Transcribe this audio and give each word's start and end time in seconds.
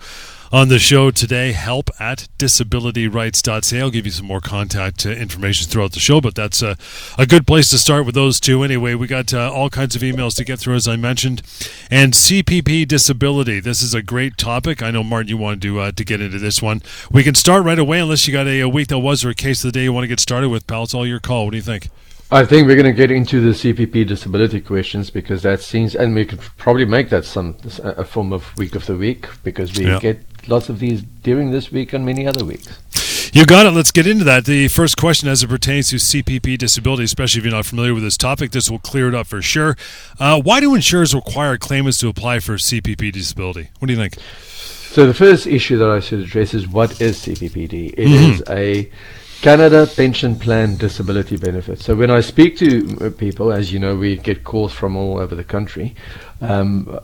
on 0.52 0.70
the 0.70 0.80
show 0.80 1.12
today, 1.12 1.52
help 1.52 1.90
at 2.00 2.28
disabilityrights.ca. 2.38 3.82
I'll 3.82 3.90
give 3.90 4.06
you 4.06 4.12
some 4.12 4.26
more 4.26 4.42
contact 4.42 5.06
uh, 5.06 5.10
information 5.10 5.68
throughout 5.70 5.94
the 5.94 6.00
show, 6.00 6.22
but 6.22 6.36
that's 6.36 6.62
a, 6.62 6.78
a 7.18 7.26
good 7.26 7.48
place 7.48 7.70
to 7.70 7.78
start 7.78 8.06
with 8.06 8.16
those 8.16 8.40
two. 8.40 8.64
Anyway, 8.64 8.94
we 8.94 9.08
got 9.08 9.34
uh, 9.34 9.52
all 9.52 9.70
kinds 9.70 9.96
of 9.96 10.02
emails 10.02 10.36
to 10.38 10.44
get 10.44 10.60
through, 10.60 10.76
as 10.76 10.88
I 10.88 10.96
mentioned. 10.96 11.42
And 11.90 12.14
CPP 12.14 12.88
disability. 12.88 13.60
This 13.60 13.82
is 13.82 13.94
a 13.94 14.02
great 14.02 14.38
topic. 14.38 14.82
I 14.82 14.92
know, 14.92 15.04
Martin, 15.04 15.30
you 15.30 15.38
wanted 15.38 15.62
to, 15.64 15.80
uh, 15.80 15.92
to 15.92 16.04
get 16.04 16.22
into 16.22 16.40
this 16.40 16.62
one. 16.62 16.82
We 17.12 17.24
can 17.24 17.36
start 17.36 17.64
right 17.64 17.80
away, 17.80 18.00
unless 18.00 18.28
you 18.28 18.34
got 18.34 18.48
a, 18.48 18.62
a 18.62 18.70
week 18.70 18.90
that 18.90 19.00
was 19.00 19.26
or 19.26 19.30
a 19.30 19.36
case 19.36 19.64
of 19.64 19.74
the 19.74 19.80
day 19.80 19.84
you 19.84 19.94
want 19.94 20.04
to 20.04 20.10
get 20.10 20.20
started 20.20 20.50
with, 20.50 20.68
pal. 20.68 20.84
It's 20.84 20.94
all 20.94 21.08
your 21.08 21.20
call. 21.20 21.46
What 21.46 21.52
do 21.52 21.58
you 21.58 21.64
think? 21.64 21.90
I 22.32 22.44
think 22.44 22.68
we're 22.68 22.76
going 22.76 22.86
to 22.86 22.92
get 22.92 23.12
into 23.12 23.40
the 23.40 23.52
CPP 23.52 24.08
disability 24.08 24.60
questions 24.60 25.12
because 25.12 25.44
that 25.44 25.62
seems, 25.62 25.96
and 25.96 26.16
we 26.16 26.26
could 26.26 26.40
probably 26.58 26.86
make 26.86 27.10
that 27.10 27.24
some 27.24 27.56
a 27.84 28.04
form 28.04 28.34
of 28.34 28.58
week 28.58 28.76
of 28.76 28.88
the 28.88 28.96
week 28.96 29.28
because 29.44 29.78
we 29.78 29.86
yeah. 29.86 30.00
get 30.00 30.35
lots 30.48 30.70
of 30.70 30.80
these 30.80 31.02
during 31.24 31.52
this 31.52 31.72
week 31.72 31.94
and 31.94 32.06
many 32.06 32.28
other 32.28 32.46
weeks. 32.46 32.80
You 33.36 33.46
got 33.46 33.66
it. 33.66 33.72
Let's 33.72 33.92
get 33.92 34.08
into 34.08 34.24
that. 34.24 34.46
The 34.46 34.70
first 34.70 34.96
question, 34.96 35.28
as 35.28 35.44
it 35.44 35.50
pertains 35.50 35.90
to 35.90 35.98
CPP 35.98 36.58
disability, 36.58 37.04
especially 37.04 37.40
if 37.40 37.46
you're 37.46 37.54
not 37.54 37.66
familiar 37.66 37.94
with 37.94 38.04
this 38.04 38.16
topic, 38.16 38.52
this 38.52 38.72
will 38.72 38.80
clear 38.80 39.10
it 39.10 39.14
up 39.14 39.28
for 39.28 39.42
sure. 39.42 39.76
Uh, 40.18 40.42
why 40.42 40.62
do 40.62 40.74
insurers 40.74 41.14
require 41.14 41.58
claimants 41.58 41.98
to 41.98 42.08
apply 42.08 42.40
for 42.40 42.54
CPP 42.54 43.12
disability? 43.12 43.72
What 43.80 43.88
do 43.88 43.94
you 43.94 44.00
think? 44.00 44.16
So 44.96 45.06
the 45.06 45.14
first 45.14 45.48
issue 45.48 45.78
that 45.80 45.90
I 45.90 46.00
should 46.00 46.22
address 46.22 46.54
is 46.54 46.66
what 46.66 47.02
is 47.02 47.18
CPPD? 47.26 47.96
It 47.98 47.98
mm-hmm. 47.98 48.32
is 48.32 48.44
a 48.50 48.90
Canada 49.42 49.86
Pension 49.86 50.40
Plan 50.40 50.78
Disability 50.78 51.36
Benefit. 51.36 51.82
So 51.82 51.94
when 51.94 52.10
I 52.10 52.22
speak 52.22 52.56
to 52.60 53.12
people, 53.12 53.52
as 53.52 53.74
you 53.74 53.80
know, 53.80 53.98
we 53.98 54.16
get 54.16 54.46
calls 54.46 54.72
from 54.72 54.96
all 54.96 55.20
over 55.20 55.36
the 55.36 55.44
country. 55.44 55.94
Um, 56.40 57.00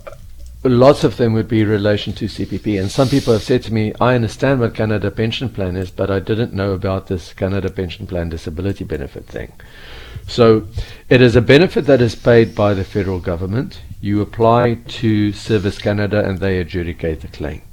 lots 0.64 1.04
of 1.04 1.18
them 1.18 1.34
would 1.34 1.48
be 1.48 1.62
in 1.62 1.68
relation 1.68 2.14
to 2.14 2.26
CPP. 2.26 2.80
And 2.80 2.92
some 2.92 3.10
people 3.10 3.34
have 3.34 3.44
said 3.44 3.64
to 3.64 3.74
me, 3.74 3.94
I 4.00 4.16
understand 4.16 4.60
what 4.60 4.76
Canada 4.76 5.10
Pension 5.10 5.50
Plan 5.50 5.76
is, 5.76 5.90
but 5.90 6.12
I 6.12 6.20
didn't 6.20 6.54
know 6.54 6.74
about 6.74 7.08
this 7.08 7.34
Canada 7.34 7.70
Pension 7.70 8.06
Plan 8.06 8.30
Disability 8.30 8.84
Benefit 8.84 9.26
thing. 9.26 9.52
So 10.28 10.68
it 11.10 11.22
is 11.22 11.36
a 11.36 11.42
benefit 11.42 11.86
that 11.86 12.02
is 12.02 12.16
paid 12.16 12.54
by 12.54 12.74
the 12.74 12.84
federal 12.84 13.20
government. 13.20 13.82
You 14.02 14.22
apply 14.22 14.76
to 14.76 15.34
Service 15.34 15.80
Canada 15.80 16.24
and 16.24 16.40
they 16.40 16.60
adjudicate 16.60 17.22
the 17.22 17.28
claim. 17.28 17.64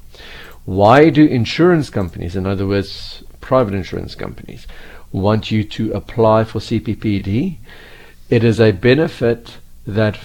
Why 0.65 1.11
do 1.11 1.25
insurance 1.25 1.91
companies, 1.91 2.37
in 2.37 2.47
other 2.47 2.67
words, 2.67 3.23
private 3.41 3.75
insurance 3.75 4.15
companies 4.15 4.67
want 5.13 5.51
you 5.51 5.65
to 5.65 5.93
apply 5.93 6.45
for 6.45 6.59
CPPD, 6.59 7.59
it 8.29 8.45
is 8.45 8.61
a 8.61 8.73
benefit 8.73 9.57
that 9.87 10.19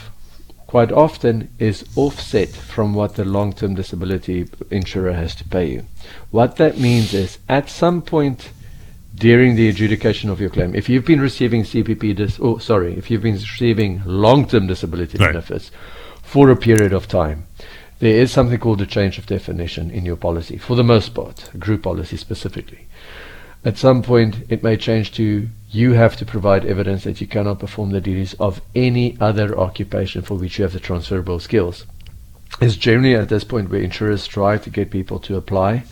quite 0.74 0.92
often 0.92 1.48
is 1.60 1.86
offset 1.96 2.50
from 2.50 2.96
what 2.96 3.14
the 3.14 3.24
long 3.24 3.54
term 3.54 3.76
disability 3.76 4.48
insurer 4.72 5.14
has 5.14 5.36
to 5.36 5.44
pay 5.44 5.68
you. 5.70 5.86
What 6.32 6.56
that 6.56 6.80
means 6.80 7.14
is 7.14 7.38
at 7.48 7.70
some 7.70 8.02
point 8.02 8.50
during 9.14 9.56
the 9.56 9.70
adjudication 9.70 10.32
of 10.32 10.42
your 10.42 10.50
claim, 10.50 10.74
if 10.74 10.90
you've 10.90 11.06
been 11.06 11.22
receiving 11.22 11.62
CPP, 11.62 12.16
dis- 12.16 12.40
oh, 12.42 12.58
sorry, 12.58 12.98
if 12.98 13.12
you've 13.12 13.22
been 13.22 13.36
receiving 13.36 14.02
long 14.04 14.48
term 14.48 14.66
disability 14.66 15.20
right. 15.20 15.28
benefits 15.28 15.70
for 16.24 16.50
a 16.50 16.56
period 16.56 16.92
of 16.92 17.08
time, 17.08 17.46
there 18.00 18.16
is 18.16 18.32
something 18.32 18.58
called 18.58 18.82
a 18.82 18.88
change 18.88 19.20
of 19.20 19.28
definition 19.28 19.92
in 19.92 20.08
your 20.08 20.18
policy, 20.18 20.58
for 20.58 20.76
the 20.76 20.84
most 20.84 21.14
part, 21.14 21.52
group 21.60 21.84
policy 21.84 22.18
specifically. 22.18 22.88
At 23.64 23.78
some 23.78 24.02
point, 24.02 24.38
it 24.50 24.64
may 24.64 24.78
change 24.78 25.12
to 25.12 25.50
you 25.74 25.94
have 25.94 26.16
to 26.16 26.26
provide 26.26 26.66
evidence 26.66 27.04
that 27.04 27.20
you 27.20 27.26
cannot 27.26 27.60
perform 27.60 27.90
the 27.90 28.00
duties 28.00 28.36
of 28.36 28.62
any 28.76 29.18
other 29.20 29.58
occupation 29.58 30.22
for 30.22 30.36
which 30.36 30.60
you 30.60 30.64
have 30.64 30.74
the 30.74 30.80
transferable 30.80 31.40
skills. 31.40 31.86
It's 32.62 32.76
generally 32.76 33.16
at 33.16 33.30
this 33.30 33.44
point 33.44 33.72
where 33.72 33.82
insurers 33.82 34.28
try 34.28 34.60
to 34.60 34.70
get 34.70 34.92
people 34.92 35.20
to 35.22 35.36
apply 35.36 35.84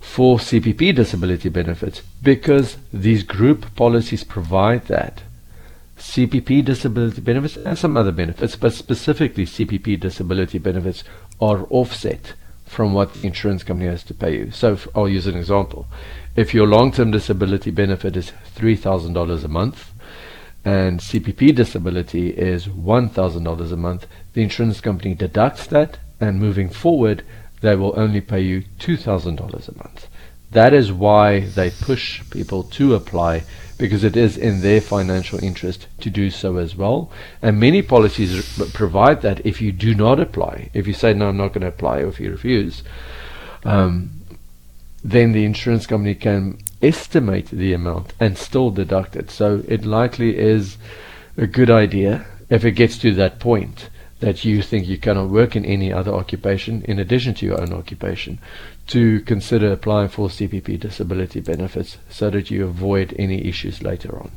for 0.00 0.38
CPP 0.38 0.94
disability 0.94 1.50
benefits 1.50 2.00
because 2.22 2.78
these 2.92 3.22
group 3.22 3.76
policies 3.76 4.24
provide 4.24 4.86
that. 4.86 5.22
CPP 5.98 6.64
disability 6.64 7.20
benefits 7.20 7.56
and 7.56 7.76
some 7.76 7.98
other 7.98 8.12
benefits, 8.12 8.56
but 8.56 8.72
specifically 8.72 9.44
CPP 9.44 10.00
disability 10.00 10.58
benefits 10.58 11.04
are 11.42 11.66
offset 11.68 12.32
from 12.64 12.94
what 12.94 13.12
the 13.12 13.26
insurance 13.26 13.62
company 13.62 13.90
has 13.90 14.02
to 14.04 14.14
pay 14.14 14.34
you. 14.34 14.50
So 14.50 14.78
I'll 14.94 15.08
use 15.08 15.26
an 15.26 15.36
example. 15.36 15.86
If 16.40 16.54
your 16.54 16.66
long-term 16.66 17.10
disability 17.10 17.70
benefit 17.70 18.16
is 18.16 18.32
$3,000 18.56 19.44
a 19.44 19.48
month 19.48 19.92
and 20.64 20.98
CPP 20.98 21.54
disability 21.54 22.30
is 22.30 22.66
$1,000 22.66 23.72
a 23.72 23.76
month, 23.76 24.06
the 24.32 24.42
insurance 24.42 24.80
company 24.80 25.14
deducts 25.14 25.66
that 25.66 25.98
and 26.18 26.40
moving 26.40 26.70
forward 26.70 27.24
they 27.60 27.76
will 27.76 27.92
only 27.94 28.22
pay 28.22 28.40
you 28.40 28.62
$2,000 28.78 29.68
a 29.68 29.78
month. 29.84 30.06
That 30.50 30.72
is 30.72 30.90
why 30.90 31.40
they 31.40 31.68
push 31.68 32.22
people 32.30 32.62
to 32.62 32.94
apply 32.94 33.42
because 33.76 34.02
it 34.02 34.16
is 34.16 34.38
in 34.38 34.62
their 34.62 34.80
financial 34.80 35.44
interest 35.44 35.88
to 36.00 36.08
do 36.08 36.30
so 36.30 36.56
as 36.56 36.74
well. 36.74 37.12
And 37.42 37.60
many 37.60 37.82
policies 37.82 38.58
provide 38.72 39.20
that 39.20 39.44
if 39.44 39.60
you 39.60 39.72
do 39.72 39.94
not 39.94 40.18
apply, 40.18 40.70
if 40.72 40.86
you 40.86 40.94
say, 40.94 41.12
no, 41.12 41.28
I'm 41.28 41.36
not 41.36 41.48
going 41.48 41.60
to 41.60 41.66
apply, 41.66 41.98
or 41.98 42.08
if 42.08 42.18
you 42.18 42.30
refuse, 42.30 42.82
um, 43.64 44.19
then 45.02 45.32
the 45.32 45.44
insurance 45.44 45.86
company 45.86 46.14
can 46.14 46.58
estimate 46.82 47.50
the 47.50 47.72
amount 47.72 48.12
and 48.20 48.36
still 48.36 48.70
deduct 48.70 49.16
it. 49.16 49.30
So 49.30 49.62
it 49.66 49.84
likely 49.84 50.38
is 50.38 50.76
a 51.36 51.46
good 51.46 51.70
idea 51.70 52.26
if 52.48 52.64
it 52.64 52.72
gets 52.72 52.98
to 52.98 53.14
that 53.14 53.38
point 53.38 53.88
that 54.20 54.44
you 54.44 54.60
think 54.62 54.86
you 54.86 54.98
cannot 54.98 55.30
work 55.30 55.56
in 55.56 55.64
any 55.64 55.92
other 55.92 56.12
occupation 56.12 56.82
in 56.82 56.98
addition 56.98 57.32
to 57.34 57.46
your 57.46 57.60
own 57.60 57.72
occupation 57.72 58.38
to 58.86 59.20
consider 59.20 59.72
applying 59.72 60.08
for 60.08 60.28
CPP 60.28 60.78
disability 60.78 61.40
benefits 61.40 61.96
so 62.10 62.28
that 62.30 62.50
you 62.50 62.64
avoid 62.64 63.14
any 63.18 63.46
issues 63.46 63.82
later 63.82 64.18
on. 64.18 64.30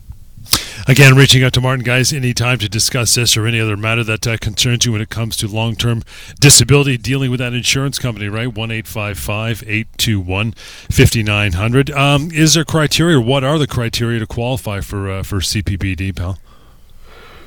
Again, 0.85 1.15
reaching 1.15 1.43
out 1.43 1.53
to 1.53 1.61
Martin, 1.61 1.85
guys, 1.85 2.11
anytime 2.11 2.57
to 2.59 2.67
discuss 2.67 3.15
this 3.15 3.37
or 3.37 3.45
any 3.47 3.59
other 3.59 3.77
matter 3.77 4.03
that 4.03 4.27
uh, 4.27 4.35
concerns 4.37 4.85
you 4.85 4.91
when 4.91 5.01
it 5.01 5.09
comes 5.09 5.37
to 5.37 5.47
long 5.47 5.75
term 5.75 6.03
disability, 6.39 6.97
dealing 6.97 7.31
with 7.31 7.39
that 7.39 7.53
insurance 7.53 7.99
company, 7.99 8.27
right? 8.27 8.53
1 8.53 8.69
821 8.71 10.51
5900. 10.51 11.91
Um, 11.91 12.31
is 12.31 12.55
there 12.55 12.65
criteria? 12.65 13.21
What 13.21 13.45
are 13.45 13.57
the 13.57 13.67
criteria 13.67 14.19
to 14.19 14.27
qualify 14.27 14.81
for, 14.81 15.09
uh, 15.09 15.23
for 15.23 15.37
CPPD, 15.37 16.15
pal? 16.15 16.37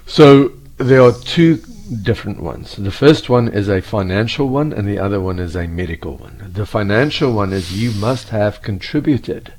So 0.06 0.52
there 0.78 1.02
are 1.02 1.12
two 1.12 1.56
different 2.02 2.40
ones. 2.40 2.76
The 2.76 2.90
first 2.90 3.28
one 3.28 3.48
is 3.48 3.68
a 3.68 3.82
financial 3.82 4.48
one, 4.48 4.72
and 4.72 4.88
the 4.88 4.98
other 4.98 5.20
one 5.20 5.38
is 5.38 5.54
a 5.54 5.66
medical 5.66 6.16
one. 6.16 6.52
The 6.54 6.64
financial 6.64 7.32
one 7.32 7.52
is 7.52 7.78
you 7.80 7.92
must 7.92 8.30
have 8.30 8.62
contributed 8.62 9.52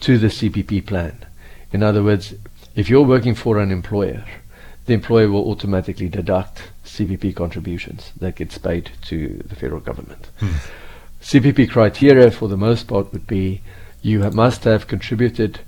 to 0.00 0.18
the 0.18 0.26
CPP 0.26 0.84
plan. 0.86 1.24
In 1.72 1.82
other 1.82 2.02
words, 2.02 2.34
if 2.76 2.90
you're 2.90 3.02
working 3.02 3.34
for 3.34 3.58
an 3.58 3.72
employer, 3.72 4.24
the 4.84 4.92
employer 4.92 5.28
will 5.30 5.50
automatically 5.50 6.08
deduct 6.08 6.62
CPP 6.84 7.34
contributions 7.34 8.12
that 8.20 8.36
gets 8.36 8.58
paid 8.58 8.90
to 9.06 9.42
the 9.46 9.56
federal 9.56 9.80
government. 9.80 10.28
Hmm. 10.38 10.52
CPP 11.20 11.70
criteria, 11.70 12.30
for 12.30 12.48
the 12.48 12.56
most 12.56 12.86
part, 12.86 13.12
would 13.12 13.26
be 13.26 13.62
you 14.02 14.22
have, 14.22 14.34
must 14.34 14.64
have 14.64 14.86
contributed 14.86 15.60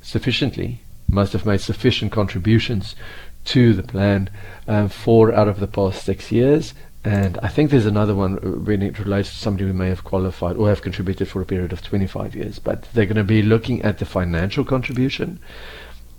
sufficiently, 0.00 0.80
must 1.08 1.34
have 1.34 1.46
made 1.46 1.60
sufficient 1.60 2.10
contributions 2.10 2.96
to 3.44 3.74
the 3.74 3.82
plan 3.82 4.30
um, 4.66 4.88
four 4.88 5.32
out 5.32 5.48
of 5.48 5.60
the 5.60 5.68
past 5.68 6.02
six 6.02 6.32
years. 6.32 6.72
And 7.04 7.38
I 7.42 7.48
think 7.48 7.70
there's 7.70 7.84
another 7.84 8.14
one 8.14 8.64
when 8.64 8.80
it 8.80 8.98
relates 8.98 9.28
to 9.28 9.36
somebody 9.36 9.66
who 9.66 9.74
may 9.74 9.90
have 9.90 10.02
qualified 10.02 10.56
or 10.56 10.68
have 10.70 10.80
contributed 10.80 11.28
for 11.28 11.42
a 11.42 11.46
period 11.46 11.72
of 11.72 11.82
25 11.82 12.34
years. 12.34 12.58
But 12.58 12.88
they're 12.94 13.04
going 13.04 13.16
to 13.16 13.24
be 13.24 13.42
looking 13.42 13.82
at 13.82 13.98
the 13.98 14.06
financial 14.06 14.64
contribution 14.64 15.38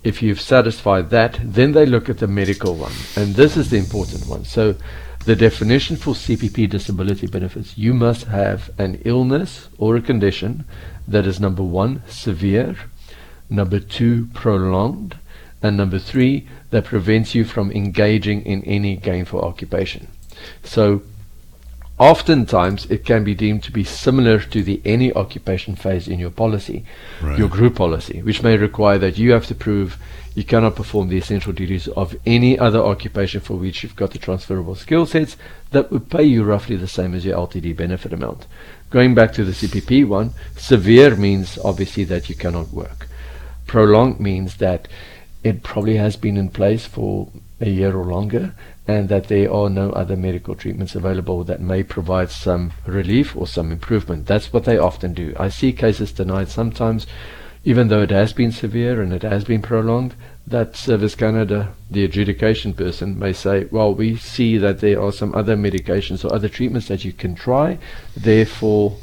if 0.06 0.22
you've 0.22 0.40
satisfied 0.40 1.10
that, 1.10 1.40
then 1.42 1.72
they 1.72 1.84
look 1.84 2.08
at 2.08 2.18
the 2.18 2.28
medical 2.28 2.76
one. 2.76 2.92
And 3.16 3.34
this 3.34 3.56
is 3.56 3.70
the 3.70 3.76
important 3.76 4.28
one. 4.28 4.44
So 4.44 4.76
the 5.24 5.34
definition 5.34 5.96
for 5.96 6.14
CPP 6.14 6.70
disability 6.70 7.26
benefits, 7.26 7.76
you 7.76 7.92
must 7.92 8.26
have 8.26 8.70
an 8.78 9.02
illness 9.04 9.68
or 9.78 9.96
a 9.96 10.00
condition 10.00 10.64
that 11.08 11.26
is 11.26 11.40
number 11.40 11.64
one, 11.64 12.02
severe, 12.06 12.76
number 13.50 13.80
two, 13.80 14.26
prolonged, 14.32 15.16
And 15.60 15.76
number 15.76 15.98
three, 15.98 16.46
that 16.70 16.84
prevents 16.84 17.34
you 17.34 17.44
from 17.44 17.72
engaging 17.72 18.42
in 18.42 18.62
any 18.62 18.96
gainful 18.96 19.40
occupation. 19.40 20.06
So 20.62 21.02
Oftentimes, 21.98 22.84
it 22.90 23.06
can 23.06 23.24
be 23.24 23.34
deemed 23.34 23.62
to 23.62 23.72
be 23.72 23.82
similar 23.82 24.38
to 24.38 24.62
the 24.62 24.82
any 24.84 25.14
occupation 25.14 25.74
phase 25.74 26.08
in 26.08 26.18
your 26.18 26.30
policy, 26.30 26.84
Right. 27.22 27.38
your 27.38 27.48
group 27.48 27.76
policy, 27.76 28.20
which 28.20 28.42
may 28.42 28.58
require 28.58 28.98
that 28.98 29.16
you 29.16 29.32
have 29.32 29.46
to 29.46 29.54
prove 29.54 29.96
you 30.34 30.44
cannot 30.44 30.76
perform 30.76 31.08
the 31.08 31.16
essential 31.16 31.54
duties 31.54 31.88
of 31.88 32.14
any 32.26 32.58
other 32.58 32.80
occupation 32.80 33.40
for 33.40 33.54
which 33.54 33.82
you've 33.82 33.96
got 33.96 34.10
the 34.10 34.18
transferable 34.18 34.74
skill 34.74 35.06
sets 35.06 35.38
that 35.70 35.90
would 35.90 36.10
pay 36.10 36.22
you 36.22 36.44
roughly 36.44 36.76
the 36.76 36.86
same 36.86 37.14
as 37.14 37.24
your 37.24 37.34
LTD 37.38 37.74
benefit 37.74 38.12
amount. 38.12 38.46
Going 38.90 39.14
back 39.14 39.32
to 39.32 39.44
the 39.44 39.52
CPP 39.52 40.04
one, 40.06 40.32
severe 40.54 41.16
means 41.16 41.58
obviously 41.64 42.04
that 42.04 42.28
you 42.28 42.34
cannot 42.34 42.70
work. 42.74 43.08
Prolonged 43.66 44.20
means 44.20 44.56
that 44.56 44.86
it 45.42 45.62
probably 45.62 45.96
has 45.96 46.16
been 46.16 46.36
in 46.36 46.50
place 46.50 46.84
for 46.84 47.30
a 47.60 47.68
year 47.68 47.96
or 47.96 48.04
longer 48.04 48.54
and 48.86 49.08
that 49.08 49.28
there 49.28 49.52
are 49.52 49.70
no 49.70 49.90
other 49.90 50.16
medical 50.16 50.54
treatments 50.54 50.94
available 50.94 51.42
that 51.44 51.60
may 51.60 51.82
provide 51.82 52.30
some 52.30 52.72
relief 52.86 53.36
or 53.36 53.46
some 53.46 53.72
improvement. 53.72 54.26
That's 54.26 54.52
what 54.52 54.64
they 54.64 54.78
often 54.78 55.14
do. 55.14 55.34
I 55.38 55.48
see 55.48 55.72
cases 55.72 56.12
denied 56.12 56.48
sometimes, 56.48 57.06
even 57.64 57.88
though 57.88 58.02
it 58.02 58.10
has 58.10 58.32
been 58.32 58.52
severe 58.52 59.00
and 59.00 59.12
it 59.12 59.22
has 59.22 59.44
been 59.44 59.62
prolonged, 59.62 60.14
that 60.46 60.76
Service 60.76 61.16
Canada, 61.16 61.74
the 61.90 62.04
adjudication 62.04 62.74
person, 62.74 63.18
may 63.18 63.32
say, 63.32 63.64
well, 63.72 63.92
we 63.92 64.16
see 64.16 64.58
that 64.58 64.80
there 64.80 65.02
are 65.02 65.10
some 65.10 65.34
other 65.34 65.56
medications 65.56 66.24
or 66.24 66.32
other 66.32 66.48
treatments 66.48 66.86
that 66.88 67.04
you 67.04 67.12
can 67.12 67.34
try, 67.34 67.78
therefore 68.16 68.96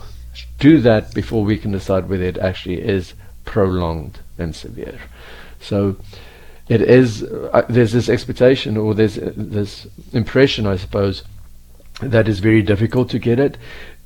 do 0.60 0.80
that 0.80 1.14
before 1.14 1.44
we 1.44 1.58
can 1.58 1.72
decide 1.72 2.08
whether 2.08 2.24
it 2.24 2.38
actually 2.38 2.82
is 2.82 3.14
prolonged 3.44 4.20
and 4.38 4.56
severe. 4.56 5.00
So 5.60 5.98
it 6.68 6.82
is 6.82 7.24
uh, 7.24 7.66
there's 7.70 7.92
this 7.92 8.10
expectation 8.10 8.78
or 8.78 8.94
there's 8.94 9.18
uh, 9.18 9.34
this 9.36 9.88
impression, 10.14 10.66
I 10.66 10.78
suppose, 10.78 11.24
that 12.02 12.28
is 12.28 12.40
very 12.40 12.62
difficult 12.62 13.10
to 13.12 13.20
get 13.20 13.40
it. 13.40 13.58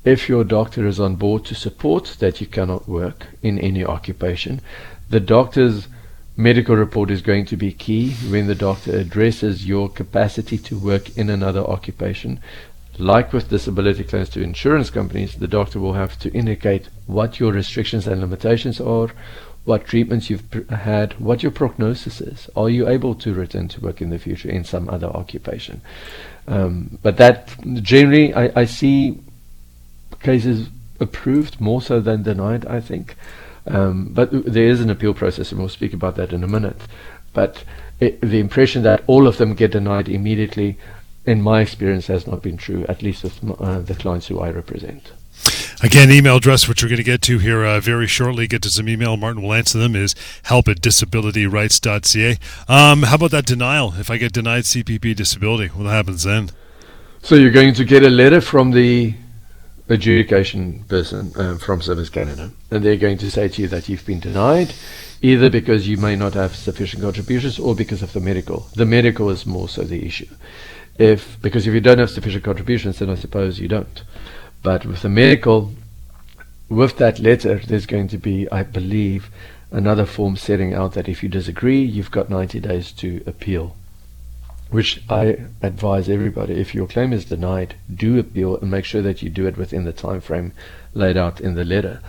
If 0.03 0.29
your 0.29 0.43
doctor 0.43 0.87
is 0.87 0.99
on 0.99 1.15
board 1.15 1.45
to 1.45 1.55
support 1.55 2.15
that 2.19 2.39
you 2.39 2.47
cannot 2.47 2.87
work 2.87 3.27
in 3.43 3.59
any 3.59 3.83
occupation, 3.85 4.61
the 5.09 5.19
doctor's 5.19 5.87
medical 6.35 6.75
report 6.75 7.09
is 7.09 7.21
going 7.21 7.45
to 7.47 7.57
be 7.57 7.71
key 7.73 8.11
when 8.29 8.47
the 8.47 8.55
doctor 8.55 8.95
addresses 8.95 9.67
your 9.67 9.89
capacity 9.89 10.57
to 10.59 10.77
work 10.77 11.17
in 11.17 11.29
another 11.29 11.61
occupation. 11.61 12.39
Like 12.99 13.33
with 13.33 13.49
disability 13.49 14.03
claims 14.03 14.29
to 14.29 14.41
insurance 14.41 14.89
companies, 14.89 15.35
the 15.35 15.47
doctor 15.47 15.79
will 15.79 15.93
have 15.93 16.17
to 16.19 16.31
indicate 16.33 16.89
what 17.05 17.39
your 17.39 17.51
restrictions 17.51 18.07
and 18.07 18.21
limitations 18.21 18.79
are, 18.79 19.09
what 19.67 19.85
treatments 19.85 20.29
you've 20.29 20.49
pr- 20.49 20.73
had, 20.73 21.19
what 21.19 21.43
your 21.43 21.51
prognosis 21.51 22.21
is. 22.21 22.49
Are 22.55 22.69
you 22.69 22.87
able 22.87 23.13
to 23.15 23.33
return 23.33 23.67
to 23.67 23.81
work 23.81 24.01
in 24.01 24.09
the 24.09 24.17
future 24.17 24.49
in 24.49 24.63
some 24.63 24.89
other 24.89 25.07
occupation? 25.07 25.81
Um, 26.47 26.97
but 27.03 27.17
that 27.17 27.53
generally, 27.83 28.33
I, 28.33 28.61
I 28.61 28.65
see 28.65 29.19
cases 30.23 30.69
approved 31.01 31.59
more 31.59 31.81
so 31.81 31.99
than 31.99 32.23
denied, 32.23 32.65
I 32.65 32.79
think. 32.79 33.17
Um, 33.67 34.13
but 34.13 34.29
there 34.31 34.67
is 34.67 34.79
an 34.79 34.89
appeal 34.89 35.13
process, 35.13 35.51
and 35.51 35.59
we'll 35.59 35.67
speak 35.67 35.93
about 35.93 36.15
that 36.15 36.31
in 36.31 36.45
a 36.45 36.47
minute. 36.47 36.79
But 37.33 37.65
it, 37.99 38.21
the 38.21 38.39
impression 38.39 38.83
that 38.83 39.03
all 39.05 39.27
of 39.27 39.37
them 39.37 39.53
get 39.53 39.71
denied 39.71 40.07
immediately, 40.07 40.77
in 41.25 41.41
my 41.41 41.59
experience, 41.59 42.07
has 42.07 42.25
not 42.25 42.41
been 42.41 42.55
true, 42.55 42.85
at 42.87 43.03
least 43.03 43.23
with 43.23 43.43
uh, 43.59 43.79
the 43.79 43.95
clients 43.95 44.27
who 44.27 44.39
I 44.39 44.49
represent. 44.49 45.11
Again, 45.83 46.09
email 46.09 46.37
address, 46.37 46.67
which 46.67 46.81
we're 46.81 46.89
going 46.89 46.97
to 46.97 47.03
get 47.03 47.21
to 47.23 47.37
here 47.37 47.63
uh, 47.63 47.79
very 47.79 48.07
shortly. 48.07 48.47
Get 48.47 48.63
to 48.63 48.69
some 48.69 48.89
email. 48.89 49.15
Martin 49.15 49.43
will 49.43 49.53
answer 49.53 49.77
them. 49.77 49.95
Is 49.95 50.15
help 50.43 50.67
at 50.67 50.81
disabilityrights.ca. 50.81 52.37
Um, 52.67 53.03
how 53.03 53.15
about 53.15 53.29
that 53.29 53.45
denial? 53.45 53.93
If 53.99 54.09
I 54.09 54.17
get 54.17 54.33
denied 54.33 54.63
CPP 54.63 55.15
disability, 55.15 55.67
what 55.67 55.85
happens 55.85 56.23
then? 56.23 56.49
So 57.21 57.35
you're 57.35 57.51
going 57.51 57.75
to 57.75 57.85
get 57.85 58.01
a 58.01 58.09
letter 58.09 58.41
from 58.41 58.71
the 58.71 59.13
adjudication 59.87 60.83
person 60.85 61.31
um, 61.35 61.59
from 61.59 61.83
Service 61.83 62.09
Canada, 62.09 62.49
and 62.71 62.83
they're 62.83 62.97
going 62.97 63.19
to 63.19 63.29
say 63.29 63.47
to 63.47 63.61
you 63.61 63.67
that 63.67 63.87
you've 63.87 64.05
been 64.05 64.19
denied, 64.19 64.73
either 65.21 65.47
because 65.47 65.87
you 65.87 65.97
may 65.97 66.15
not 66.15 66.33
have 66.33 66.55
sufficient 66.55 67.03
contributions 67.03 67.59
or 67.59 67.75
because 67.75 68.01
of 68.01 68.13
the 68.13 68.19
medical. 68.19 68.67
The 68.73 68.85
medical 68.87 69.29
is 69.29 69.45
more 69.45 69.69
so 69.69 69.83
the 69.83 70.03
issue. 70.03 70.27
If 70.97 71.39
because 71.39 71.67
if 71.67 71.73
you 71.75 71.81
don't 71.81 71.99
have 71.99 72.09
sufficient 72.09 72.43
contributions, 72.43 72.97
then 72.97 73.11
I 73.11 73.15
suppose 73.15 73.59
you 73.59 73.67
don't. 73.67 74.01
But 74.63 74.85
with 74.85 75.01
the 75.01 75.09
medical, 75.09 75.73
with 76.69 76.97
that 76.97 77.19
letter, 77.19 77.59
there's 77.59 77.85
going 77.85 78.07
to 78.09 78.17
be, 78.17 78.49
I 78.51 78.63
believe, 78.63 79.29
another 79.71 80.05
form 80.05 80.35
setting 80.35 80.73
out 80.73 80.93
that 80.93 81.07
if 81.07 81.23
you 81.23 81.29
disagree, 81.29 81.81
you've 81.81 82.11
got 82.11 82.29
90 82.29 82.59
days 82.59 82.91
to 82.93 83.23
appeal 83.25 83.75
which 84.69 85.01
I 85.09 85.37
advise 85.61 86.09
everybody 86.09 86.55
if 86.55 86.75
your 86.75 86.87
claim 86.87 87.13
is 87.13 87.25
denied, 87.25 87.75
do 87.93 88.19
appeal 88.19 88.57
and 88.57 88.69
make 88.69 88.85
sure 88.85 89.01
that 89.01 89.21
you 89.21 89.29
do 89.29 89.47
it 89.47 89.57
within 89.57 89.85
the 89.85 89.93
time 89.93 90.21
frame 90.21 90.53
laid 90.93 91.17
out 91.17 91.39
in 91.39 91.55
the 91.55 91.63
letter. 91.63 92.01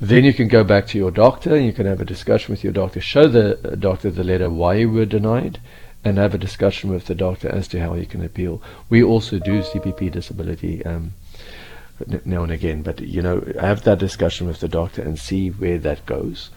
Then 0.00 0.24
you 0.24 0.32
can 0.32 0.48
go 0.48 0.64
back 0.64 0.86
to 0.88 0.98
your 0.98 1.10
doctor 1.10 1.54
and 1.54 1.66
you 1.66 1.72
can 1.72 1.86
have 1.86 2.00
a 2.00 2.06
discussion 2.06 2.52
with 2.52 2.64
your 2.64 2.72
doctor, 2.72 3.00
show 3.00 3.28
the 3.28 3.72
uh, 3.72 3.74
doctor 3.74 4.10
the 4.10 4.24
letter 4.24 4.48
why 4.48 4.74
you 4.74 4.90
were 4.90 5.04
denied, 5.04 5.60
and 6.02 6.16
have 6.16 6.34
a 6.34 6.38
discussion 6.38 6.90
with 6.90 7.04
the 7.04 7.14
doctor 7.14 7.50
as 7.50 7.68
to 7.68 7.80
how 7.80 7.92
you 7.92 8.06
can 8.06 8.24
appeal. 8.24 8.62
We 8.88 9.02
also 9.02 9.38
do 9.38 9.60
CPP 9.60 10.10
disability 10.10 10.82
um, 10.86 11.12
now 12.24 12.42
and 12.42 12.52
again, 12.52 12.82
but 12.82 13.00
you 13.00 13.22
know, 13.22 13.44
have 13.60 13.82
that 13.84 13.98
discussion 13.98 14.46
with 14.46 14.60
the 14.60 14.68
doctor 14.68 15.02
and 15.02 15.18
see 15.18 15.48
where 15.48 15.78
that 15.78 16.06
goes. 16.06 16.50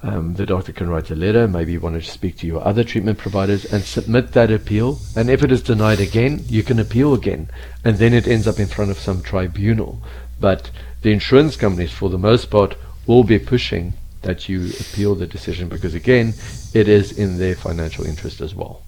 Um, 0.00 0.34
the 0.34 0.46
doctor 0.46 0.72
can 0.72 0.88
write 0.88 1.10
a 1.10 1.16
letter, 1.16 1.48
maybe 1.48 1.72
you 1.72 1.80
want 1.80 2.00
to 2.00 2.08
speak 2.08 2.36
to 2.38 2.46
your 2.46 2.64
other 2.64 2.84
treatment 2.84 3.18
providers 3.18 3.64
and 3.72 3.82
submit 3.82 4.32
that 4.32 4.50
appeal. 4.50 5.00
And 5.16 5.28
if 5.28 5.42
it 5.42 5.50
is 5.50 5.62
denied 5.62 5.98
again, 6.00 6.44
you 6.46 6.62
can 6.62 6.78
appeal 6.78 7.14
again. 7.14 7.50
And 7.84 7.96
then 7.96 8.14
it 8.14 8.28
ends 8.28 8.46
up 8.46 8.60
in 8.60 8.68
front 8.68 8.92
of 8.92 8.98
some 8.98 9.22
tribunal. 9.22 10.00
But 10.40 10.70
the 11.02 11.10
insurance 11.10 11.56
companies, 11.56 11.92
for 11.92 12.10
the 12.10 12.18
most 12.18 12.48
part, 12.48 12.76
will 13.06 13.24
be 13.24 13.40
pushing 13.40 13.94
that 14.22 14.48
you 14.48 14.68
appeal 14.80 15.16
the 15.16 15.26
decision 15.26 15.68
because, 15.68 15.94
again, 15.94 16.34
it 16.74 16.86
is 16.86 17.18
in 17.18 17.38
their 17.38 17.56
financial 17.56 18.04
interest 18.04 18.40
as 18.40 18.54
well. 18.54 18.82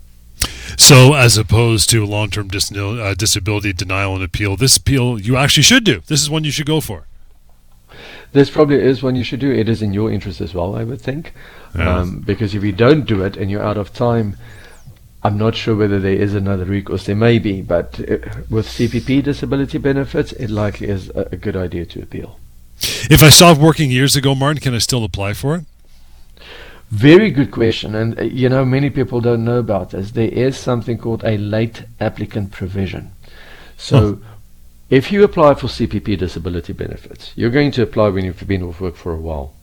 So, 0.80 1.14
as 1.14 1.36
opposed 1.36 1.90
to 1.90 2.06
long-term 2.06 2.48
dis- 2.48 2.74
uh, 2.74 3.14
disability 3.16 3.74
denial 3.74 4.14
and 4.14 4.24
appeal, 4.24 4.56
this 4.56 4.78
appeal 4.78 5.20
you 5.20 5.36
actually 5.36 5.62
should 5.62 5.84
do. 5.84 6.00
This 6.06 6.22
is 6.22 6.30
one 6.30 6.42
you 6.42 6.50
should 6.50 6.66
go 6.66 6.80
for. 6.80 7.06
This 8.32 8.48
probably 8.48 8.80
is 8.80 9.02
one 9.02 9.14
you 9.14 9.22
should 9.22 9.40
do. 9.40 9.52
It 9.52 9.68
is 9.68 9.82
in 9.82 9.92
your 9.92 10.10
interest 10.10 10.40
as 10.40 10.54
well, 10.54 10.74
I 10.74 10.84
would 10.84 11.00
think. 11.00 11.34
Yeah. 11.76 11.98
Um, 11.98 12.20
because 12.20 12.54
if 12.54 12.64
you 12.64 12.72
don't 12.72 13.04
do 13.04 13.22
it 13.22 13.36
and 13.36 13.50
you're 13.50 13.62
out 13.62 13.76
of 13.76 13.92
time, 13.92 14.36
I'm 15.22 15.36
not 15.36 15.54
sure 15.54 15.76
whether 15.76 16.00
there 16.00 16.14
is 16.14 16.34
another 16.34 16.64
recourse. 16.64 17.04
There 17.04 17.14
may 17.14 17.38
be, 17.38 17.60
but 17.60 18.00
uh, 18.00 18.16
with 18.48 18.66
CPP 18.66 19.22
disability 19.22 19.76
benefits, 19.76 20.32
it 20.32 20.48
likely 20.48 20.88
is 20.88 21.10
a, 21.10 21.28
a 21.32 21.36
good 21.36 21.56
idea 21.56 21.84
to 21.86 22.02
appeal. 22.02 22.38
If 23.10 23.22
I 23.22 23.28
stopped 23.28 23.60
working 23.60 23.90
years 23.90 24.16
ago, 24.16 24.34
Martin, 24.34 24.62
can 24.62 24.74
I 24.74 24.78
still 24.78 25.04
apply 25.04 25.34
for 25.34 25.56
it? 25.56 25.64
Very 26.90 27.30
good 27.30 27.52
question, 27.52 27.94
and 27.94 28.18
uh, 28.18 28.24
you 28.24 28.48
know 28.48 28.64
many 28.64 28.90
people 28.90 29.20
don't 29.20 29.44
know 29.44 29.58
about 29.58 29.90
this. 29.90 30.10
There 30.10 30.28
is 30.28 30.56
something 30.56 30.98
called 30.98 31.22
a 31.24 31.38
late 31.38 31.84
applicant 32.00 32.50
provision. 32.50 33.12
So, 33.76 34.20
if 34.90 35.12
you 35.12 35.22
apply 35.22 35.54
for 35.54 35.68
CPP 35.68 36.18
disability 36.18 36.72
benefits, 36.72 37.32
you're 37.36 37.50
going 37.50 37.70
to 37.72 37.82
apply 37.82 38.08
when 38.08 38.24
you've 38.24 38.44
been 38.46 38.64
off 38.64 38.80
work 38.80 38.96
for 38.96 39.12
a 39.12 39.20
while. 39.20 39.54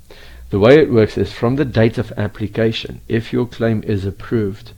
The 0.51 0.59
way 0.59 0.79
it 0.79 0.89
works 0.89 1.17
is 1.17 1.33
from 1.33 1.57
the 1.57 1.65
date 1.65 1.97
of 1.97 2.13
application, 2.15 3.01
if 3.09 3.33
your 3.33 3.45
claim 3.45 3.83
is 3.83 4.05
approved, 4.05 4.71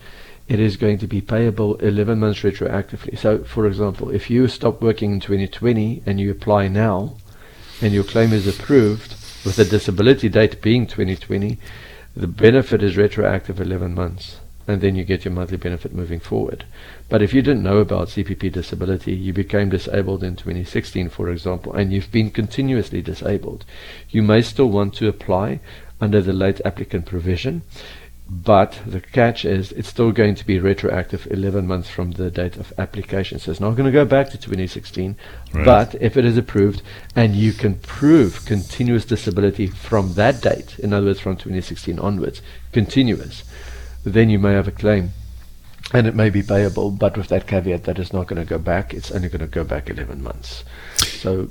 it 0.47 0.59
is 0.59 0.75
going 0.75 0.97
to 0.97 1.07
be 1.07 1.21
payable 1.21 1.75
11 1.75 2.19
months 2.19 2.39
retroactively. 2.39 3.15
So, 3.15 3.43
for 3.43 3.67
example, 3.67 4.09
if 4.09 4.31
you 4.31 4.47
stop 4.47 4.81
working 4.81 5.13
in 5.13 5.19
2020 5.19 6.01
and 6.07 6.19
you 6.19 6.31
apply 6.31 6.67
now, 6.67 7.15
and 7.79 7.93
your 7.93 8.03
claim 8.03 8.33
is 8.33 8.47
approved 8.47 9.11
with 9.45 9.55
the 9.55 9.65
disability 9.65 10.29
date 10.29 10.63
being 10.63 10.87
2020, 10.87 11.59
the 12.19 12.27
benefit 12.27 12.83
is 12.83 12.97
retroactive 12.97 13.61
11 13.61 13.95
months, 13.95 14.39
and 14.67 14.81
then 14.81 14.93
you 14.93 15.05
get 15.05 15.23
your 15.23 15.33
monthly 15.33 15.55
benefit 15.55 15.93
moving 15.93 16.19
forward. 16.19 16.65
But 17.07 17.21
if 17.21 17.33
you 17.33 17.41
didn't 17.41 17.63
know 17.63 17.77
about 17.77 18.09
CPP 18.09 18.51
disability, 18.51 19.15
you 19.15 19.31
became 19.31 19.69
disabled 19.69 20.21
in 20.21 20.35
2016, 20.35 21.07
for 21.09 21.29
example, 21.29 21.73
and 21.73 21.93
you've 21.93 22.11
been 22.11 22.29
continuously 22.29 23.01
disabled, 23.01 23.63
you 24.09 24.21
may 24.21 24.41
still 24.41 24.69
want 24.69 24.95
to 24.95 25.07
apply 25.07 25.61
under 26.01 26.21
the 26.21 26.33
late 26.33 26.59
applicant 26.65 27.05
provision. 27.05 27.61
But 28.31 28.79
the 28.85 29.01
catch 29.01 29.43
is 29.43 29.71
it's 29.71 29.87
still 29.87 30.11
going 30.11 30.35
to 30.35 30.45
be 30.45 30.59
retroactive 30.59 31.27
11 31.31 31.65
months 31.65 31.89
from 31.89 32.11
the 32.11 32.29
date 32.29 32.57
of 32.57 32.71
application. 32.77 33.39
So 33.39 33.49
it's 33.49 33.59
not 33.59 33.71
going 33.71 33.87
to 33.87 33.91
go 33.91 34.05
back 34.05 34.29
to 34.29 34.37
2016. 34.37 35.15
Right. 35.51 35.65
But 35.65 35.95
if 35.95 36.15
it 36.15 36.25
is 36.25 36.37
approved 36.37 36.83
and 37.15 37.35
you 37.35 37.53
can 37.53 37.75
prove 37.75 38.45
continuous 38.45 39.05
disability 39.05 39.65
from 39.65 40.13
that 40.13 40.41
date, 40.41 40.77
in 40.77 40.93
other 40.93 41.07
words, 41.07 41.19
from 41.19 41.37
2016 41.37 41.97
onwards, 41.97 42.43
continuous, 42.71 43.43
then 44.03 44.29
you 44.29 44.37
may 44.37 44.53
have 44.53 44.67
a 44.67 44.71
claim. 44.71 45.09
And 45.91 46.05
it 46.05 46.13
may 46.13 46.29
be 46.29 46.43
payable, 46.43 46.91
but 46.91 47.17
with 47.17 47.29
that 47.29 47.47
caveat 47.47 47.85
that 47.85 47.97
it's 47.97 48.13
not 48.13 48.27
going 48.27 48.39
to 48.39 48.47
go 48.47 48.59
back, 48.59 48.93
it's 48.93 49.09
only 49.09 49.27
going 49.29 49.39
to 49.39 49.47
go 49.47 49.63
back 49.63 49.89
11 49.89 50.21
months. 50.21 50.63
So 50.97 51.49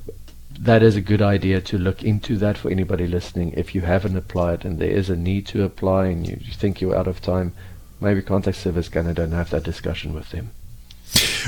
that 0.60 0.82
is 0.82 0.96
a 0.96 1.00
good 1.00 1.22
idea 1.22 1.60
to 1.60 1.78
look 1.78 2.02
into 2.02 2.36
that 2.38 2.58
for 2.58 2.70
anybody 2.70 3.06
listening. 3.06 3.52
If 3.56 3.74
you 3.74 3.82
haven't 3.82 4.16
applied 4.16 4.64
and 4.64 4.78
there 4.78 4.90
is 4.90 5.08
a 5.08 5.16
need 5.16 5.46
to 5.48 5.62
apply 5.64 6.06
and 6.06 6.26
you, 6.26 6.38
you 6.40 6.52
think 6.52 6.80
you're 6.80 6.96
out 6.96 7.06
of 7.06 7.20
time, 7.20 7.52
maybe 8.00 8.22
contact 8.22 8.56
Service 8.56 8.88
Canada 8.88 9.22
and 9.22 9.32
have 9.32 9.50
that 9.50 9.62
discussion 9.62 10.14
with 10.14 10.30
them. 10.30 10.50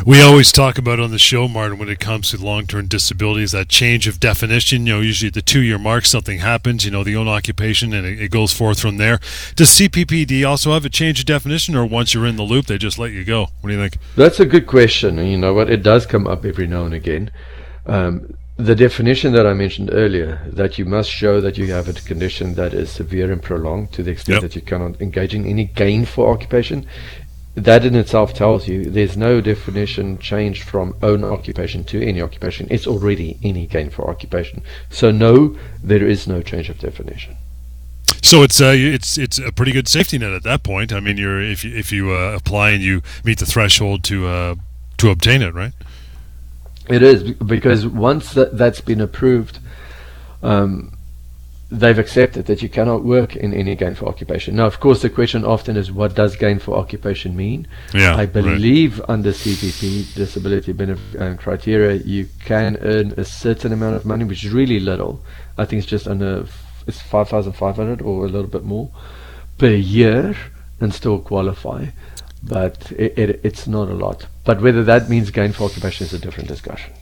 We 0.06 0.22
always 0.22 0.52
talk 0.52 0.78
about 0.78 1.00
on 1.00 1.10
the 1.10 1.18
show, 1.18 1.46
Martin, 1.46 1.78
when 1.78 1.90
it 1.90 2.00
comes 2.00 2.30
to 2.30 2.42
long-term 2.42 2.86
disabilities, 2.86 3.52
that 3.52 3.68
change 3.68 4.06
of 4.06 4.18
definition. 4.18 4.86
You 4.86 4.94
know, 4.94 5.00
usually 5.00 5.28
at 5.28 5.34
the 5.34 5.42
two-year 5.42 5.76
mark, 5.76 6.06
something 6.06 6.38
happens. 6.38 6.86
You 6.86 6.90
know, 6.90 7.04
the 7.04 7.16
own 7.16 7.28
occupation, 7.28 7.92
and 7.92 8.06
it, 8.06 8.18
it, 8.18 8.30
goes 8.30 8.54
forth 8.54 8.80
from 8.80 8.96
there. 8.96 9.18
Does 9.56 9.68
CPPD 9.68 10.48
also 10.48 10.72
have 10.72 10.86
a 10.86 10.88
change 10.88 11.20
of 11.20 11.26
definition, 11.26 11.76
or 11.76 11.84
once 11.84 12.14
you're 12.14 12.26
in 12.26 12.36
the 12.36 12.42
loop, 12.42 12.66
they 12.66 12.78
just 12.78 12.98
let 12.98 13.12
you 13.12 13.24
go? 13.24 13.48
What 13.60 13.68
do 13.68 13.74
you 13.74 13.80
think? 13.80 13.98
That's 14.16 14.40
a 14.40 14.46
good 14.46 14.66
question. 14.66 15.18
You 15.18 15.36
know 15.36 15.52
what? 15.52 15.68
It 15.68 15.82
does 15.82 16.06
come 16.06 16.26
up 16.26 16.46
every 16.46 16.66
now 16.66 16.84
and 16.84 16.94
again. 16.94 17.30
Um, 17.84 18.34
the 18.60 18.74
definition 18.74 19.32
that 19.32 19.46
I 19.46 19.54
mentioned 19.54 19.90
earlier, 19.92 20.40
that 20.46 20.78
you 20.78 20.84
must 20.84 21.10
show 21.10 21.40
that 21.40 21.58
you 21.58 21.72
have 21.72 21.88
a 21.88 21.92
condition 21.92 22.54
that 22.54 22.74
is 22.74 22.90
severe 22.90 23.32
and 23.32 23.42
prolonged 23.42 23.92
to 23.92 24.02
the 24.02 24.10
extent 24.10 24.36
yep. 24.36 24.42
that 24.42 24.56
you 24.56 24.62
cannot 24.62 25.00
engage 25.00 25.34
in 25.34 25.44
any 25.46 25.64
gainful 25.64 26.26
occupation, 26.26 26.86
that 27.54 27.84
in 27.84 27.94
itself 27.94 28.32
tells 28.32 28.68
you 28.68 28.84
there's 28.84 29.16
no 29.16 29.40
definition 29.40 30.18
changed 30.18 30.62
from 30.62 30.94
own 31.02 31.24
occupation 31.24 31.84
to 31.84 32.02
any 32.06 32.22
occupation. 32.22 32.66
It's 32.70 32.86
already 32.86 33.38
any 33.42 33.66
gainful 33.66 34.04
occupation. 34.04 34.62
So 34.90 35.10
no, 35.10 35.56
there 35.82 36.06
is 36.06 36.28
no 36.28 36.42
change 36.42 36.68
of 36.68 36.78
definition. 36.78 37.36
So 38.22 38.42
it's 38.42 38.60
uh, 38.60 38.74
it's 38.76 39.18
it's 39.18 39.38
a 39.38 39.50
pretty 39.50 39.72
good 39.72 39.88
safety 39.88 40.18
net 40.18 40.32
at 40.32 40.42
that 40.44 40.62
point. 40.62 40.92
I 40.92 41.00
mean, 41.00 41.16
you're 41.16 41.40
if 41.40 41.64
you, 41.64 41.74
if 41.74 41.90
you 41.90 42.12
uh, 42.12 42.34
apply 42.34 42.70
and 42.70 42.82
you 42.82 43.02
meet 43.24 43.38
the 43.38 43.46
threshold 43.46 44.04
to 44.04 44.26
uh, 44.26 44.54
to 44.98 45.10
obtain 45.10 45.42
it, 45.42 45.54
right? 45.54 45.72
It 46.90 47.02
is 47.02 47.22
because 47.34 47.86
once 47.86 48.34
that, 48.34 48.56
that's 48.56 48.80
been 48.80 49.00
approved, 49.00 49.58
um, 50.42 50.96
they've 51.70 51.98
accepted 51.98 52.46
that 52.46 52.62
you 52.62 52.68
cannot 52.68 53.04
work 53.04 53.36
in 53.36 53.54
any 53.54 53.76
gainful 53.76 54.08
occupation. 54.08 54.56
Now, 54.56 54.66
of 54.66 54.80
course, 54.80 55.02
the 55.02 55.10
question 55.10 55.44
often 55.44 55.76
is, 55.76 55.92
what 55.92 56.14
does 56.14 56.34
gainful 56.36 56.74
occupation 56.74 57.36
mean? 57.36 57.68
Yeah, 57.94 58.16
I 58.16 58.26
believe 58.26 58.98
right. 58.98 59.10
under 59.10 59.30
CPP 59.30 60.14
disability 60.14 60.72
benefit 60.72 61.20
uh, 61.20 61.34
criteria, 61.36 61.96
you 61.96 62.28
can 62.44 62.76
earn 62.80 63.14
a 63.16 63.24
certain 63.24 63.72
amount 63.72 63.96
of 63.96 64.04
money, 64.04 64.24
which 64.24 64.44
is 64.44 64.52
really 64.52 64.80
little. 64.80 65.20
I 65.56 65.64
think 65.64 65.82
it's 65.82 65.90
just 65.90 66.08
under 66.08 66.46
it's 66.86 67.00
five 67.00 67.28
thousand 67.28 67.52
five 67.52 67.76
hundred 67.76 68.02
or 68.02 68.24
a 68.24 68.28
little 68.28 68.50
bit 68.50 68.64
more 68.64 68.90
per 69.58 69.70
year, 69.70 70.34
and 70.80 70.92
still 70.92 71.20
qualify. 71.20 71.86
But 72.42 72.90
it, 72.92 73.18
it, 73.18 73.40
it's 73.44 73.66
not 73.66 73.88
a 73.88 73.94
lot. 73.94 74.26
But 74.44 74.60
whether 74.60 74.82
that 74.84 75.08
means 75.08 75.30
gainful 75.30 75.66
occupation 75.66 76.06
is 76.06 76.12
a 76.12 76.18
different 76.18 76.48
discussion. 76.48 76.92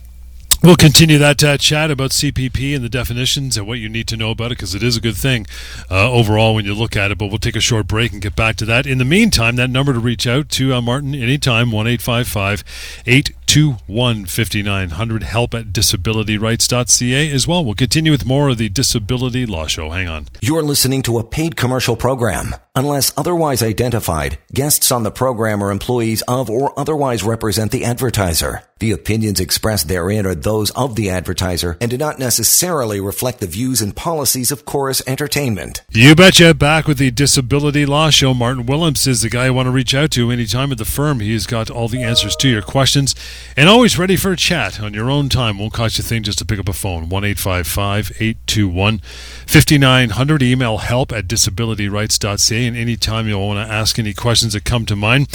We'll 0.61 0.75
continue 0.75 1.19
that 1.19 1.45
uh, 1.45 1.57
chat 1.57 1.89
about 1.89 2.11
CPP 2.11 2.75
and 2.75 2.85
the 2.85 2.89
definitions 2.89 3.57
and 3.57 3.65
what 3.65 3.79
you 3.79 3.89
need 3.89 4.09
to 4.09 4.17
know 4.17 4.33
about 4.33 4.47
it 4.47 4.59
because 4.59 4.75
it 4.75 4.83
is 4.83 4.97
a 4.97 5.01
good 5.01 5.17
thing 5.17 5.47
uh, 5.89 6.11
overall 6.11 6.57
when 6.57 6.65
you 6.65 6.75
look 6.75 6.97
at 6.97 7.13
it. 7.13 7.19
But 7.19 7.29
we'll 7.29 7.39
take 7.39 7.55
a 7.55 7.61
short 7.61 7.87
break 7.87 8.13
and 8.13 8.21
get 8.21 8.35
back 8.35 8.57
to 8.57 8.65
that. 8.65 8.85
In 8.85 8.99
the 8.99 9.05
meantime, 9.05 9.55
that 9.55 9.71
number 9.71 9.93
to 9.93 10.01
reach 10.01 10.27
out 10.27 10.49
to 10.51 10.75
uh, 10.75 10.81
Martin 10.81 11.15
anytime 11.15 11.71
one 11.71 11.87
eight 11.87 12.03
five 12.03 12.27
five 12.27 12.65
eight 13.07 13.37
two 13.49 13.73
one 13.87 14.27
fifty 14.27 14.63
nine 14.63 14.91
hundred 14.91 15.23
help 15.23 15.55
at 15.55 15.73
disabilityrights.ca 15.73 17.33
as 17.33 17.49
well. 17.49 17.65
We'll 17.65 17.75
continue 17.75 18.13
with 18.13 18.27
more 18.27 18.51
of 18.51 18.59
the 18.59 18.69
Disability 18.69 19.47
Law 19.47 19.67
Show. 19.67 19.91
Hang 19.91 20.07
on. 20.07 20.27
You're 20.43 20.63
listening 20.63 21.01
to 21.03 21.19
a 21.19 21.25
paid 21.25 21.57
commercial 21.57 21.97
program. 21.97 22.55
Unless 22.75 23.13
otherwise 23.17 23.61
identified, 23.61 24.39
guests 24.53 24.93
on 24.93 25.03
the 25.03 25.11
program 25.11 25.65
are 25.65 25.73
employees 25.73 26.23
of 26.29 26.49
or 26.49 26.79
otherwise 26.79 27.25
represent 27.25 27.73
the 27.73 27.85
advertiser. 27.85 28.63
The 28.79 28.93
opinions 28.93 29.41
expressed 29.41 29.89
therein 29.89 30.25
are 30.27 30.37
those 30.37 30.71
of 30.71 30.95
the 30.95 31.11
advertiser 31.11 31.77
and 31.81 31.91
do 31.91 31.99
not 31.99 32.21
necessarily 32.21 33.01
reflect 33.01 33.41
the 33.41 33.49
views 33.49 33.83
and 33.83 33.97
policies 33.97 34.53
of 34.53 34.65
Chorus 34.65 35.03
Entertainment. 35.09 35.83
You 35.91 36.15
betcha. 36.15 36.55
Back 36.55 36.87
with 36.87 36.99
the 36.99 37.11
Disability 37.11 37.85
Law 37.85 38.11
Show. 38.11 38.33
Martin 38.33 38.67
Willems 38.67 39.09
is 39.09 39.23
the 39.23 39.31
guy 39.31 39.47
I 39.47 39.51
want 39.51 39.67
to 39.67 39.73
reach 39.73 39.95
out 39.95 40.13
to 40.13 40.31
anytime 40.31 40.71
at 40.71 40.79
the 40.79 40.85
firm. 40.85 41.19
He's 41.19 41.47
got 41.47 41.71
all 41.71 41.89
the 41.89 42.05
answers 42.05 42.37
to 42.37 42.49
your 42.49 42.63
questions 42.63 43.17
and 43.57 43.69
always 43.69 43.99
ready 43.99 44.17
for 44.17 44.33
a 44.33 44.37
chat 44.37 44.81
on 44.81 44.95
your 44.95 45.11
own 45.11 45.29
time. 45.29 45.59
Won't 45.59 45.73
cost 45.73 45.99
you 45.99 46.03
a 46.03 46.05
thing 46.05 46.23
just 46.23 46.39
to 46.39 46.45
pick 46.45 46.59
up 46.59 46.69
a 46.69 46.73
phone. 46.73 47.09
1 47.09 47.25
821 47.25 48.99
5900. 48.99 50.43
Email 50.43 50.79
help 50.79 51.13
at 51.13 51.27
disabilityrights.ca. 51.27 52.67
And 52.67 52.77
anytime 52.77 53.27
you 53.29 53.39
want 53.39 53.67
to 53.67 53.73
ask 53.73 53.99
any 53.99 54.15
questions 54.15 54.53
that 54.53 54.65
come 54.65 54.87
to 54.87 54.97
mind, 54.97 55.29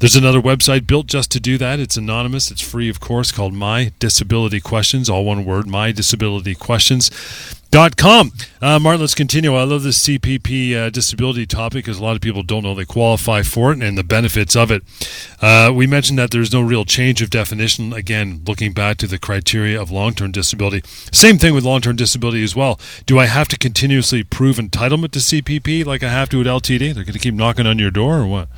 there's 0.00 0.16
another 0.16 0.40
website 0.40 0.86
built 0.86 1.06
just 1.06 1.30
to 1.32 1.40
do 1.40 1.58
that. 1.58 1.78
It's 1.80 1.96
anonymous, 1.96 2.50
it's 2.50 2.60
free 2.60 2.88
of 2.88 3.00
course, 3.00 3.32
called 3.32 3.54
My 3.54 3.92
Disability 3.98 4.60
Questions, 4.60 5.08
all 5.08 5.24
one 5.24 5.44
word, 5.44 5.66
My 5.66 5.92
Disability 5.92 6.54
Questions. 6.54 7.10
Dot 7.70 7.98
com. 7.98 8.32
Uh, 8.62 8.78
Martin, 8.78 9.02
let's 9.02 9.14
continue. 9.14 9.54
I 9.54 9.64
love 9.64 9.82
this 9.82 9.98
CPP 10.08 10.74
uh, 10.74 10.88
disability 10.88 11.44
topic 11.44 11.84
because 11.84 11.98
a 11.98 12.02
lot 12.02 12.16
of 12.16 12.22
people 12.22 12.42
don't 12.42 12.62
know 12.62 12.74
they 12.74 12.86
qualify 12.86 13.42
for 13.42 13.72
it 13.72 13.82
and 13.82 13.98
the 13.98 14.02
benefits 14.02 14.56
of 14.56 14.70
it. 14.70 14.82
Uh, 15.42 15.70
we 15.74 15.86
mentioned 15.86 16.18
that 16.18 16.30
there's 16.30 16.50
no 16.50 16.62
real 16.62 16.86
change 16.86 17.20
of 17.20 17.28
definition. 17.28 17.92
Again, 17.92 18.40
looking 18.46 18.72
back 18.72 18.96
to 18.98 19.06
the 19.06 19.18
criteria 19.18 19.78
of 19.78 19.90
long 19.90 20.14
term 20.14 20.32
disability. 20.32 20.82
Same 21.12 21.36
thing 21.36 21.52
with 21.52 21.62
long 21.62 21.82
term 21.82 21.96
disability 21.96 22.42
as 22.42 22.56
well. 22.56 22.80
Do 23.04 23.18
I 23.18 23.26
have 23.26 23.48
to 23.48 23.58
continuously 23.58 24.22
prove 24.24 24.56
entitlement 24.56 25.10
to 25.10 25.18
CPP 25.18 25.84
like 25.84 26.02
I 26.02 26.08
have 26.08 26.30
to 26.30 26.40
at 26.40 26.46
LTD? 26.46 26.94
They're 26.94 27.04
going 27.04 27.12
to 27.12 27.18
keep 27.18 27.34
knocking 27.34 27.66
on 27.66 27.78
your 27.78 27.90
door 27.90 28.16
or 28.16 28.26
what? 28.26 28.48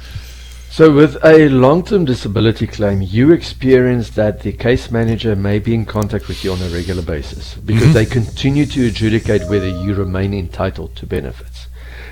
So, 0.73 0.93
with 0.93 1.17
a 1.25 1.49
long 1.49 1.85
term 1.85 2.05
disability 2.05 2.69
claim, 2.69 3.03
you 3.03 3.33
experience 3.33 4.11
that 4.11 4.41
the 4.41 4.53
case 4.53 4.89
manager 4.89 5.35
may 5.35 5.59
be 5.59 5.75
in 5.75 5.85
contact 5.85 6.29
with 6.29 6.45
you 6.45 6.53
on 6.53 6.63
a 6.63 6.69
regular 6.69 7.03
basis 7.03 7.55
because 7.55 7.83
mm-hmm. 7.83 7.93
they 7.93 8.07
continue 8.07 8.67
to 8.67 8.87
adjudicate 8.87 9.49
whether 9.49 9.67
you 9.67 9.95
remain 9.95 10.33
entitled 10.33 10.95
to 10.95 11.07
benefits. 11.07 11.67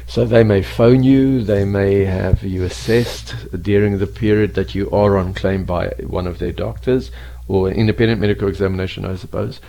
So, 0.09 0.25
they 0.25 0.43
may 0.43 0.63
phone 0.63 1.05
you, 1.05 1.45
they 1.45 1.65
may 1.65 2.05
have 2.05 2.43
you 2.43 2.65
assessed 2.65 3.37
during 3.63 3.99
the 3.99 4.09
period 4.09 4.55
that 4.55 4.75
you 4.75 4.91
are 4.91 5.17
on 5.17 5.35
claim 5.35 5.65
by 5.65 5.91
one 6.09 6.27
of 6.27 6.41
their 6.41 6.53
doctors 6.53 7.13
or 7.47 7.71
independent 7.71 8.21
medical 8.21 8.49
examination, 8.49 9.05
I 9.05 9.15
suppose. 9.15 9.61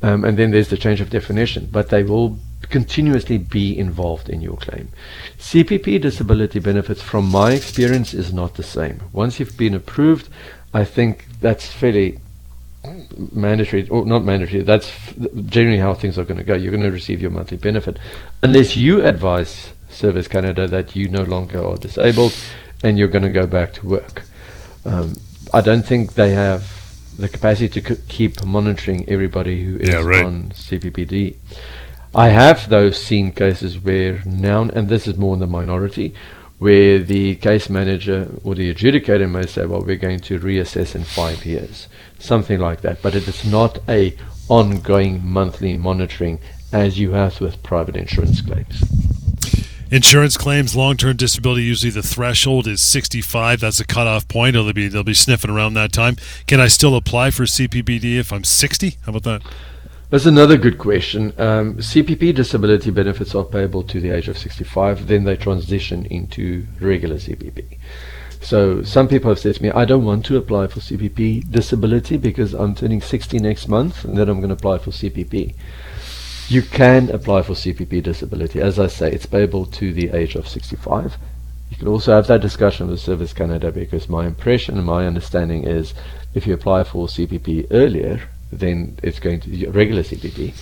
Um, 0.00 0.24
and 0.24 0.38
then 0.38 0.50
there's 0.50 0.68
the 0.68 0.78
change 0.78 1.02
of 1.02 1.10
definition, 1.10 1.68
but 1.70 1.90
they 1.90 2.04
will 2.04 2.38
continuously 2.70 3.38
be 3.38 3.76
involved 3.78 4.28
in 4.28 4.40
your 4.40 4.56
claim. 4.56 4.88
CPP 5.38 6.00
disability 6.00 6.58
benefits, 6.58 7.02
from 7.02 7.28
my 7.28 7.52
experience, 7.52 8.14
is 8.14 8.32
not 8.32 8.54
the 8.54 8.62
same. 8.62 9.00
Once 9.12 9.38
you've 9.38 9.56
been 9.56 9.74
approved, 9.74 10.28
I 10.72 10.84
think 10.84 11.26
that's 11.40 11.66
fairly 11.66 12.18
mandatory, 13.32 13.88
or 13.88 14.06
not 14.06 14.24
mandatory, 14.24 14.62
that's 14.62 14.88
f- 14.88 15.14
generally 15.46 15.78
how 15.78 15.94
things 15.94 16.18
are 16.18 16.24
going 16.24 16.38
to 16.38 16.44
go. 16.44 16.54
You're 16.54 16.70
going 16.70 16.82
to 16.82 16.90
receive 16.90 17.20
your 17.20 17.30
monthly 17.30 17.56
benefit. 17.56 17.98
Unless 18.42 18.76
you 18.76 19.04
advise 19.04 19.72
Service 19.90 20.28
Canada 20.28 20.66
that 20.68 20.96
you 20.96 21.08
no 21.08 21.22
longer 21.22 21.64
are 21.64 21.76
disabled 21.76 22.34
and 22.82 22.98
you're 22.98 23.08
going 23.08 23.24
to 23.24 23.30
go 23.30 23.46
back 23.46 23.72
to 23.74 23.86
work. 23.86 24.22
Um, 24.84 25.16
I 25.52 25.60
don't 25.60 25.82
think 25.84 26.14
they 26.14 26.30
have 26.30 26.80
the 27.18 27.28
capacity 27.28 27.80
to 27.80 27.94
c- 27.94 28.02
keep 28.08 28.44
monitoring 28.44 29.06
everybody 29.08 29.62
who 29.62 29.76
is 29.76 29.88
yeah, 29.90 30.02
right. 30.02 30.24
on 30.24 30.50
CPPD. 30.50 31.36
I 32.14 32.28
have 32.28 32.68
though 32.68 32.90
seen 32.90 33.32
cases 33.32 33.78
where 33.78 34.22
now, 34.24 34.62
and 34.62 34.88
this 34.88 35.06
is 35.06 35.16
more 35.16 35.34
in 35.34 35.40
the 35.40 35.46
minority, 35.46 36.14
where 36.58 36.98
the 36.98 37.36
case 37.36 37.70
manager 37.70 38.30
or 38.44 38.54
the 38.54 38.72
adjudicator 38.74 39.30
may 39.30 39.46
say, 39.46 39.64
well, 39.64 39.82
we're 39.82 39.96
going 39.96 40.20
to 40.20 40.38
reassess 40.38 40.94
in 40.94 41.04
five 41.04 41.46
years, 41.46 41.88
something 42.18 42.58
like 42.58 42.80
that. 42.82 43.00
But 43.00 43.14
it 43.14 43.26
is 43.28 43.44
not 43.44 43.78
a 43.88 44.14
ongoing 44.48 45.24
monthly 45.24 45.78
monitoring 45.78 46.40
as 46.72 46.98
you 46.98 47.12
have 47.12 47.40
with 47.40 47.62
private 47.62 47.96
insurance 47.96 48.40
claims. 48.42 48.82
Insurance 49.92 50.36
claims, 50.36 50.76
long-term 50.76 51.16
disability. 51.16 51.62
Usually, 51.62 51.90
the 51.90 52.02
threshold 52.02 52.66
is 52.68 52.80
65. 52.80 53.60
That's 53.60 53.80
a 53.80 53.84
cutoff 53.84 54.28
point. 54.28 54.52
They'll 54.52 54.72
be 54.72 54.86
they'll 54.86 55.02
be 55.02 55.14
sniffing 55.14 55.50
around 55.50 55.74
that 55.74 55.92
time. 55.92 56.16
Can 56.46 56.60
I 56.60 56.68
still 56.68 56.94
apply 56.94 57.30
for 57.30 57.44
CPPD 57.44 58.18
if 58.18 58.32
I'm 58.32 58.44
60? 58.44 58.98
How 59.04 59.10
about 59.10 59.24
that? 59.24 59.42
That's 60.10 60.26
another 60.26 60.56
good 60.56 60.76
question. 60.76 61.32
Um, 61.38 61.76
CPP 61.76 62.34
disability 62.34 62.90
benefits 62.90 63.32
are 63.36 63.44
payable 63.44 63.84
to 63.84 64.00
the 64.00 64.10
age 64.10 64.26
of 64.26 64.36
65, 64.36 65.06
then 65.06 65.22
they 65.22 65.36
transition 65.36 66.04
into 66.06 66.66
regular 66.80 67.14
CPP. 67.14 67.78
So 68.40 68.82
some 68.82 69.06
people 69.06 69.30
have 69.30 69.38
said 69.38 69.54
to 69.54 69.62
me, 69.62 69.70
I 69.70 69.84
don't 69.84 70.04
want 70.04 70.24
to 70.26 70.36
apply 70.36 70.66
for 70.66 70.80
CPP 70.80 71.48
disability 71.52 72.16
because 72.16 72.54
I'm 72.54 72.74
turning 72.74 73.00
60 73.00 73.38
next 73.38 73.68
month 73.68 74.04
and 74.04 74.18
then 74.18 74.28
I'm 74.28 74.40
going 74.40 74.48
to 74.48 74.56
apply 74.56 74.78
for 74.78 74.90
CPP. 74.90 75.54
You 76.48 76.62
can 76.62 77.08
apply 77.10 77.42
for 77.42 77.52
CPP 77.52 78.02
disability. 78.02 78.60
As 78.60 78.80
I 78.80 78.88
say, 78.88 79.12
it's 79.12 79.26
payable 79.26 79.64
to 79.66 79.92
the 79.92 80.10
age 80.10 80.34
of 80.34 80.48
65. 80.48 81.18
You 81.70 81.76
can 81.76 81.86
also 81.86 82.12
have 82.12 82.26
that 82.26 82.40
discussion 82.40 82.88
with 82.88 82.98
Service 82.98 83.32
Canada 83.32 83.70
because 83.70 84.08
my 84.08 84.26
impression 84.26 84.76
and 84.76 84.86
my 84.86 85.06
understanding 85.06 85.68
is 85.68 85.94
if 86.34 86.48
you 86.48 86.54
apply 86.54 86.82
for 86.82 87.06
CPP 87.06 87.68
earlier, 87.70 88.22
then 88.52 88.98
it's 89.02 89.18
going 89.18 89.40
to 89.40 89.70
regular 89.70 90.02
CPP. 90.02 90.54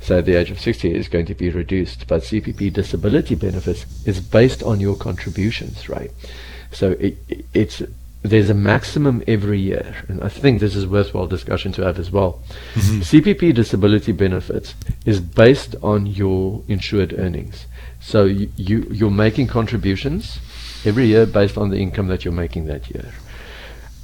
So 0.00 0.20
the 0.20 0.34
age 0.34 0.50
of 0.50 0.60
60 0.60 0.94
is 0.94 1.08
going 1.08 1.26
to 1.26 1.34
be 1.34 1.50
reduced, 1.50 2.06
but 2.06 2.22
CPP 2.22 2.72
disability 2.72 3.34
benefits 3.34 3.86
is 4.06 4.20
based 4.20 4.62
on 4.62 4.78
your 4.78 4.96
contributions, 4.96 5.88
right? 5.88 6.10
So 6.72 6.90
it, 6.92 7.16
it's 7.54 7.82
there's 8.24 8.48
a 8.48 8.54
maximum 8.54 9.22
every 9.26 9.60
year, 9.60 9.94
and 10.08 10.22
I 10.22 10.30
think 10.30 10.60
this 10.60 10.74
is 10.74 10.86
worthwhile 10.86 11.26
discussion 11.26 11.72
to 11.72 11.82
have 11.84 11.98
as 11.98 12.10
well. 12.10 12.42
Mm-hmm. 12.74 13.00
CPP 13.00 13.54
disability 13.54 14.12
benefits 14.12 14.74
is 15.04 15.20
based 15.20 15.76
on 15.82 16.06
your 16.06 16.62
insured 16.66 17.18
earnings. 17.18 17.66
So 18.00 18.24
you, 18.24 18.50
you 18.56 18.86
you're 18.90 19.10
making 19.10 19.48
contributions 19.48 20.38
every 20.86 21.06
year 21.06 21.26
based 21.26 21.58
on 21.58 21.68
the 21.68 21.78
income 21.78 22.08
that 22.08 22.24
you're 22.24 22.34
making 22.34 22.64
that 22.66 22.90
year. 22.90 23.12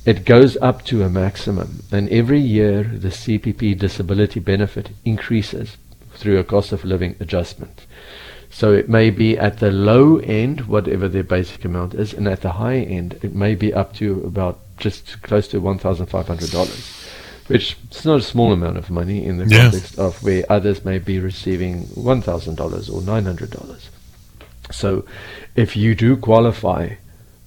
It 0.06 0.24
goes 0.24 0.56
up 0.62 0.84
to 0.86 1.02
a 1.02 1.10
maximum, 1.10 1.82
and 1.92 2.08
every 2.08 2.40
year 2.40 2.82
the 2.84 3.08
CPP 3.10 3.78
disability 3.78 4.40
benefit 4.40 4.90
increases 5.04 5.76
through 6.14 6.38
a 6.38 6.44
cost 6.44 6.72
of 6.72 6.84
living 6.84 7.16
adjustment. 7.20 7.86
So 8.50 8.72
it 8.72 8.88
may 8.88 9.10
be 9.10 9.38
at 9.38 9.58
the 9.58 9.70
low 9.70 10.18
end, 10.18 10.62
whatever 10.62 11.06
their 11.06 11.22
basic 11.22 11.64
amount 11.64 11.94
is, 11.94 12.12
and 12.14 12.26
at 12.26 12.40
the 12.40 12.52
high 12.52 12.78
end, 12.78 13.18
it 13.22 13.34
may 13.34 13.54
be 13.54 13.72
up 13.72 13.94
to 13.96 14.22
about 14.24 14.58
just 14.78 15.22
close 15.22 15.46
to 15.48 15.60
$1,500, 15.60 17.06
which 17.48 17.76
is 17.92 18.04
not 18.04 18.20
a 18.20 18.22
small 18.22 18.52
amount 18.52 18.78
of 18.78 18.90
money 18.90 19.24
in 19.24 19.36
the 19.36 19.46
Yeah. 19.46 19.70
context 19.70 19.98
of 19.98 20.22
where 20.22 20.44
others 20.50 20.84
may 20.84 20.98
be 20.98 21.20
receiving 21.20 21.84
$1,000 21.94 22.88
or 22.88 23.02
$900. 23.02 23.90
So 24.72 25.04
if 25.54 25.76
you 25.76 25.94
do 25.94 26.16
qualify 26.16 26.94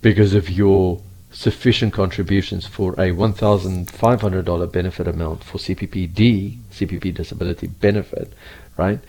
because 0.01 0.33
of 0.35 0.49
your 0.49 1.01
sufficient 1.33 1.91
contributions 1.91 2.65
for 2.65 2.93
a 2.93 3.11
$1,500 3.11 4.71
benefit 4.71 5.07
amount 5.07 5.43
for 5.43 5.57
CPPD, 5.57 6.59
CPP 6.71 7.13
disability 7.13 7.67
benefit, 7.67 8.31
right, 8.77 8.99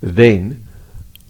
then 0.00 0.66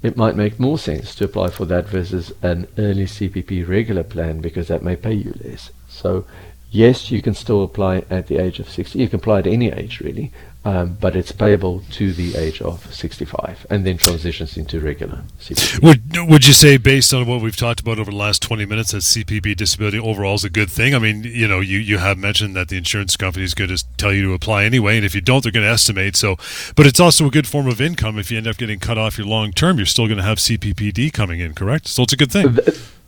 it 0.03 0.17
might 0.17 0.35
make 0.35 0.59
more 0.59 0.79
sense 0.79 1.15
to 1.15 1.25
apply 1.25 1.51
for 1.51 1.67
that 1.67 1.87
versus 1.87 2.33
an 2.43 2.67
early 2.79 3.05
CPP 3.05 3.69
regular 3.69 4.03
plan 4.03 4.41
because 4.41 4.69
that 4.69 4.83
may 4.83 4.97
pay 4.97 5.13
you 5.13 5.35
less. 5.45 5.71
So 5.89 6.25
yes, 6.71 7.11
you 7.11 7.23
can 7.23 7.35
still 7.35 7.63
apply 7.63 8.05
at 8.11 8.29
the 8.29 8.39
age 8.39 8.59
of 8.61 8.69
60. 8.69 8.99
You 8.99 9.09
can 9.09 9.19
apply 9.19 9.41
at 9.41 9.47
any 9.47 9.71
age 9.71 10.01
really, 10.01 10.33
um, 10.65 10.97
but 11.01 11.17
it's 11.17 11.33
payable 11.33 11.83
to 11.93 12.13
the 12.13 12.37
age 12.37 12.61
of 12.61 12.93
65 12.95 13.67
and 13.71 13.87
then 13.87 13.97
transitions 13.97 14.57
into 14.57 14.79
regular 14.79 15.23
CPP. 15.41 15.83
Would 15.83 16.31
would 16.31 16.47
you 16.47 16.53
say, 16.53 16.77
based 16.77 17.15
on 17.15 17.27
what 17.27 17.41
we've 17.41 17.57
talked 17.57 17.81
about 17.81 17.99
over 17.99 18.11
the 18.11 18.17
last 18.17 18.43
twenty 18.43 18.67
minutes, 18.67 18.93
that 18.93 18.99
CPP 18.99 19.57
disability 19.57 19.99
overall 19.99 20.35
is 20.35 20.45
a 20.45 20.51
good 20.51 20.71
thing? 20.71 20.95
I 20.95 20.99
mean, 20.99 21.25
you 21.25 21.49
know, 21.49 21.61
you, 21.61 21.79
you 21.79 21.99
have 21.99 22.19
mentioned 22.19 22.55
that 22.57 22.69
the 22.69 22.77
insurance 22.77 23.17
company 23.17 23.45
is 23.45 23.55
going 23.55 23.75
to 23.75 23.83
tell 23.97 24.13
you 24.13 24.23
to 24.29 24.33
apply 24.35 24.65
anyway, 24.65 24.97
and 24.97 25.05
if 25.05 25.15
you 25.15 25.21
don't, 25.21 25.43
they're 25.43 25.53
going 25.53 25.67
to 25.67 25.73
estimate. 25.73 26.17
So, 26.17 26.37
but 26.77 26.87
it's 26.87 27.01
also 27.01 27.27
a 27.27 27.31
good 27.31 27.47
form 27.47 27.67
of 27.67 27.81
income. 27.81 28.19
If 28.19 28.31
you 28.31 28.39
end 28.39 28.47
up 28.47 28.59
getting 28.59 28.79
cut 28.81 28.99
off 28.99 29.19
your 29.19 29.27
long 29.27 29.53
term, 29.53 29.79
you're 29.79 29.87
still 29.87 30.07
going 30.07 30.19
to 30.19 30.25
have 30.25 30.39
CPPD 30.39 31.13
coming 31.13 31.41
in, 31.41 31.55
correct? 31.55 31.89
So 31.89 32.03
it's 32.03 32.13
a 32.13 32.17
good 32.17 32.31
thing. 32.33 32.57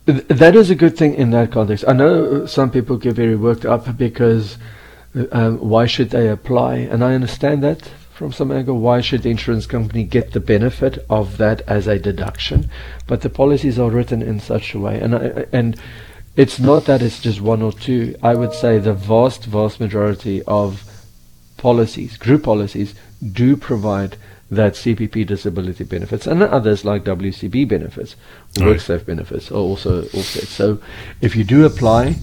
Th- 0.05 0.27
th- 0.27 0.39
that 0.39 0.55
is 0.55 0.69
a 0.69 0.75
good 0.75 0.97
thing 0.97 1.13
in 1.15 1.31
that 1.31 1.51
context. 1.51 1.85
I 1.87 1.93
know 1.93 2.45
some 2.45 2.71
people 2.71 2.97
get 2.97 3.15
very 3.15 3.35
worked 3.35 3.65
up 3.65 3.97
because 3.97 4.57
uh, 5.15 5.25
um, 5.31 5.57
why 5.57 5.85
should 5.85 6.09
they 6.09 6.29
apply? 6.29 6.75
And 6.75 7.03
I 7.03 7.13
understand 7.15 7.63
that 7.63 7.89
from 8.13 8.31
some 8.31 8.51
angle. 8.51 8.79
Why 8.79 9.01
should 9.01 9.23
the 9.23 9.31
insurance 9.31 9.65
company 9.65 10.03
get 10.03 10.31
the 10.31 10.39
benefit 10.39 11.05
of 11.09 11.37
that 11.37 11.61
as 11.61 11.87
a 11.87 11.99
deduction? 11.99 12.69
But 13.07 13.21
the 13.21 13.29
policies 13.29 13.79
are 13.79 13.89
written 13.89 14.21
in 14.21 14.39
such 14.39 14.73
a 14.73 14.79
way, 14.79 14.99
and 14.99 15.15
I, 15.15 15.45
and 15.51 15.79
it's 16.35 16.59
not 16.59 16.85
that 16.85 17.01
it's 17.01 17.21
just 17.21 17.41
one 17.41 17.61
or 17.61 17.71
two. 17.71 18.15
I 18.23 18.35
would 18.35 18.53
say 18.53 18.79
the 18.79 18.93
vast, 18.93 19.45
vast 19.45 19.79
majority 19.79 20.41
of 20.43 20.83
policies, 21.57 22.17
group 22.17 22.43
policies, 22.43 22.95
do 23.31 23.55
provide 23.55 24.17
that 24.55 24.73
CPP 24.73 25.25
disability 25.27 25.83
benefits 25.83 26.27
and 26.27 26.41
others 26.43 26.83
like 26.85 27.03
WCB 27.03 27.67
benefits, 27.67 28.15
Right. 28.59 28.77
WorkSafe 28.77 29.05
benefits 29.05 29.51
are 29.51 29.55
also 29.55 30.03
offset. 30.03 30.43
So 30.45 30.79
if 31.21 31.35
you 31.35 31.43
do 31.43 31.65
apply, 31.65 32.15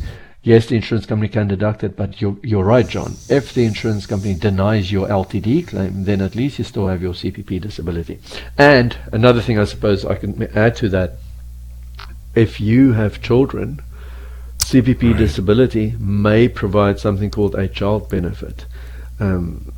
yes, 0.43 0.67
the 0.67 0.77
insurance 0.77 1.07
company 1.07 1.29
can 1.29 1.49
deduct 1.49 1.83
it, 1.85 1.97
but 1.97 2.21
you're, 2.21 2.37
you're 2.43 2.65
right, 2.65 2.87
John. 2.89 3.15
If 3.29 3.53
the 3.53 3.65
insurance 3.65 4.07
company 4.07 4.35
denies 4.35 4.93
your 4.93 5.09
LTD 5.09 5.67
claim, 5.69 6.05
then 6.05 6.21
at 6.21 6.35
least 6.35 6.59
you 6.59 6.65
still 6.65 6.87
have 6.89 7.03
your 7.03 7.15
CPP 7.15 7.61
disability. 7.61 8.19
And 8.57 8.97
another 9.13 9.41
thing 9.43 9.59
I 9.59 9.65
suppose 9.65 10.05
I 10.05 10.15
can 10.15 10.43
add 10.57 10.77
to 10.77 10.89
that, 10.91 11.15
if 12.35 12.61
you 12.61 12.93
have 12.93 13.21
children, 13.21 13.81
CPP 14.59 15.03
Right. 15.11 15.19
disability 15.19 15.95
may 15.99 16.47
provide 16.49 17.01
something 17.01 17.31
called 17.31 17.55
a 17.57 17.67
child 17.67 18.09
benefit. 18.09 18.67
Um, 19.19 19.73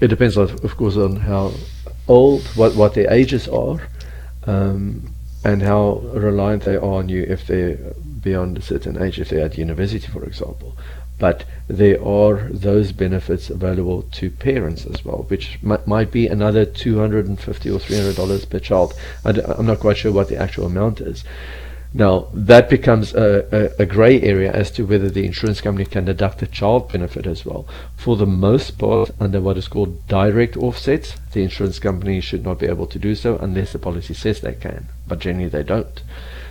it 0.00 0.08
depends, 0.08 0.36
of, 0.36 0.76
course, 0.76 0.96
on 0.96 1.16
how 1.16 1.52
old, 2.08 2.42
what, 2.56 2.74
what 2.74 2.94
their 2.94 3.12
ages 3.12 3.48
are, 3.48 3.80
um, 4.46 5.10
and 5.44 5.62
how 5.62 5.98
reliant 6.12 6.64
they 6.64 6.76
are 6.76 6.82
on 6.84 7.08
you 7.08 7.22
if 7.22 7.46
they're 7.46 7.76
beyond 8.22 8.58
a 8.58 8.62
certain 8.62 9.00
age, 9.00 9.20
if 9.20 9.28
they're 9.28 9.44
at 9.44 9.56
university, 9.58 10.06
for 10.06 10.24
example. 10.24 10.76
But 11.18 11.44
there 11.66 12.02
are 12.04 12.48
those 12.50 12.92
benefits 12.92 13.48
available 13.48 14.02
to 14.02 14.30
parents 14.30 14.84
as 14.84 15.04
well, 15.04 15.24
which 15.28 15.58
mi- 15.62 15.78
might 15.86 16.10
be 16.10 16.26
another 16.26 16.66
250 16.66 17.70
or 17.70 17.78
300 17.78 18.16
dollars 18.16 18.44
per 18.44 18.58
child. 18.58 18.92
I 19.24 19.32
d- 19.32 19.40
I'm 19.42 19.64
not 19.66 19.80
quite 19.80 19.96
sure 19.96 20.12
what 20.12 20.28
the 20.28 20.36
actual 20.36 20.66
amount 20.66 21.00
is. 21.00 21.24
Now, 21.94 22.28
that 22.34 22.68
becomes 22.68 23.14
a, 23.14 23.72
a, 23.78 23.82
a 23.82 23.86
grey 23.86 24.20
area 24.20 24.52
as 24.52 24.70
to 24.72 24.84
whether 24.84 25.08
the 25.08 25.24
insurance 25.24 25.60
company 25.60 25.86
can 25.86 26.04
deduct 26.04 26.42
a 26.42 26.46
child 26.46 26.92
benefit 26.92 27.26
as 27.26 27.46
well. 27.46 27.66
For 27.96 28.16
the 28.16 28.26
most 28.26 28.78
part, 28.78 29.10
under 29.18 29.40
what 29.40 29.56
is 29.56 29.68
called 29.68 30.06
direct 30.06 30.56
offsets, 30.56 31.16
the 31.32 31.42
insurance 31.42 31.78
company 31.78 32.20
should 32.20 32.44
not 32.44 32.58
be 32.58 32.66
able 32.66 32.86
to 32.88 32.98
do 32.98 33.14
so 33.14 33.38
unless 33.38 33.72
the 33.72 33.78
policy 33.78 34.14
says 34.14 34.40
they 34.40 34.54
can, 34.54 34.88
but 35.06 35.20
generally 35.20 35.48
they 35.48 35.62
don't. 35.62 36.02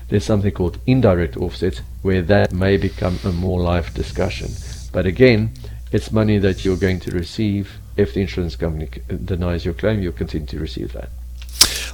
There's 0.09 0.25
something 0.25 0.51
called 0.51 0.79
indirect 0.85 1.35
offsets 1.37 1.81
where 2.01 2.21
that 2.23 2.51
may 2.51 2.77
become 2.77 3.19
a 3.23 3.31
more 3.31 3.59
live 3.59 3.93
discussion. 3.93 4.51
But 4.91 5.05
again, 5.05 5.51
it's 5.91 6.11
money 6.11 6.37
that 6.39 6.63
you're 6.63 6.77
going 6.77 6.99
to 7.01 7.11
receive. 7.11 7.77
If 7.97 8.13
the 8.13 8.21
insurance 8.21 8.55
company 8.55 8.89
denies 9.23 9.65
your 9.65 9.73
claim, 9.73 10.01
you'll 10.01 10.13
continue 10.13 10.47
to 10.47 10.59
receive 10.59 10.93
that. 10.93 11.09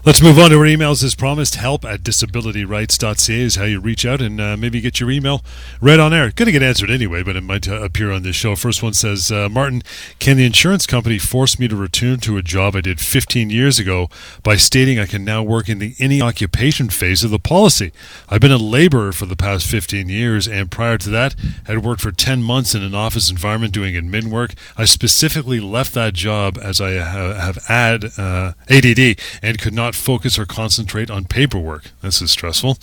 Let's 0.04 0.20
move 0.20 0.40
on 0.40 0.50
to 0.50 0.58
our 0.58 0.66
emails 0.66 1.04
as 1.04 1.14
promised. 1.14 1.54
Help 1.54 1.86
at 1.86 2.02
disabilityrights.ca 2.02 3.40
is 3.40 3.56
how 3.58 3.66
you 3.66 3.80
reach 3.80 4.04
out 4.04 4.20
and 4.20 4.42
uh, 4.42 4.58
maybe 4.58 4.82
get 4.82 5.00
your 5.00 5.12
email 5.12 5.44
read 5.80 6.00
on 6.00 6.12
air. 6.12 6.32
Going 6.32 6.48
to 6.48 6.52
get 6.52 6.64
answered 6.64 6.90
anyway, 6.90 7.22
but 7.22 7.36
it 7.36 7.44
might 7.44 7.68
uh, 7.68 7.84
appear 7.84 8.12
on 8.12 8.24
this 8.24 8.36
show. 8.36 8.56
First 8.56 8.82
one 8.82 8.94
says, 8.94 9.32
uh, 9.32 9.48
Martin, 9.48 9.84
can 10.18 10.38
the 10.38 10.46
insurance 10.46 10.88
company 10.88 11.20
force 11.20 11.60
me 11.60 11.68
to 11.68 11.76
return 11.76 12.20
to 12.22 12.38
a 12.38 12.42
job 12.42 12.76
I 12.76 12.82
did 12.82 13.00
15 13.00 13.52
years 13.52 13.78
ago 13.78 14.10
by 14.42 14.56
stating 14.56 14.98
I 14.98 15.06
can 15.06 15.24
now 15.24 15.44
work 15.44 15.70
in 15.70 15.78
the 15.78 15.94
any 16.00 16.20
occupation 16.20 16.90
phase 16.90 17.24
of 17.24 17.30
the 17.30 17.38
policy? 17.38 17.92
I've 18.28 18.42
been 18.42 18.52
a 18.52 18.58
laborer 18.58 19.12
for 19.12 19.28
the 19.28 19.36
past 19.36 19.68
15 19.68 20.10
years, 20.10 20.48
and 20.48 20.72
prior 20.72 20.98
to 20.98 21.10
that, 21.12 21.36
had 21.66 21.86
worked 21.86 22.02
for 22.02 22.12
10 22.12 22.42
months 22.42 22.74
in 22.74 22.82
an 22.82 22.96
office 22.96 23.30
environment 23.30 23.72
doing 23.72 23.94
admin 23.94 24.32
work. 24.32 24.56
I 24.76 24.86
specifically 24.86 25.60
left 25.60 25.94
that 25.94 26.16
job 26.16 26.58
as 26.60 26.82
I 26.82 26.98
ha- 26.98 27.36
have 27.36 27.60
ad, 27.70 28.06
uh, 28.18 28.54
ADD 28.68 29.20
and 29.44 29.60
could 29.60 29.76
not 29.76 29.91
focus 29.96 30.38
or 30.38 30.46
concentrate 30.46 31.10
on 31.10 31.26
paperwork. 31.26 31.92
This 32.02 32.22
is 32.22 32.32
stressful. 32.32 32.78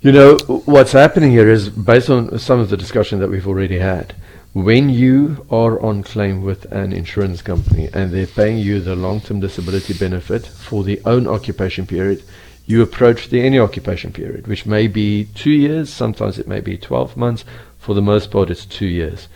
You 0.00 0.12
know, 0.12 0.36
what's 0.64 0.92
happening 0.92 1.32
here 1.32 1.48
is 1.48 1.68
based 1.68 2.08
on 2.08 2.38
some 2.38 2.60
of 2.60 2.70
the 2.70 2.76
discussion 2.76 3.18
that 3.18 3.30
we've 3.30 3.48
already 3.48 3.78
had. 3.78 4.14
When 4.52 4.88
you 4.88 5.44
are 5.50 5.80
on 5.80 6.02
claim 6.02 6.42
with 6.42 6.70
an 6.72 6.92
insurance 6.92 7.42
company 7.42 7.88
and 7.92 8.10
they're 8.10 8.26
paying 8.26 8.58
you 8.58 8.80
the 8.80 8.96
long 8.96 9.20
term 9.20 9.40
disability 9.40 9.94
benefit 9.94 10.46
for 10.46 10.84
the 10.84 11.00
own 11.04 11.26
occupation 11.26 11.86
period, 11.86 12.22
you 12.64 12.82
approach 12.82 13.28
the 13.28 13.40
any 13.40 13.58
occupation 13.58 14.12
period, 14.12 14.46
which 14.46 14.66
may 14.66 14.86
be 14.86 15.24
two 15.34 15.50
years, 15.50 15.90
sometimes 15.90 16.38
it 16.38 16.46
may 16.46 16.60
be 16.60 16.76
12 16.76 17.16
months. 17.16 17.44
For 17.78 17.94
the 17.94 18.02
most 18.02 18.30
part, 18.30 18.50
it's 18.50 18.66
two 18.66 18.86
years. 18.86 19.26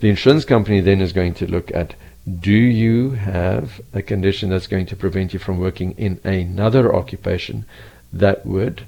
The 0.00 0.08
insurance 0.08 0.44
company 0.44 0.80
then 0.80 1.00
is 1.00 1.12
going 1.12 1.34
to 1.34 1.46
look 1.46 1.70
at 1.74 1.94
do 2.40 2.52
you 2.52 3.10
have 3.10 3.80
a 3.92 4.02
condition 4.02 4.50
that's 4.50 4.66
going 4.66 4.86
to 4.86 4.96
prevent 4.96 5.32
you 5.32 5.38
from 5.38 5.58
working 5.58 5.92
in 5.92 6.20
another 6.24 6.94
occupation 6.94 7.64
that 8.12 8.44
would 8.44 8.84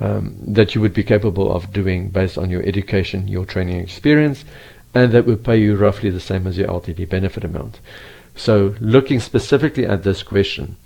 um, 0.00 0.36
that 0.40 0.74
you 0.74 0.80
would 0.80 0.94
be 0.94 1.02
capable 1.02 1.52
of 1.52 1.72
doing 1.72 2.08
based 2.08 2.38
on 2.38 2.50
your 2.50 2.62
education, 2.62 3.28
your 3.28 3.44
training 3.44 3.76
experience, 3.76 4.44
and 4.94 5.12
that 5.12 5.26
would 5.26 5.44
pay 5.44 5.58
you 5.58 5.76
roughly 5.76 6.10
the 6.10 6.20
same 6.20 6.46
as 6.46 6.56
your 6.56 6.68
LTD 6.68 7.08
benefit 7.08 7.44
amount. 7.44 7.80
So, 8.34 8.74
looking 8.80 9.20
specifically 9.20 9.84
at 9.86 10.02
this 10.02 10.22
question, 10.22 10.76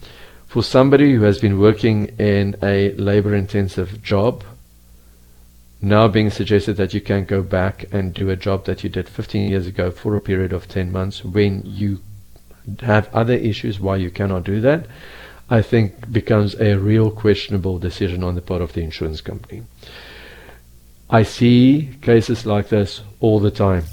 for 0.47 0.63
somebody 0.63 1.15
who 1.15 1.23
has 1.23 1.39
been 1.39 1.61
working 1.61 2.07
in 2.19 2.57
a 2.63 2.93
labor 2.93 3.35
intensive 3.35 4.03
job, 4.03 4.45
now 5.85 6.09
being 6.09 6.31
suggested 6.31 6.77
that 6.77 6.95
you 6.95 7.01
can 7.01 7.25
go 7.25 7.43
back 7.43 7.85
and 7.93 8.15
do 8.15 8.31
a 8.31 8.37
job 8.37 8.65
that 8.65 8.83
you 8.83 8.91
did 8.91 9.09
15 9.09 9.51
years 9.51 9.67
ago 9.67 9.91
for 9.91 10.17
a 10.17 10.21
period 10.21 10.53
of 10.53 10.67
10 10.67 10.91
months 10.91 11.25
when 11.25 11.63
you 11.65 12.01
have 12.81 13.13
other 13.15 13.35
issues 13.35 13.79
why 13.79 13.97
you 13.97 14.11
cannot 14.11 14.45
do 14.45 14.61
that, 14.61 14.87
I 15.51 15.61
think 15.61 16.11
becomes 16.11 16.55
a 16.59 16.79
real 16.79 17.11
questionable 17.11 17.79
decision 17.79 18.25
on 18.25 18.35
the 18.35 18.41
part 18.41 18.63
of 18.63 18.73
the 18.73 18.83
insurance 18.83 19.21
company. 19.21 19.63
I 21.11 21.23
see 21.23 21.91
cases 22.01 22.47
like 22.47 22.71
this 22.71 23.03
all 23.21 23.39
the 23.39 23.51
time. 23.51 23.85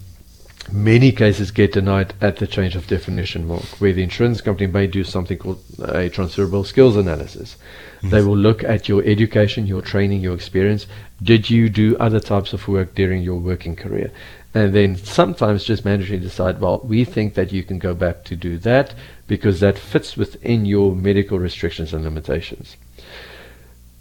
Many 0.71 1.11
cases 1.11 1.51
get 1.51 1.73
denied 1.73 2.13
at 2.21 2.37
the 2.37 2.47
change 2.47 2.75
of 2.75 2.87
definition 2.87 3.47
mark, 3.47 3.63
where 3.81 3.93
the 3.93 4.03
insurance 4.03 4.41
company 4.41 4.67
may 4.67 4.87
do 4.87 5.03
something 5.03 5.37
called 5.37 5.61
a 5.79 6.09
transferable 6.09 6.63
skills 6.63 6.95
analysis. 6.95 7.57
They 8.03 8.21
will 8.21 8.37
look 8.37 8.63
at 8.63 8.87
your 8.87 9.03
education, 9.03 9.67
your 9.67 9.81
training, 9.81 10.21
your 10.21 10.33
experience. 10.33 10.87
Did 11.21 11.49
you 11.49 11.69
do 11.69 11.97
other 11.97 12.19
types 12.19 12.53
of 12.53 12.67
work 12.67 12.95
during 12.95 13.21
your 13.21 13.39
working 13.39 13.75
career? 13.75 14.11
And 14.53 14.73
then 14.73 14.95
sometimes 14.95 15.63
just 15.63 15.85
mandatory 15.85 16.19
decide, 16.19 16.59
well, 16.59 16.79
we 16.83 17.05
think 17.05 17.35
that 17.35 17.51
you 17.51 17.63
can 17.63 17.77
go 17.77 17.93
back 17.93 18.23
to 18.25 18.35
do 18.35 18.57
that 18.59 18.93
because 19.27 19.59
that 19.59 19.77
fits 19.77 20.17
within 20.17 20.65
your 20.65 20.95
medical 20.95 21.37
restrictions 21.37 21.93
and 21.93 22.03
limitations. 22.03 22.75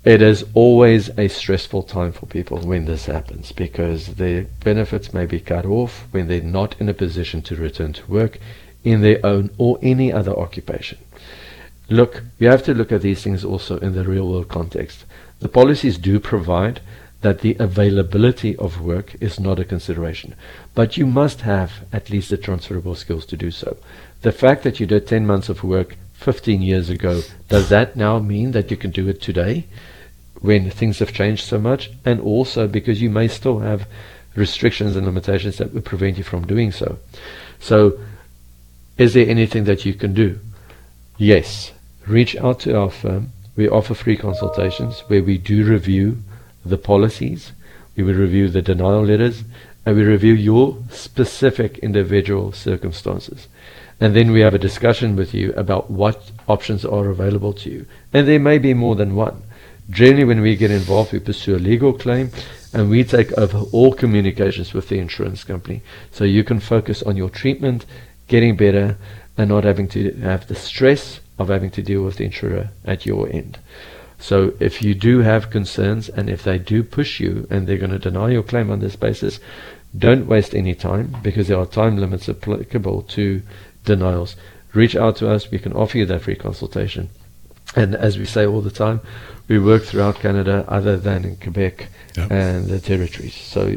It 0.03 0.23
is 0.23 0.47
always 0.55 1.11
a 1.19 1.29
stressful 1.29 1.83
time 1.83 2.13
for 2.13 2.25
people 2.25 2.59
when 2.59 2.87
this 2.87 3.05
happens 3.05 3.53
because 3.53 4.15
their 4.15 4.45
benefits 4.65 5.13
may 5.13 5.27
be 5.27 5.41
cut 5.41 5.67
off 5.67 6.07
when 6.11 6.27
they're 6.27 6.41
not 6.41 6.75
in 6.81 6.89
a 6.89 6.95
position 6.95 7.43
to 7.43 7.57
return 7.57 7.93
to 7.93 8.11
work 8.11 8.39
in 8.83 9.03
their 9.03 9.25
own 9.25 9.51
or 9.59 9.79
any 9.83 10.11
other 10.11 10.33
occupation. 10.33 10.97
Look, 11.91 12.23
you 12.39 12.49
have 12.49 12.63
to 12.65 12.73
look 12.73 12.93
at 12.93 13.03
these 13.03 13.23
things 13.23 13.45
also 13.45 13.79
in 13.81 13.93
the 13.93 14.05
real 14.05 14.27
world 14.27 14.49
context. 14.49 15.05
The 15.41 15.51
policies 15.51 15.99
do 15.99 16.19
provide 16.19 16.81
that 17.21 17.41
the 17.41 17.57
availability 17.59 18.57
of 18.57 18.81
work 18.81 19.15
is 19.21 19.39
not 19.39 19.59
a 19.59 19.67
consideration, 19.67 20.35
but 20.75 20.97
you 20.97 21.05
must 21.05 21.43
have 21.43 21.85
at 21.93 22.09
least 22.09 22.31
the 22.31 22.39
transferable 22.39 22.95
skills 22.95 23.27
to 23.27 23.37
do 23.37 23.51
so. 23.51 23.77
The 24.23 24.33
fact 24.33 24.63
that 24.63 24.81
you 24.81 24.87
did 24.87 25.07
10 25.07 25.27
months 25.27 25.51
of 25.51 25.63
work 25.63 25.97
15 26.21 26.63
years 26.63 26.91
ago, 26.91 27.23
does 27.49 27.69
that 27.71 27.97
now 27.97 28.19
mean 28.19 28.53
that 28.53 28.71
you 28.71 28.77
can 28.77 28.91
do 28.91 29.09
it 29.09 29.21
today? 29.21 29.67
when 30.41 30.71
things 30.71 30.99
have 30.99 31.13
changed 31.13 31.45
so 31.45 31.59
much, 31.59 31.91
and 32.05 32.21
also 32.21 32.67
because 32.67 33.03
you 33.03 33.11
may 33.11 33.29
still 33.29 33.61
have 33.61 33.87
restrictions 34.35 34.97
and 34.97 35.07
limitations 35.07 35.59
that 35.59 35.73
would 35.75 35.85
prevent 35.85 36.17
you 36.17 36.25
from 36.25 36.47
doing 36.47 36.73
so. 36.73 36.99
So, 37.59 37.99
is 38.97 39.15
there 39.15 39.29
anything 39.29 39.65
that 39.65 39.85
you 39.85 39.95
can 39.95 40.15
do? 40.15 40.39
Yes. 41.19 41.73
Reach 42.07 42.37
out 42.37 42.61
to 42.61 42.77
our 42.77 42.91
firm. 42.91 43.33
We 43.57 43.69
offer 43.69 43.95
free 43.95 44.17
consultations 44.17 45.01
where 45.09 45.23
we 45.23 45.37
do 45.37 45.65
review 45.65 46.23
the 46.65 46.79
policies, 46.79 47.53
we 47.97 48.03
will 48.03 48.15
review 48.15 48.49
the 48.49 48.63
denial 48.63 49.05
letters, 49.05 49.45
and 49.85 49.97
we 49.97 50.03
review 50.05 50.35
your 50.35 50.79
specific 50.91 51.79
individual 51.79 52.53
circumstances. 52.53 53.49
And 54.01 54.17
then 54.17 54.33
we 54.33 54.41
have 54.41 54.55
a 54.55 54.59
discussion 54.59 55.15
with 55.15 55.35
you 55.35 55.53
about 55.53 55.91
what 55.91 56.31
options 56.49 56.85
are 56.85 57.09
available 57.09 57.53
to 57.53 57.71
you. 57.71 57.87
And 58.13 58.27
there 58.27 58.41
may 58.41 58.59
be 58.59 58.73
more 58.73 58.97
than 58.97 59.15
one. 59.15 59.43
Generally, 59.91 60.25
when 60.25 60.41
we 60.41 60.57
get 60.57 60.71
involved, 60.71 61.13
we 61.13 61.19
pursue 61.19 61.57
a 61.57 61.59
legal 61.59 61.93
claim 61.93 62.31
and 62.73 62.89
we 62.89 63.05
take 63.05 63.33
over 63.33 63.59
all 63.73 63.93
communications 63.93 64.73
with 64.73 64.89
the 64.89 64.99
insurance 64.99 65.45
company. 65.45 65.83
So 66.13 66.25
you 66.25 66.45
can 66.45 66.61
focus 66.61 67.03
on 67.03 67.17
your 67.17 67.29
treatment, 67.29 67.85
getting 68.29 68.57
better, 68.57 68.97
and 69.37 69.51
not 69.51 69.65
having 69.65 69.89
to 69.89 70.13
have 70.21 70.47
the 70.47 70.55
stress 70.55 71.21
of 71.39 71.49
having 71.49 71.71
to 71.71 71.83
deal 71.83 72.03
with 72.03 72.17
the 72.17 72.25
insurer 72.25 72.71
at 72.85 73.05
your 73.05 73.29
end. 73.31 73.59
So 74.19 74.53
if 74.61 74.83
you 74.83 74.95
do 74.95 75.21
have 75.21 75.51
concerns 75.51 76.09
and 76.09 76.29
if 76.29 76.45
they 76.45 76.59
do 76.59 76.85
push 76.85 77.21
you 77.21 77.47
and 77.51 77.67
they're 77.67 77.79
going 77.79 77.91
to 77.91 77.99
deny 77.99 78.31
your 78.31 78.43
claim 78.43 78.71
on 78.71 78.81
this 78.81 78.97
basis, 78.97 79.41
don't 79.97 80.27
waste 80.27 80.55
any 80.55 80.75
time 80.75 81.17
because 81.23 81.49
there 81.49 81.59
are 81.59 81.67
time 81.67 81.97
limits 81.97 82.29
applicable 82.29 83.03
to 83.03 83.43
denials. 83.85 84.37
Reach 84.73 84.95
out 84.95 85.16
to 85.16 85.31
us. 85.31 85.51
We 85.51 85.59
can 85.59 85.73
offer 85.73 85.99
you 85.99 86.07
that 86.07 86.23
free 86.23 86.37
consultation. 86.37 87.11
And 87.77 87.95
as 87.95 88.19
we 88.19 88.25
say 88.25 88.47
all 88.47 88.61
the 88.61 88.71
time, 88.71 89.01
we 89.47 89.59
work 89.59 89.83
throughout 89.83 90.16
Canada 90.16 90.64
other 90.69 90.97
than 90.97 91.25
in 91.25 91.37
Quebec 91.37 91.88
yep. 92.16 92.31
and 92.31 92.66
the 92.66 92.81
territories. 92.81 93.35
So, 93.35 93.77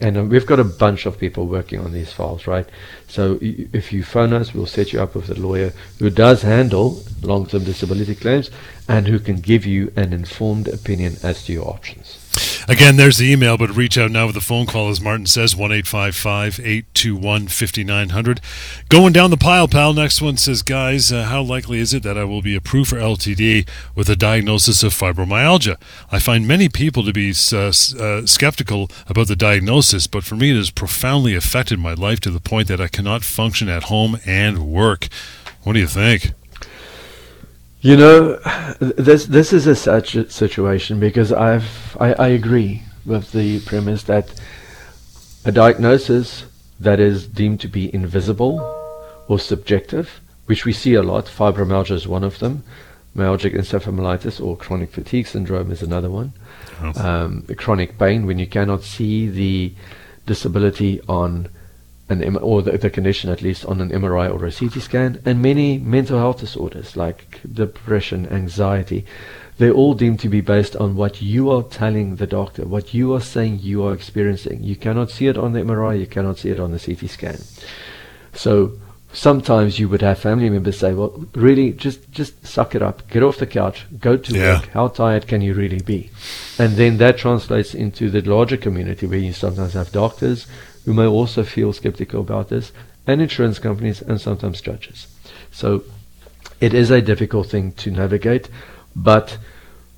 and 0.00 0.30
we've 0.30 0.46
got 0.46 0.60
a 0.60 0.64
bunch 0.64 1.06
of 1.06 1.18
people 1.18 1.46
working 1.46 1.80
on 1.80 1.92
these 1.92 2.12
files, 2.12 2.46
right? 2.46 2.66
So 3.08 3.38
if 3.40 3.92
you 3.92 4.02
phone 4.02 4.32
us, 4.32 4.54
we'll 4.54 4.66
set 4.66 4.92
you 4.92 5.02
up 5.02 5.14
with 5.14 5.30
a 5.30 5.34
lawyer 5.34 5.72
who 5.98 6.10
does 6.10 6.42
handle 6.42 7.02
long-term 7.22 7.64
disability 7.64 8.14
claims 8.14 8.50
and 8.88 9.06
who 9.06 9.18
can 9.18 9.36
give 9.36 9.66
you 9.66 9.92
an 9.96 10.12
informed 10.12 10.68
opinion 10.68 11.16
as 11.22 11.44
to 11.44 11.52
your 11.52 11.68
options. 11.68 12.19
Again, 12.68 12.96
there's 12.96 13.18
the 13.18 13.30
email, 13.30 13.56
but 13.56 13.74
reach 13.74 13.96
out 13.96 14.10
now 14.10 14.26
with 14.26 14.36
a 14.36 14.40
phone 14.40 14.66
call, 14.66 14.90
as 14.90 15.00
Martin 15.00 15.26
says, 15.26 15.56
1 15.56 15.72
821 15.72 17.48
5900. 17.48 18.40
Going 18.88 19.12
down 19.12 19.30
the 19.30 19.36
pile, 19.36 19.68
pal. 19.68 19.92
Next 19.92 20.20
one 20.20 20.36
says, 20.36 20.62
Guys, 20.62 21.12
uh, 21.12 21.24
how 21.24 21.42
likely 21.42 21.78
is 21.78 21.94
it 21.94 22.02
that 22.02 22.18
I 22.18 22.24
will 22.24 22.42
be 22.42 22.54
approved 22.54 22.90
for 22.90 22.96
LTD 22.96 23.68
with 23.94 24.08
a 24.08 24.16
diagnosis 24.16 24.82
of 24.82 24.92
fibromyalgia? 24.92 25.76
I 26.12 26.18
find 26.18 26.46
many 26.46 26.68
people 26.68 27.04
to 27.04 27.12
be 27.12 27.34
uh, 27.52 27.56
uh, 27.56 28.26
skeptical 28.26 28.90
about 29.06 29.28
the 29.28 29.36
diagnosis, 29.36 30.06
but 30.06 30.24
for 30.24 30.36
me, 30.36 30.50
it 30.50 30.56
has 30.56 30.70
profoundly 30.70 31.34
affected 31.34 31.78
my 31.78 31.94
life 31.94 32.20
to 32.20 32.30
the 32.30 32.40
point 32.40 32.68
that 32.68 32.80
I 32.80 32.88
cannot 32.88 33.24
function 33.24 33.68
at 33.68 33.84
home 33.84 34.18
and 34.26 34.66
work. 34.70 35.08
What 35.62 35.74
do 35.74 35.80
you 35.80 35.86
think? 35.86 36.32
You 37.82 37.96
know, 37.96 38.36
this 38.78 39.24
this 39.24 39.54
is 39.54 39.66
a 39.66 39.74
such 39.74 40.14
a 40.14 40.28
situation 40.30 41.00
because 41.00 41.32
I've 41.32 41.96
I, 41.98 42.12
I 42.12 42.28
agree 42.28 42.82
with 43.06 43.32
the 43.32 43.60
premise 43.60 44.02
that 44.02 44.38
a 45.46 45.52
diagnosis 45.52 46.44
that 46.78 47.00
is 47.00 47.26
deemed 47.26 47.60
to 47.60 47.68
be 47.68 47.92
invisible 47.94 48.60
or 49.28 49.38
subjective, 49.38 50.20
which 50.44 50.66
we 50.66 50.74
see 50.74 50.92
a 50.92 51.02
lot, 51.02 51.24
fibromyalgia 51.24 51.92
is 51.92 52.06
one 52.06 52.22
of 52.22 52.38
them, 52.38 52.64
myalgic 53.16 53.54
encephalomyelitis 53.54 54.44
or 54.44 54.58
chronic 54.58 54.90
fatigue 54.90 55.26
syndrome 55.26 55.70
is 55.70 55.82
another 55.82 56.10
one, 56.10 56.34
oh. 56.82 57.08
um, 57.08 57.46
chronic 57.56 57.98
pain 57.98 58.26
when 58.26 58.38
you 58.38 58.46
cannot 58.46 58.82
see 58.82 59.28
the 59.28 59.72
disability 60.26 61.00
on 61.08 61.48
an 62.10 62.22
M- 62.22 62.38
or 62.42 62.60
the, 62.60 62.76
the, 62.76 62.90
condition 62.90 63.30
at 63.30 63.40
least 63.40 63.64
on 63.64 63.80
an 63.80 63.90
MRI 63.90 64.28
or 64.30 64.44
a 64.44 64.52
CT 64.52 64.82
scan, 64.82 65.22
and 65.24 65.40
many 65.40 65.78
mental 65.78 66.18
health 66.18 66.40
disorders 66.40 66.96
like 66.96 67.40
depression, 67.50 68.26
anxiety. 68.28 69.06
They're 69.58 69.72
all 69.72 69.94
deemed 69.94 70.20
to 70.20 70.28
be 70.28 70.40
based 70.40 70.74
on 70.76 70.96
what 70.96 71.22
you 71.22 71.50
are 71.50 71.62
telling 71.62 72.16
the 72.16 72.26
doctor, 72.26 72.66
what 72.66 72.92
you 72.92 73.14
are 73.14 73.20
saying 73.20 73.60
you 73.60 73.84
are 73.84 73.94
experiencing. 73.94 74.62
You 74.62 74.74
cannot 74.74 75.10
see 75.10 75.28
it 75.28 75.38
on 75.38 75.52
the 75.52 75.60
MRI, 75.60 76.00
you 76.00 76.06
cannot 76.06 76.38
see 76.38 76.50
it 76.50 76.58
on 76.58 76.72
the 76.72 76.78
CT 76.78 77.08
scan. 77.08 77.38
So 78.32 78.72
sometimes 79.12 79.78
you 79.78 79.88
would 79.88 80.02
have 80.02 80.18
family 80.18 80.50
members 80.50 80.78
say, 80.78 80.94
"Well, 80.94 81.26
really, 81.34 81.72
just 81.72 82.10
just 82.10 82.46
suck 82.46 82.74
it 82.74 82.82
up, 82.82 83.08
get 83.08 83.22
off 83.22 83.36
the 83.36 83.46
couch, 83.46 83.86
go 84.00 84.16
to 84.16 84.34
yeah. 84.34 84.54
work. 84.54 84.68
How 84.70 84.88
tired 84.88 85.26
can 85.26 85.42
you 85.42 85.54
really 85.54 85.80
be?" 85.80 86.10
And 86.58 86.76
then 86.76 86.98
that 86.98 87.18
translates 87.18 87.74
into 87.74 88.10
the 88.10 88.22
larger 88.22 88.56
community 88.56 89.06
where 89.06 89.18
you 89.18 89.32
sometimes 89.32 89.74
have 89.74 89.92
doctors 89.92 90.46
who 90.90 90.94
may 90.94 91.06
also 91.06 91.44
feel 91.44 91.72
skeptical 91.72 92.20
about 92.20 92.48
this, 92.48 92.72
and 93.06 93.22
insurance 93.22 93.60
companies 93.60 94.02
and 94.02 94.20
sometimes 94.20 94.60
judges. 94.60 95.06
So 95.52 95.84
it 96.60 96.74
is 96.74 96.90
a 96.90 97.00
difficult 97.00 97.46
thing 97.46 97.70
to 97.74 97.92
navigate, 97.92 98.48
but 98.96 99.38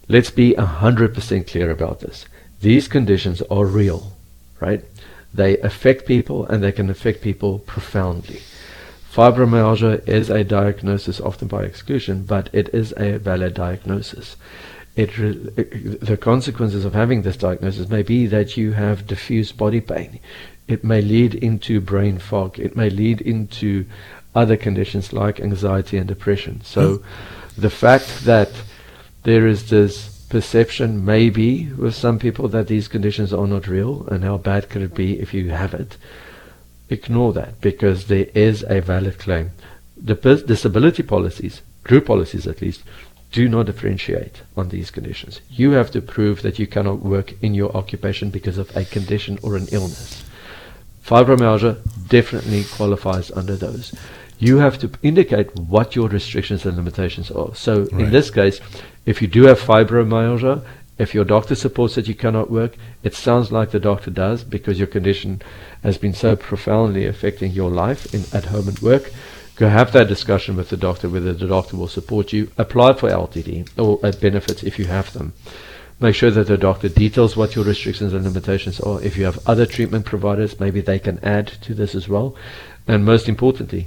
let's 0.06 0.30
be 0.30 0.52
100% 0.52 1.46
clear 1.50 1.70
about 1.70 2.00
this. 2.00 2.26
These 2.60 2.88
conditions 2.88 3.40
are 3.50 3.64
real, 3.64 4.12
right? 4.60 4.84
They 5.32 5.56
affect 5.60 6.04
people 6.04 6.44
and 6.44 6.62
they 6.62 6.72
can 6.72 6.90
affect 6.90 7.22
people 7.22 7.60
profoundly. 7.60 8.42
Fibromyalgia 9.10 10.06
is 10.06 10.28
a 10.28 10.44
diagnosis 10.44 11.22
often 11.22 11.48
by 11.48 11.62
exclusion, 11.62 12.24
but 12.24 12.50
it 12.52 12.68
is 12.74 12.92
a 12.98 13.16
valid 13.16 13.54
diagnosis. 13.54 14.36
It 14.94 15.16
re- 15.16 15.32
the 15.32 16.18
consequences 16.18 16.84
of 16.84 16.92
having 16.92 17.22
this 17.22 17.38
diagnosis 17.38 17.88
may 17.88 18.02
be 18.02 18.26
that 18.26 18.58
you 18.58 18.72
have 18.72 19.06
diffuse 19.06 19.50
body 19.50 19.80
pain. 19.80 20.20
It 20.68 20.84
may 20.84 21.02
lead 21.02 21.34
into 21.34 21.80
brain 21.80 22.18
fog. 22.18 22.58
It 22.58 22.76
may 22.76 22.90
lead 22.90 23.20
into 23.20 23.86
other 24.34 24.56
conditions 24.56 25.12
like 25.12 25.40
anxiety 25.40 25.98
and 25.98 26.08
depression. 26.08 26.60
So 26.64 26.98
mm. 26.98 27.04
the 27.56 27.70
fact 27.70 28.24
that 28.24 28.50
there 29.24 29.46
is 29.46 29.70
this 29.70 30.12
perception 30.28 31.04
maybe 31.04 31.66
with 31.72 31.94
some 31.94 32.18
people 32.18 32.48
that 32.48 32.66
these 32.66 32.88
conditions 32.88 33.34
are 33.34 33.46
not 33.46 33.68
real 33.68 34.06
and 34.08 34.24
how 34.24 34.38
bad 34.38 34.70
could 34.70 34.80
it 34.80 34.94
be 34.94 35.20
if 35.20 35.34
you 35.34 35.50
have 35.50 35.74
it, 35.74 35.98
ignore 36.88 37.32
that 37.34 37.60
because 37.60 38.06
there 38.06 38.28
is 38.34 38.64
a 38.68 38.80
valid 38.80 39.18
claim. 39.18 39.50
The 39.96 40.14
disability 40.46 41.02
policies, 41.02 41.60
group 41.84 42.06
policies 42.06 42.46
at 42.46 42.62
least, 42.62 42.82
do 43.30 43.48
not 43.48 43.66
differentiate 43.66 44.42
on 44.56 44.68
these 44.70 44.90
conditions. 44.90 45.40
You 45.50 45.72
have 45.72 45.90
to 45.92 46.00
prove 46.00 46.42
that 46.42 46.58
you 46.58 46.66
cannot 46.66 47.00
work 47.00 47.34
in 47.42 47.54
your 47.54 47.74
occupation 47.76 48.30
because 48.30 48.58
of 48.58 48.74
a 48.76 48.84
condition 48.84 49.38
or 49.42 49.56
an 49.56 49.68
illness. 49.70 50.24
Fibromyalgia 51.04 51.78
definitely 52.08 52.64
qualifies 52.64 53.30
under 53.32 53.56
those. 53.56 53.94
You 54.38 54.58
have 54.58 54.78
to 54.78 54.90
indicate 55.02 55.54
what 55.56 55.94
your 55.94 56.08
restrictions 56.08 56.64
and 56.64 56.76
limitations 56.76 57.30
are. 57.30 57.54
So 57.54 57.82
right. 57.82 58.02
in 58.02 58.10
this 58.10 58.30
case, 58.30 58.60
if 59.06 59.22
you 59.22 59.28
do 59.28 59.44
have 59.44 59.60
fibromyalgia, 59.60 60.64
if 60.98 61.14
your 61.14 61.24
doctor 61.24 61.54
supports 61.54 61.94
that 61.96 62.06
you 62.06 62.14
cannot 62.14 62.50
work, 62.50 62.76
it 63.02 63.14
sounds 63.14 63.50
like 63.50 63.70
the 63.70 63.80
doctor 63.80 64.10
does 64.10 64.44
because 64.44 64.78
your 64.78 64.86
condition 64.86 65.42
has 65.82 65.98
been 65.98 66.12
so 66.12 66.36
profoundly 66.36 67.06
affecting 67.06 67.52
your 67.52 67.70
life 67.70 68.12
in, 68.14 68.24
at 68.36 68.46
home 68.46 68.68
and 68.68 68.78
work. 68.80 69.10
Go 69.56 69.68
have 69.68 69.92
that 69.92 70.08
discussion 70.08 70.56
with 70.56 70.70
the 70.70 70.76
doctor 70.76 71.08
whether 71.08 71.32
the 71.32 71.48
doctor 71.48 71.76
will 71.76 71.88
support 71.88 72.32
you. 72.32 72.50
Apply 72.58 72.92
for 72.94 73.08
LTD 73.08 73.70
or 73.78 73.98
benefits 74.12 74.62
if 74.62 74.78
you 74.78 74.86
have 74.86 75.12
them. 75.12 75.32
Make 76.02 76.16
sure 76.16 76.32
that 76.32 76.48
the 76.48 76.58
doctor 76.58 76.88
details 76.88 77.36
what 77.36 77.54
your 77.54 77.64
restrictions 77.64 78.12
and 78.12 78.24
limitations 78.24 78.80
are. 78.80 79.00
If 79.00 79.16
you 79.16 79.24
have 79.24 79.38
other 79.46 79.64
treatment 79.64 80.04
providers, 80.04 80.58
maybe 80.58 80.80
they 80.80 80.98
can 80.98 81.20
add 81.20 81.46
to 81.62 81.74
this 81.74 81.94
as 81.94 82.08
well. 82.08 82.34
And 82.88 83.04
most 83.04 83.28
importantly, 83.28 83.86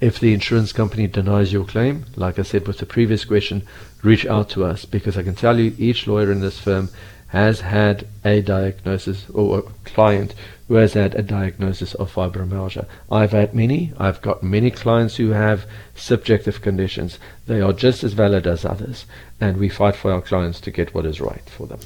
if 0.00 0.20
the 0.20 0.32
insurance 0.32 0.72
company 0.72 1.08
denies 1.08 1.52
your 1.52 1.64
claim, 1.64 2.04
like 2.14 2.38
I 2.38 2.42
said 2.42 2.68
with 2.68 2.78
the 2.78 2.86
previous 2.86 3.24
question, 3.24 3.66
reach 4.04 4.24
out 4.24 4.48
to 4.50 4.64
us 4.64 4.84
because 4.84 5.18
I 5.18 5.24
can 5.24 5.34
tell 5.34 5.58
you 5.58 5.74
each 5.78 6.06
lawyer 6.06 6.30
in 6.30 6.42
this 6.42 6.60
firm 6.60 6.90
has 7.28 7.60
had 7.60 8.06
a 8.24 8.40
diagnosis 8.40 9.26
or 9.30 9.58
a 9.58 9.62
client 9.84 10.34
who 10.68 10.74
has 10.74 10.94
had 10.94 11.14
a 11.14 11.22
diagnosis 11.22 11.94
of 11.94 12.12
fibromyalgia. 12.12 12.86
I've 13.10 13.32
had 13.32 13.54
many. 13.54 13.92
I've 13.98 14.22
got 14.22 14.42
many 14.42 14.70
clients 14.70 15.16
who 15.16 15.30
have 15.30 15.66
subjective 15.94 16.60
conditions. 16.60 17.18
They 17.46 17.60
are 17.60 17.72
just 17.72 18.02
as 18.02 18.14
valid 18.14 18.46
as 18.46 18.64
others, 18.64 19.06
and 19.40 19.56
we 19.56 19.68
fight 19.68 19.96
for 19.96 20.12
our 20.12 20.22
clients 20.22 20.60
to 20.62 20.70
get 20.70 20.94
what 20.94 21.06
is 21.06 21.20
right 21.20 21.48
for 21.48 21.66
them. 21.66 21.80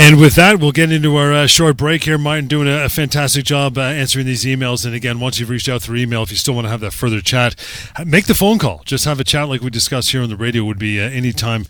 And 0.00 0.20
with 0.20 0.36
that, 0.36 0.60
we'll 0.60 0.70
get 0.70 0.92
into 0.92 1.16
our 1.16 1.32
uh, 1.32 1.46
short 1.48 1.76
break 1.76 2.04
here. 2.04 2.18
Martin 2.18 2.46
doing 2.46 2.68
a, 2.68 2.84
a 2.84 2.88
fantastic 2.88 3.44
job 3.44 3.76
uh, 3.76 3.80
answering 3.80 4.26
these 4.26 4.44
emails. 4.44 4.86
And 4.86 4.94
again, 4.94 5.18
once 5.18 5.40
you've 5.40 5.50
reached 5.50 5.68
out 5.68 5.82
through 5.82 5.96
email, 5.96 6.22
if 6.22 6.30
you 6.30 6.36
still 6.36 6.54
want 6.54 6.66
to 6.66 6.70
have 6.70 6.78
that 6.82 6.92
further 6.92 7.20
chat, 7.20 7.56
make 8.06 8.26
the 8.26 8.34
phone 8.34 8.60
call. 8.60 8.82
Just 8.84 9.06
have 9.06 9.18
a 9.18 9.24
chat 9.24 9.48
like 9.48 9.60
we 9.60 9.70
discussed 9.70 10.12
here 10.12 10.22
on 10.22 10.28
the 10.28 10.36
radio 10.36 10.62
would 10.62 10.78
be 10.78 11.00
uh, 11.00 11.10
anytime 11.10 11.66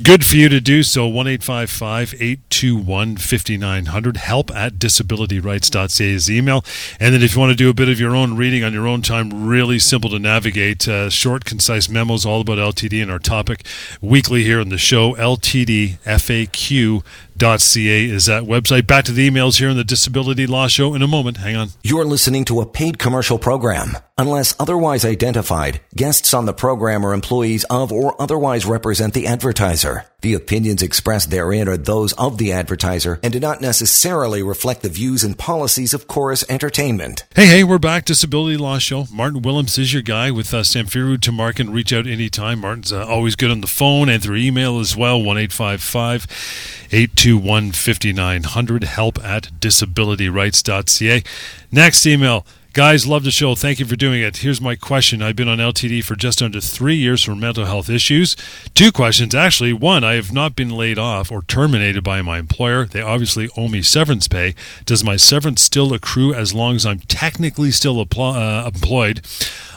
good 0.00 0.24
for 0.24 0.36
you 0.36 0.48
to 0.48 0.60
do 0.60 0.84
so. 0.84 1.08
1 1.08 1.26
821 1.26 3.16
5900. 3.16 4.16
Help 4.16 4.52
at 4.52 4.74
disabilityrights.ca 4.74 6.08
is 6.08 6.26
the 6.26 6.36
email. 6.36 6.64
And 7.00 7.12
then 7.12 7.20
if 7.20 7.34
you 7.34 7.40
want 7.40 7.50
to 7.50 7.56
do 7.56 7.68
a 7.68 7.74
bit 7.74 7.88
of 7.88 7.98
your 7.98 8.14
own 8.14 8.36
reading 8.36 8.62
on 8.62 8.72
your 8.72 8.86
own 8.86 9.02
time, 9.02 9.44
really 9.44 9.80
simple 9.80 10.10
to 10.10 10.20
navigate. 10.20 10.86
Uh, 10.86 11.10
short, 11.10 11.44
concise 11.44 11.88
memos 11.88 12.24
all 12.24 12.42
about 12.42 12.58
LTD 12.58 13.02
and 13.02 13.10
our 13.10 13.18
topic 13.18 13.66
weekly 14.00 14.44
here 14.44 14.60
on 14.60 14.68
the 14.68 14.78
show. 14.78 15.16
LTD 15.16 15.98
FAQ 16.04 17.02
Ca 17.42 18.04
is 18.08 18.26
that 18.26 18.44
website. 18.44 18.86
Back 18.86 19.04
to 19.06 19.12
the 19.12 19.28
emails 19.28 19.58
here 19.58 19.70
on 19.70 19.76
the 19.76 19.84
Disability 19.84 20.46
Law 20.46 20.68
Show 20.68 20.94
in 20.94 21.02
a 21.02 21.08
moment. 21.08 21.38
Hang 21.38 21.56
on. 21.56 21.68
You're 21.82 22.04
listening 22.04 22.44
to 22.46 22.60
a 22.60 22.66
paid 22.66 22.98
commercial 22.98 23.38
program. 23.38 23.96
Unless 24.16 24.54
otherwise 24.60 25.04
identified, 25.04 25.80
guests 25.96 26.34
on 26.34 26.46
the 26.46 26.52
program 26.52 27.04
are 27.04 27.12
employees 27.12 27.64
of 27.64 27.90
or 27.90 28.20
otherwise 28.20 28.64
represent 28.64 29.14
the 29.14 29.26
advertiser. 29.26 30.04
The 30.22 30.34
opinions 30.34 30.82
expressed 30.82 31.30
therein 31.30 31.68
are 31.68 31.76
those 31.76 32.12
of 32.12 32.38
the 32.38 32.52
advertiser 32.52 33.18
and 33.24 33.32
do 33.32 33.40
not 33.40 33.60
necessarily 33.60 34.40
reflect 34.40 34.82
the 34.82 34.88
views 34.88 35.24
and 35.24 35.36
policies 35.36 35.92
of 35.92 36.06
Chorus 36.06 36.44
Entertainment. 36.48 37.24
Hey, 37.34 37.46
hey, 37.46 37.64
we're 37.64 37.78
back. 37.78 38.04
Disability 38.04 38.56
Law 38.56 38.78
Show. 38.78 39.06
Martin 39.10 39.42
Willems 39.42 39.78
is 39.78 39.92
your 39.92 40.02
guy 40.02 40.30
with 40.30 40.54
uh, 40.54 40.58
Samfiru 40.58 41.18
Tumarkin. 41.18 41.74
Reach 41.74 41.92
out 41.92 42.06
anytime. 42.06 42.60
Martin's 42.60 42.92
uh, 42.92 43.04
always 43.04 43.34
good 43.34 43.50
on 43.50 43.62
the 43.62 43.66
phone 43.66 44.08
and 44.08 44.22
through 44.22 44.36
email 44.36 44.78
as 44.78 44.96
well. 44.96 45.20
1 45.20 45.38
821 45.38 47.72
5900. 47.72 48.84
Help 48.84 49.18
at 49.24 49.50
disabilityrights.ca. 49.58 51.24
Next 51.72 52.06
email. 52.06 52.46
Guys, 52.74 53.06
love 53.06 53.22
the 53.22 53.30
show. 53.30 53.54
Thank 53.54 53.80
you 53.80 53.84
for 53.84 53.96
doing 53.96 54.22
it. 54.22 54.38
Here's 54.38 54.58
my 54.58 54.76
question. 54.76 55.20
I've 55.20 55.36
been 55.36 55.46
on 55.46 55.58
LTD 55.58 56.02
for 56.02 56.16
just 56.16 56.40
under 56.40 56.58
three 56.58 56.94
years 56.94 57.22
for 57.22 57.34
mental 57.34 57.66
health 57.66 57.90
issues. 57.90 58.34
Two 58.72 58.90
questions, 58.90 59.34
actually. 59.34 59.74
One, 59.74 60.02
I 60.04 60.14
have 60.14 60.32
not 60.32 60.56
been 60.56 60.70
laid 60.70 60.98
off 60.98 61.30
or 61.30 61.42
terminated 61.42 62.02
by 62.02 62.22
my 62.22 62.38
employer. 62.38 62.86
They 62.86 63.02
obviously 63.02 63.50
owe 63.58 63.68
me 63.68 63.82
severance 63.82 64.26
pay. 64.26 64.54
Does 64.86 65.04
my 65.04 65.16
severance 65.16 65.60
still 65.60 65.92
accrue 65.92 66.32
as 66.32 66.54
long 66.54 66.76
as 66.76 66.86
I'm 66.86 67.00
technically 67.00 67.72
still 67.72 68.00
uh, 68.00 68.66
employed? 68.66 69.20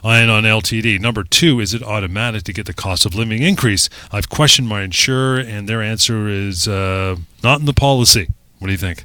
and 0.01 0.31
on 0.31 0.43
LTD. 0.43 0.97
Number 1.01 1.25
two, 1.25 1.59
is 1.59 1.73
it 1.73 1.83
automatic 1.83 2.43
to 2.43 2.53
get 2.53 2.65
the 2.65 2.73
cost 2.73 3.05
of 3.05 3.13
living 3.13 3.41
increase? 3.41 3.89
I've 4.11 4.29
questioned 4.29 4.69
my 4.69 4.83
insurer, 4.83 5.39
and 5.39 5.67
their 5.67 5.81
answer 5.81 6.29
is 6.29 6.65
uh, 6.65 7.17
not 7.43 7.59
in 7.59 7.65
the 7.65 7.73
policy. 7.73 8.29
What 8.59 8.67
do 8.67 8.71
you 8.71 8.77
think? 8.77 9.03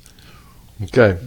Okay. 0.84 1.18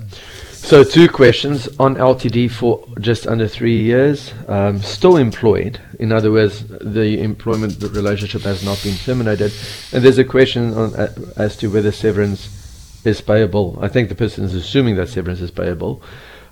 So 0.63 0.81
two 0.85 1.09
questions 1.09 1.67
on 1.77 1.95
LTD 1.95 2.49
for 2.49 2.87
just 3.01 3.27
under 3.27 3.49
three 3.49 3.81
years, 3.81 4.33
um, 4.47 4.81
still 4.81 5.17
employed. 5.17 5.81
In 5.99 6.13
other 6.13 6.31
words, 6.31 6.63
the 6.65 7.21
employment 7.21 7.83
relationship 7.83 8.43
has 8.43 8.63
not 8.63 8.81
been 8.81 8.95
terminated. 8.95 9.51
And 9.91 10.03
there's 10.03 10.17
a 10.17 10.23
question 10.23 10.73
on, 10.73 10.95
uh, 10.95 11.13
as 11.35 11.57
to 11.57 11.67
whether 11.67 11.91
severance 11.91 13.01
is 13.03 13.19
payable. 13.19 13.77
I 13.81 13.89
think 13.89 14.07
the 14.07 14.15
person 14.15 14.45
is 14.45 14.55
assuming 14.55 14.95
that 14.95 15.09
severance 15.09 15.41
is 15.41 15.51
payable. 15.51 16.01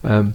Um, 0.03 0.33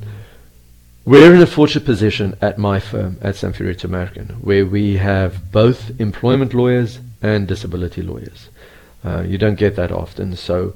we're 1.05 1.35
in 1.35 1.43
a 1.43 1.47
fortunate 1.47 1.85
position 1.85 2.35
at 2.41 2.57
my 2.57 2.81
firm, 2.81 3.19
at 3.21 3.35
Samfiru 3.35 3.77
Tumarkin, 3.77 4.41
where 4.41 4.65
we 4.65 4.97
have 4.97 5.53
both 5.53 6.01
employment 6.01 6.55
lawyers 6.55 6.99
and 7.21 7.47
disability 7.47 8.01
lawyers. 8.01 8.49
Uh, 9.05 9.21
you 9.21 9.37
don't 9.37 9.57
get 9.57 9.77
that 9.77 9.93
often, 9.93 10.35
so 10.35 10.73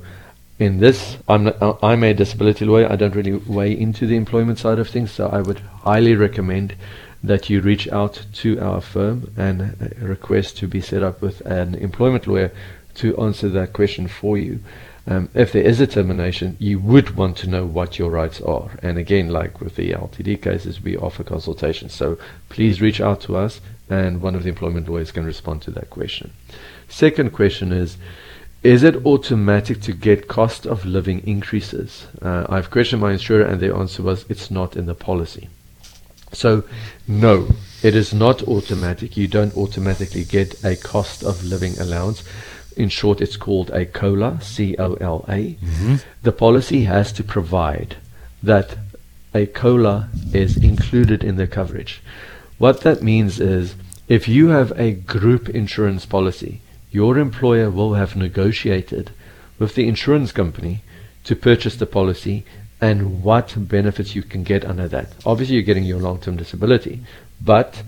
in 0.60 0.78
this, 0.78 1.16
I'm 1.26 1.44
not, 1.44 1.82
I'm 1.82 2.04
a 2.04 2.12
disability 2.12 2.66
lawyer. 2.66 2.92
I 2.92 2.96
don't 2.96 3.14
really 3.14 3.32
weigh 3.32 3.72
into 3.72 4.06
the 4.06 4.16
employment 4.16 4.58
side 4.58 4.78
of 4.78 4.90
things, 4.90 5.10
so 5.10 5.26
I 5.28 5.40
would 5.40 5.58
highly 5.58 6.14
recommend 6.14 6.76
that 7.24 7.48
you 7.48 7.62
reach 7.62 7.88
out 7.88 8.26
to 8.34 8.60
our 8.60 8.82
firm 8.82 9.32
and 9.38 9.94
request 9.98 10.58
to 10.58 10.68
be 10.68 10.82
set 10.82 11.02
up 11.02 11.22
with 11.22 11.40
an 11.42 11.74
employment 11.76 12.26
lawyer 12.26 12.52
to 12.96 13.16
answer 13.18 13.48
that 13.48 13.72
question 13.72 14.06
for 14.06 14.36
you. 14.36 14.60
Um, 15.06 15.30
if 15.32 15.50
there 15.50 15.62
is 15.62 15.80
a 15.80 15.86
termination, 15.86 16.58
you 16.60 16.78
would 16.78 17.16
want 17.16 17.38
to 17.38 17.48
know 17.48 17.64
what 17.64 17.98
your 17.98 18.10
rights 18.10 18.42
are. 18.42 18.70
And 18.82 18.98
again, 18.98 19.30
like 19.30 19.62
with 19.62 19.76
the 19.76 19.92
LTD 19.92 20.42
cases, 20.42 20.82
we 20.82 20.94
offer 20.94 21.24
consultations. 21.24 21.94
So 21.94 22.18
please 22.50 22.82
reach 22.82 23.00
out 23.00 23.22
to 23.22 23.36
us, 23.36 23.62
and 23.88 24.20
one 24.20 24.34
of 24.34 24.42
the 24.42 24.50
employment 24.50 24.90
lawyers 24.90 25.10
can 25.10 25.24
respond 25.24 25.62
to 25.62 25.70
that 25.70 25.88
question. 25.88 26.32
Second 26.88 27.32
question 27.32 27.72
is 27.72 27.96
is 28.62 28.82
it 28.82 29.06
automatic 29.06 29.80
to 29.82 29.92
get 29.92 30.28
cost 30.28 30.66
of 30.66 30.84
living 30.84 31.26
increases? 31.26 32.06
Uh, 32.20 32.46
I've 32.48 32.70
questioned 32.70 33.00
my 33.00 33.12
insurer, 33.12 33.44
and 33.44 33.60
their 33.60 33.74
answer 33.74 34.02
was 34.02 34.26
it's 34.28 34.50
not 34.50 34.76
in 34.76 34.86
the 34.86 34.94
policy. 34.94 35.48
So, 36.32 36.64
no, 37.08 37.48
it 37.82 37.96
is 37.96 38.12
not 38.12 38.42
automatic. 38.42 39.16
You 39.16 39.28
don't 39.28 39.56
automatically 39.56 40.24
get 40.24 40.62
a 40.62 40.76
cost 40.76 41.24
of 41.24 41.42
living 41.42 41.78
allowance. 41.78 42.22
In 42.76 42.88
short, 42.88 43.20
it's 43.20 43.36
called 43.36 43.70
a 43.70 43.86
COLA, 43.86 44.40
C 44.40 44.76
O 44.78 44.94
L 44.94 45.24
A. 45.28 45.54
Mm-hmm. 45.54 45.96
The 46.22 46.32
policy 46.32 46.84
has 46.84 47.12
to 47.12 47.24
provide 47.24 47.96
that 48.42 48.76
a 49.34 49.46
COLA 49.46 50.08
is 50.32 50.56
included 50.56 51.24
in 51.24 51.36
the 51.36 51.46
coverage. 51.46 52.02
What 52.58 52.82
that 52.82 53.02
means 53.02 53.40
is 53.40 53.74
if 54.06 54.28
you 54.28 54.48
have 54.48 54.72
a 54.78 54.92
group 54.92 55.48
insurance 55.48 56.04
policy, 56.04 56.60
your 56.90 57.18
employer 57.18 57.70
will 57.70 57.94
have 57.94 58.16
negotiated 58.16 59.10
with 59.58 59.74
the 59.74 59.86
insurance 59.86 60.32
company 60.32 60.82
to 61.24 61.36
purchase 61.36 61.76
the 61.76 61.86
policy 61.86 62.44
and 62.80 63.22
what 63.22 63.54
benefits 63.56 64.14
you 64.14 64.22
can 64.22 64.42
get 64.42 64.64
under 64.64 64.88
that. 64.88 65.12
Obviously, 65.26 65.54
you're 65.54 65.62
getting 65.62 65.84
your 65.84 66.00
long 66.00 66.18
term 66.18 66.36
disability, 66.36 67.00
but 67.40 67.82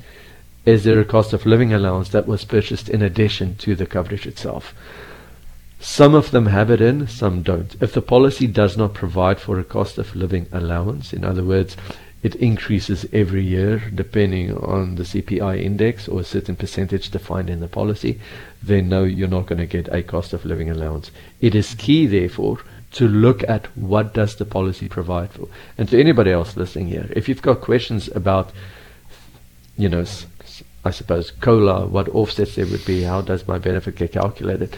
is 0.65 0.85
there 0.85 1.01
a 1.01 1.05
cost 1.05 1.33
of 1.33 1.47
living 1.47 1.73
allowance 1.73 2.11
that 2.11 2.29
was 2.29 2.45
purchased 2.45 2.88
in 2.88 3.03
addition 3.03 3.57
to 3.57 3.75
the 3.75 3.87
coverage 3.87 4.27
itself? 4.27 4.75
Some 5.81 6.15
of 6.15 6.31
them 6.31 6.47
have 6.47 6.71
it 6.71 6.81
in, 6.81 7.09
some 7.09 7.43
don't. 7.43 7.75
If 7.81 7.93
the 7.93 8.03
policy 8.03 8.47
does 8.47 8.77
not 8.77 8.95
provide 8.95 9.41
for 9.41 9.59
a 9.59 9.65
cost 9.65 9.99
of 9.99 10.15
living 10.15 10.47
allowance, 10.53 11.12
in 11.12 11.25
other 11.25 11.43
words, 11.43 11.77
it 12.23 12.37
increases 12.37 13.05
every 13.13 13.45
year 13.45 13.83
depending 13.95 14.55
on 14.57 14.95
the 14.95 15.03
CPI 15.03 15.61
index 15.63 16.07
or 16.09 16.21
a 16.21 16.25
certain 16.25 16.55
percentage 16.55 17.11
defined 17.11 17.51
in 17.51 17.61
the 17.61 17.69
policy, 17.69 18.21
then 18.63 18.89
no, 18.89 19.05
you're 19.05 19.29
not 19.29 19.47
going 19.47 19.59
to 19.59 19.67
get 19.67 19.93
a 19.93 20.03
cost 20.03 20.33
of 20.33 20.45
living 20.45 20.71
allowance. 20.71 21.11
It 21.41 21.55
is 21.55 21.75
key, 21.75 22.07
therefore, 22.07 22.59
to 22.93 23.09
look 23.09 23.43
at 23.49 23.67
what 23.77 24.15
does 24.15 24.37
the 24.37 24.45
policy 24.45 24.89
provide 24.89 25.31
for. 25.33 25.49
And 25.77 25.89
to 25.89 25.99
anybody 25.99 26.31
else 26.31 26.57
listening 26.57 26.89
here, 26.89 27.09
if 27.11 27.29
you've 27.29 27.43
got 27.43 27.61
questions 27.61 28.09
about, 28.15 28.53
you 29.77 29.89
know, 29.89 30.05
I 30.85 30.91
suppose 30.91 31.31
COLA, 31.31 31.87
what 31.87 32.09
offsets 32.11 32.55
there 32.55 32.67
would 32.67 32.85
be, 32.85 33.03
how 33.03 33.21
does 33.23 33.49
my 33.49 33.59
benefit 33.59 33.97
get 33.97 34.13
calculated, 34.13 34.77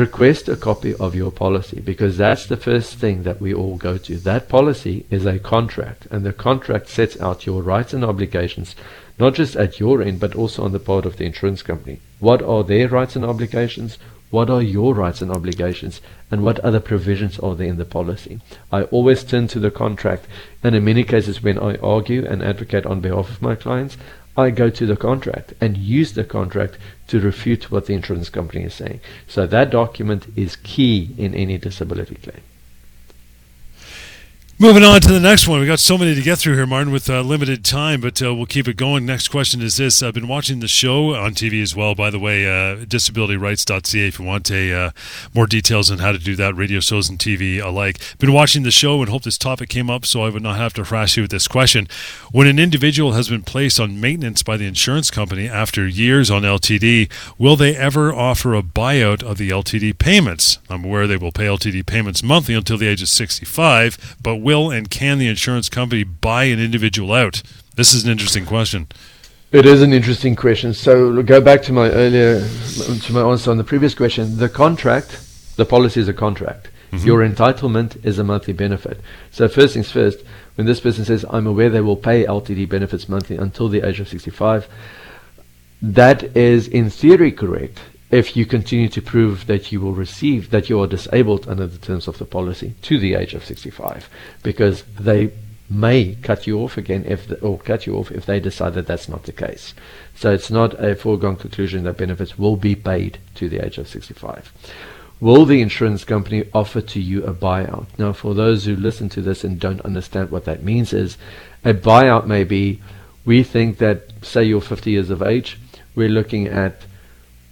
request 0.00 0.48
a 0.48 0.56
copy 0.56 0.94
of 0.94 1.14
your 1.14 1.30
policy 1.30 1.78
because 1.78 2.16
that's 2.16 2.46
the 2.46 2.56
first 2.56 2.96
thing 2.96 3.22
that 3.24 3.38
we 3.38 3.52
all 3.52 3.76
go 3.76 3.98
to. 3.98 4.16
That 4.16 4.48
policy 4.48 5.04
is 5.10 5.26
a 5.26 5.38
contract, 5.38 6.06
and 6.10 6.24
the 6.24 6.32
contract 6.32 6.88
sets 6.88 7.20
out 7.20 7.44
your 7.44 7.60
rights 7.60 7.92
and 7.92 8.02
obligations, 8.02 8.74
not 9.18 9.34
just 9.34 9.56
at 9.56 9.78
your 9.78 10.00
end, 10.00 10.18
but 10.18 10.34
also 10.34 10.64
on 10.64 10.72
the 10.72 10.80
part 10.80 11.04
of 11.04 11.18
the 11.18 11.26
insurance 11.26 11.62
company. 11.62 12.00
What 12.18 12.40
are 12.40 12.64
their 12.64 12.88
rights 12.88 13.14
and 13.14 13.26
obligations? 13.26 13.98
What 14.30 14.48
are 14.48 14.62
your 14.62 14.94
rights 14.94 15.20
and 15.20 15.30
obligations? 15.30 16.00
And 16.30 16.42
what 16.44 16.60
other 16.60 16.80
provisions 16.80 17.38
are 17.38 17.54
there 17.54 17.68
in 17.68 17.76
the 17.76 17.84
policy? 17.84 18.40
I 18.72 18.84
always 18.84 19.22
turn 19.22 19.48
to 19.48 19.60
the 19.60 19.70
contract, 19.70 20.26
and 20.62 20.74
in 20.74 20.84
many 20.84 21.04
cases, 21.04 21.42
when 21.42 21.58
I 21.58 21.76
argue 21.76 22.24
and 22.24 22.42
advocate 22.42 22.86
on 22.86 23.00
behalf 23.00 23.28
of 23.28 23.42
my 23.42 23.54
clients, 23.54 23.98
I 24.36 24.50
go 24.50 24.70
to 24.70 24.86
the 24.86 24.96
contract 24.96 25.54
and 25.60 25.76
use 25.76 26.12
the 26.12 26.24
contract 26.24 26.78
to 27.08 27.20
refute 27.20 27.70
what 27.70 27.86
the 27.86 27.94
insurance 27.94 28.30
company 28.30 28.64
is 28.64 28.74
saying. 28.74 29.00
So 29.26 29.46
that 29.46 29.70
document 29.70 30.26
is 30.36 30.56
key 30.56 31.14
in 31.18 31.34
any 31.34 31.58
disability 31.58 32.14
claim. 32.16 32.42
Moving 34.62 34.84
on 34.84 35.00
to 35.00 35.10
the 35.10 35.20
next 35.20 35.48
one. 35.48 35.58
We 35.58 35.64
got 35.64 35.80
so 35.80 35.96
many 35.96 36.14
to 36.14 36.20
get 36.20 36.36
through 36.36 36.54
here, 36.54 36.66
Martin, 36.66 36.92
with 36.92 37.08
uh, 37.08 37.22
limited 37.22 37.64
time, 37.64 38.02
but 38.02 38.20
uh, 38.20 38.34
we'll 38.34 38.44
keep 38.44 38.68
it 38.68 38.76
going. 38.76 39.06
Next 39.06 39.28
question 39.28 39.62
is 39.62 39.78
this: 39.78 40.02
I've 40.02 40.12
been 40.12 40.28
watching 40.28 40.60
the 40.60 40.68
show 40.68 41.14
on 41.14 41.32
TV 41.32 41.62
as 41.62 41.74
well. 41.74 41.94
By 41.94 42.10
the 42.10 42.18
way, 42.18 42.44
uh, 42.44 42.84
disabilityrights.ca 42.84 44.06
if 44.06 44.18
you 44.18 44.24
want 44.26 44.50
a, 44.50 44.70
uh, 44.70 44.90
more 45.32 45.46
details 45.46 45.90
on 45.90 45.96
how 45.96 46.12
to 46.12 46.18
do 46.18 46.36
that, 46.36 46.54
radio 46.54 46.80
shows 46.80 47.08
and 47.08 47.18
TV 47.18 47.58
alike. 47.58 48.02
Been 48.18 48.34
watching 48.34 48.62
the 48.62 48.70
show 48.70 49.00
and 49.00 49.08
hope 49.08 49.22
this 49.22 49.38
topic 49.38 49.70
came 49.70 49.88
up, 49.88 50.04
so 50.04 50.24
I 50.24 50.28
would 50.28 50.42
not 50.42 50.58
have 50.58 50.74
to 50.74 50.84
harass 50.84 51.16
you 51.16 51.22
with 51.22 51.30
this 51.30 51.48
question. 51.48 51.88
When 52.30 52.46
an 52.46 52.58
individual 52.58 53.12
has 53.12 53.30
been 53.30 53.42
placed 53.42 53.80
on 53.80 53.98
maintenance 53.98 54.42
by 54.42 54.58
the 54.58 54.66
insurance 54.66 55.10
company 55.10 55.48
after 55.48 55.88
years 55.88 56.30
on 56.30 56.42
LTD, 56.42 57.10
will 57.38 57.56
they 57.56 57.74
ever 57.76 58.12
offer 58.12 58.54
a 58.54 58.62
buyout 58.62 59.22
of 59.22 59.38
the 59.38 59.48
LTD 59.48 59.96
payments? 59.96 60.58
I'm 60.68 60.84
aware 60.84 61.06
they 61.06 61.16
will 61.16 61.32
pay 61.32 61.46
LTD 61.46 61.86
payments 61.86 62.22
monthly 62.22 62.54
until 62.54 62.76
the 62.76 62.88
age 62.88 63.00
of 63.00 63.08
65, 63.08 64.18
but 64.22 64.36
will 64.50 64.70
and 64.70 64.90
can 64.90 65.18
the 65.18 65.28
insurance 65.28 65.68
company 65.68 66.02
buy 66.02 66.44
an 66.44 66.58
individual 66.58 67.12
out? 67.12 67.42
This 67.76 67.94
is 67.94 68.04
an 68.04 68.10
interesting 68.10 68.46
question. 68.46 68.88
It 69.52 69.64
is 69.64 69.80
an 69.80 69.92
interesting 69.92 70.34
question. 70.34 70.74
So 70.74 71.22
go 71.22 71.40
back 71.40 71.62
to 71.62 71.72
my 71.72 71.88
earlier 71.90 72.40
to 73.06 73.12
my 73.12 73.22
answer 73.22 73.50
on 73.50 73.58
the 73.58 73.64
previous 73.72 73.94
question. 73.94 74.38
The 74.38 74.48
contract, 74.48 75.10
the 75.56 75.64
policy 75.64 76.00
is 76.00 76.08
a 76.08 76.12
contract. 76.12 76.68
Mm-hmm. 76.90 77.06
Your 77.06 77.20
entitlement 77.28 78.04
is 78.04 78.18
a 78.18 78.24
monthly 78.24 78.52
benefit. 78.52 79.00
So 79.30 79.48
first 79.48 79.74
things 79.74 79.90
first, 79.92 80.18
when 80.56 80.66
this 80.66 80.80
person 80.80 81.04
says, 81.04 81.24
"I'm 81.30 81.46
aware 81.46 81.70
they 81.70 81.80
will 81.80 82.02
pay 82.10 82.24
LTD 82.24 82.68
benefits 82.68 83.08
monthly 83.08 83.36
until 83.36 83.68
the 83.68 83.86
age 83.88 84.00
of 84.00 84.08
65," 84.08 84.68
that 85.80 86.36
is 86.36 86.66
in 86.66 86.90
theory 86.90 87.30
correct 87.30 87.78
if 88.10 88.36
you 88.36 88.44
continue 88.44 88.88
to 88.88 89.02
prove 89.02 89.46
that 89.46 89.70
you 89.70 89.80
will 89.80 89.92
receive 89.92 90.50
that 90.50 90.68
you 90.68 90.80
are 90.80 90.86
disabled 90.86 91.48
under 91.48 91.66
the 91.66 91.78
terms 91.78 92.08
of 92.08 92.18
the 92.18 92.24
policy 92.24 92.74
to 92.82 92.98
the 92.98 93.14
age 93.14 93.34
of 93.34 93.44
65 93.44 94.08
because 94.42 94.82
they 94.98 95.32
may 95.68 96.16
cut 96.16 96.46
you 96.46 96.58
off 96.60 96.76
again 96.76 97.04
if 97.06 97.28
the, 97.28 97.38
or 97.40 97.58
cut 97.58 97.86
you 97.86 97.96
off 97.96 98.10
if 98.10 98.26
they 98.26 98.40
decide 98.40 98.74
that 98.74 98.88
that's 98.88 99.08
not 99.08 99.22
the 99.22 99.32
case. 99.32 99.72
So 100.16 100.32
it's 100.32 100.50
not 100.50 100.82
a 100.82 100.96
foregone 100.96 101.36
conclusion 101.36 101.84
that 101.84 101.96
benefits 101.96 102.36
will 102.36 102.56
be 102.56 102.74
paid 102.74 103.18
to 103.36 103.48
the 103.48 103.64
age 103.64 103.78
of 103.78 103.86
65 103.86 104.52
will 105.20 105.44
the 105.44 105.60
insurance 105.60 106.02
company 106.02 106.48
offer 106.54 106.80
to 106.80 107.00
you 107.00 107.22
a 107.24 107.34
buyout? 107.34 107.86
Now 107.98 108.12
for 108.12 108.34
those 108.34 108.64
who 108.64 108.74
listen 108.74 109.08
to 109.10 109.20
this 109.20 109.44
and 109.44 109.60
don't 109.60 109.82
understand 109.82 110.30
what 110.30 110.46
that 110.46 110.62
means 110.62 110.92
is 110.92 111.18
a 111.64 111.74
buyout 111.74 112.26
may 112.26 112.44
be 112.44 112.80
we 113.24 113.42
think 113.42 113.78
that 113.78 114.10
say 114.22 114.44
you're 114.44 114.62
50 114.62 114.90
years 114.90 115.10
of 115.10 115.22
age 115.22 115.58
we're 115.94 116.08
looking 116.08 116.48
at 116.48 116.82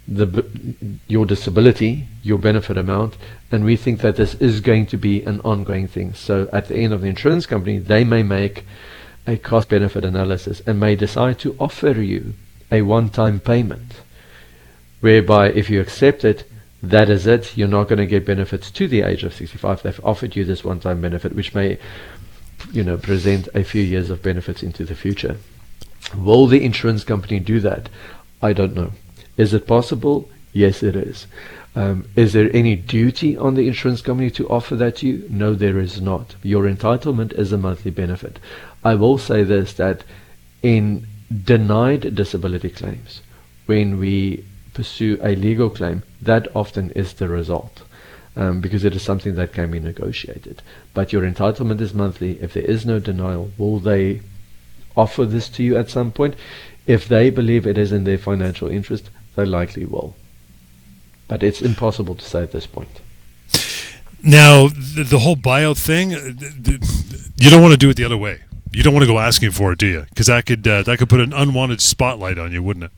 the 0.09 0.44
your 1.07 1.27
disability, 1.27 2.09
your 2.23 2.38
benefit 2.38 2.79
amount, 2.79 3.16
and 3.53 3.64
we 3.64 3.77
think 3.77 4.01
that 4.01 4.16
this 4.16 4.35
is 4.37 4.61
going 4.61 4.87
to 4.87 4.97
be 4.97 5.23
an 5.23 5.40
ongoing 5.42 5.87
thing. 5.87 6.14
So 6.14 6.49
at 6.53 6.68
the 6.68 6.77
end 6.77 6.94
of 6.94 7.03
the 7.03 7.09
insurance 7.09 7.44
company, 7.44 7.79
they 7.79 8.05
may 8.05 8.23
make 8.23 8.64
a 9.27 9.37
cost 9.37 9.68
benefit 9.68 10.05
analysis 10.07 10.62
and 10.66 10.81
may 10.81 10.97
decide 10.97 11.38
to 11.40 11.55
offer 11.61 11.90
you 11.90 12.33
a 12.73 12.83
one 12.83 13.11
time 13.11 13.38
payment, 13.38 14.01
whereby 15.01 15.51
if 15.51 15.68
you 15.68 15.81
accept 15.81 16.25
it, 16.25 16.51
that 16.83 17.11
is 17.11 17.27
it. 17.27 17.57
You're 17.57 17.68
not 17.68 17.88
going 17.88 17.99
to 17.99 18.07
get 18.07 18.25
benefits 18.25 18.71
to 18.71 18.88
the 18.88 19.03
age 19.03 19.25
of 19.25 19.35
65. 19.35 19.83
They've 19.83 20.05
offered 20.05 20.37
you 20.37 20.44
this 20.44 20.64
one 20.64 20.81
time 20.81 21.03
benefit, 21.03 21.35
which 21.35 21.55
may, 21.55 21.79
you 22.73 22.83
know, 22.83 22.97
present 22.97 23.49
a 23.55 23.62
few 23.62 23.83
years 23.83 24.09
of 24.09 24.23
benefits 24.23 24.62
into 24.62 24.85
the 24.85 24.94
future. 24.94 25.37
Will 26.16 26.47
the 26.47 26.64
insurance 26.64 27.05
company 27.05 27.40
do 27.40 27.61
that? 27.61 27.90
I 28.40 28.55
don't 28.55 28.75
know. 28.75 28.92
Is 29.38 29.55
it 29.55 29.66
possible? 29.66 30.29
Yes, 30.53 30.83
it 30.83 30.96
is. 30.96 31.27
Um, 31.74 32.09
is 32.16 32.33
there 32.33 32.51
any 32.53 32.74
duty 32.74 33.37
on 33.37 33.55
the 33.55 33.68
insurance 33.68 34.03
company 34.03 34.31
to 34.33 34.48
offer 34.48 34.74
that 34.77 34.96
to 34.96 35.07
you? 35.07 35.27
No, 35.31 35.55
there 35.55 35.79
is 35.79 36.01
not. 36.01 36.35
Your 36.42 36.64
entitlement 36.64 37.33
is 37.35 37.53
a 37.53 37.57
monthly 37.57 37.92
benefit. 37.92 38.40
I 38.85 38.96
will 38.96 39.16
say 39.16 39.44
this 39.44 39.72
that 39.74 40.03
in 40.62 41.07
denied 41.44 42.16
disability 42.16 42.70
claims, 42.70 43.22
when 43.66 43.98
we 43.98 44.44
pursue 44.74 45.18
a 45.22 45.37
legal 45.37 45.70
claim, 45.70 46.03
that 46.20 46.48
often 46.57 46.90
is 46.92 47.12
the 47.14 47.29
result. 47.29 47.83
Um, 48.37 48.61
because 48.61 48.85
it 48.85 48.94
is 48.94 49.03
something 49.03 49.35
that 49.35 49.53
can 49.53 49.70
be 49.70 49.81
negotiated. 49.81 50.62
But 50.94 51.12
your 51.12 51.22
entitlement 51.22 51.81
is 51.81 51.92
monthly. 51.92 52.40
If 52.40 52.55
there 52.55 52.62
is 52.62 52.87
no 52.87 53.01
denial, 53.01 53.51
will 53.59 53.81
they 53.81 54.20
offer 54.96 55.24
this 55.24 55.48
to 55.51 55.64
you 55.64 55.77
at 55.77 55.90
some 55.90 56.12
point? 56.12 56.37
If 56.87 57.09
they 57.09 57.31
believe 57.31 57.66
it 57.66 57.77
is 57.77 57.90
in 57.90 58.05
their 58.05 58.16
financial 58.16 58.68
interest, 58.68 59.11
they 59.38 59.46
likely 59.46 59.87
will. 59.87 60.16
But 61.29 61.42
it's 61.42 61.62
impossible 61.62 62.16
to 62.16 62.24
say 62.24 62.42
at 62.42 62.53
this 62.53 62.66
point. 62.66 63.01
Now, 64.22 64.66
the, 64.66 65.07
the 65.09 65.20
whole 65.20 65.37
buyout 65.37 65.79
thing, 65.79 66.12
uh, 66.12 66.33
you 67.37 67.51
don't 67.51 67.62
want 67.62 67.72
to 67.72 67.79
do 67.79 67.88
it 67.88 67.96
the 67.96 68.05
other 68.05 68.16
way. 68.16 68.40
You 68.72 68.83
don't 68.83 68.92
want 68.92 69.05
to 69.05 69.12
go 69.12 69.20
asking 69.20 69.53
for 69.53 69.72
it, 69.72 69.79
do 69.79 69.87
you? 69.87 70.07
Because 70.09 70.27
that 70.27 70.44
could 70.44 70.66
uh, 70.66 70.83
that 70.83 70.98
could 70.98 71.09
put 71.09 71.20
an 71.20 71.33
unwanted 71.33 71.81
spotlight 71.81 72.38
on 72.38 72.53
you, 72.53 72.62
wouldn't 72.62 72.87
it? 72.87 72.90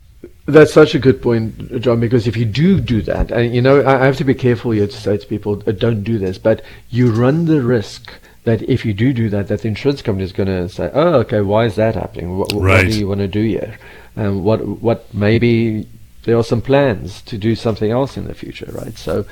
That's 0.47 0.73
such 0.73 0.95
a 0.95 0.99
good 0.99 1.23
point, 1.23 1.81
John. 1.83 2.01
Because 2.01 2.27
if 2.27 2.37
you 2.37 2.47
do 2.47 2.81
do 2.81 3.03
that, 3.03 3.31
and 3.31 3.55
you 3.55 3.61
know, 3.61 3.87
I 3.87 4.05
have 4.05 4.17
to 4.17 4.25
be 4.25 4.35
careful 4.35 4.71
here 4.71 4.87
to 4.87 4.97
say 4.97 5.19
to 5.19 5.27
people, 5.27 5.63
uh, 5.67 5.73
don't 5.73 6.03
do 6.03 6.19
this. 6.19 6.39
But 6.39 6.63
you 6.89 7.11
run 7.11 7.45
the 7.45 7.63
risk 7.63 8.13
that 8.45 8.63
if 8.63 8.85
you 8.87 8.95
do 8.95 9.13
do 9.13 9.29
that, 9.29 9.49
that 9.49 9.61
the 9.63 9.69
insurance 9.69 10.01
company 10.03 10.25
is 10.25 10.33
going 10.33 10.49
to 10.49 10.69
say, 10.69 10.91
"Oh, 10.95 11.21
okay, 11.21 11.43
why 11.43 11.67
is 11.67 11.77
that 11.77 11.95
happening? 11.95 12.39
What, 12.39 12.53
right. 12.55 12.85
what 12.85 12.93
do 12.93 12.99
you 12.99 13.09
want 13.09 13.21
to 13.21 13.29
do 13.29 13.43
here? 13.43 13.79
Um, 14.17 14.43
what 14.43 14.67
what 14.67 15.13
maybe 15.15 15.87
there 16.25 16.37
are 16.37 16.45
some 16.45 16.61
plans 16.61 17.23
to 17.23 17.39
do 17.39 17.55
something 17.55 17.91
else 17.91 18.17
in 18.17 18.27
the 18.27 18.35
future, 18.35 18.71
right? 18.73 18.97
So 18.97 19.25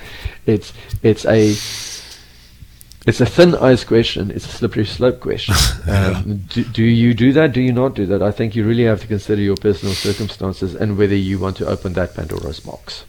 it's 0.46 0.72
it's 1.03 1.24
a 1.27 1.51
it's 3.07 3.20
a 3.20 3.27
thin 3.27 3.55
ice 3.55 3.85
question. 3.85 4.31
It's 4.31 4.44
a 4.44 4.51
slippery 4.51 4.85
slope 4.85 5.20
question. 5.20 5.55
Um, 5.88 6.44
do, 6.48 6.64
do, 6.64 6.85
you 6.85 7.14
do 7.14 7.33
that? 7.33 7.53
Do 7.53 7.62
you 7.62 7.72
not 7.72 7.94
do 7.94 8.05
that? 8.07 8.22
I 8.22 8.31
think 8.31 8.55
you 8.55 8.62
really 8.62 8.85
have 8.85 9.01
to 9.01 9.07
consider 9.07 9.40
your 9.40 9.57
personal 9.57 9.94
circumstances 9.94 10.74
and 10.74 10.98
whether 10.98 11.14
you 11.14 11.38
want 11.38 11.57
to 11.59 11.66
open 11.66 11.94
that 11.94 12.14
Pandora's 12.14 12.61
box. 12.61 13.05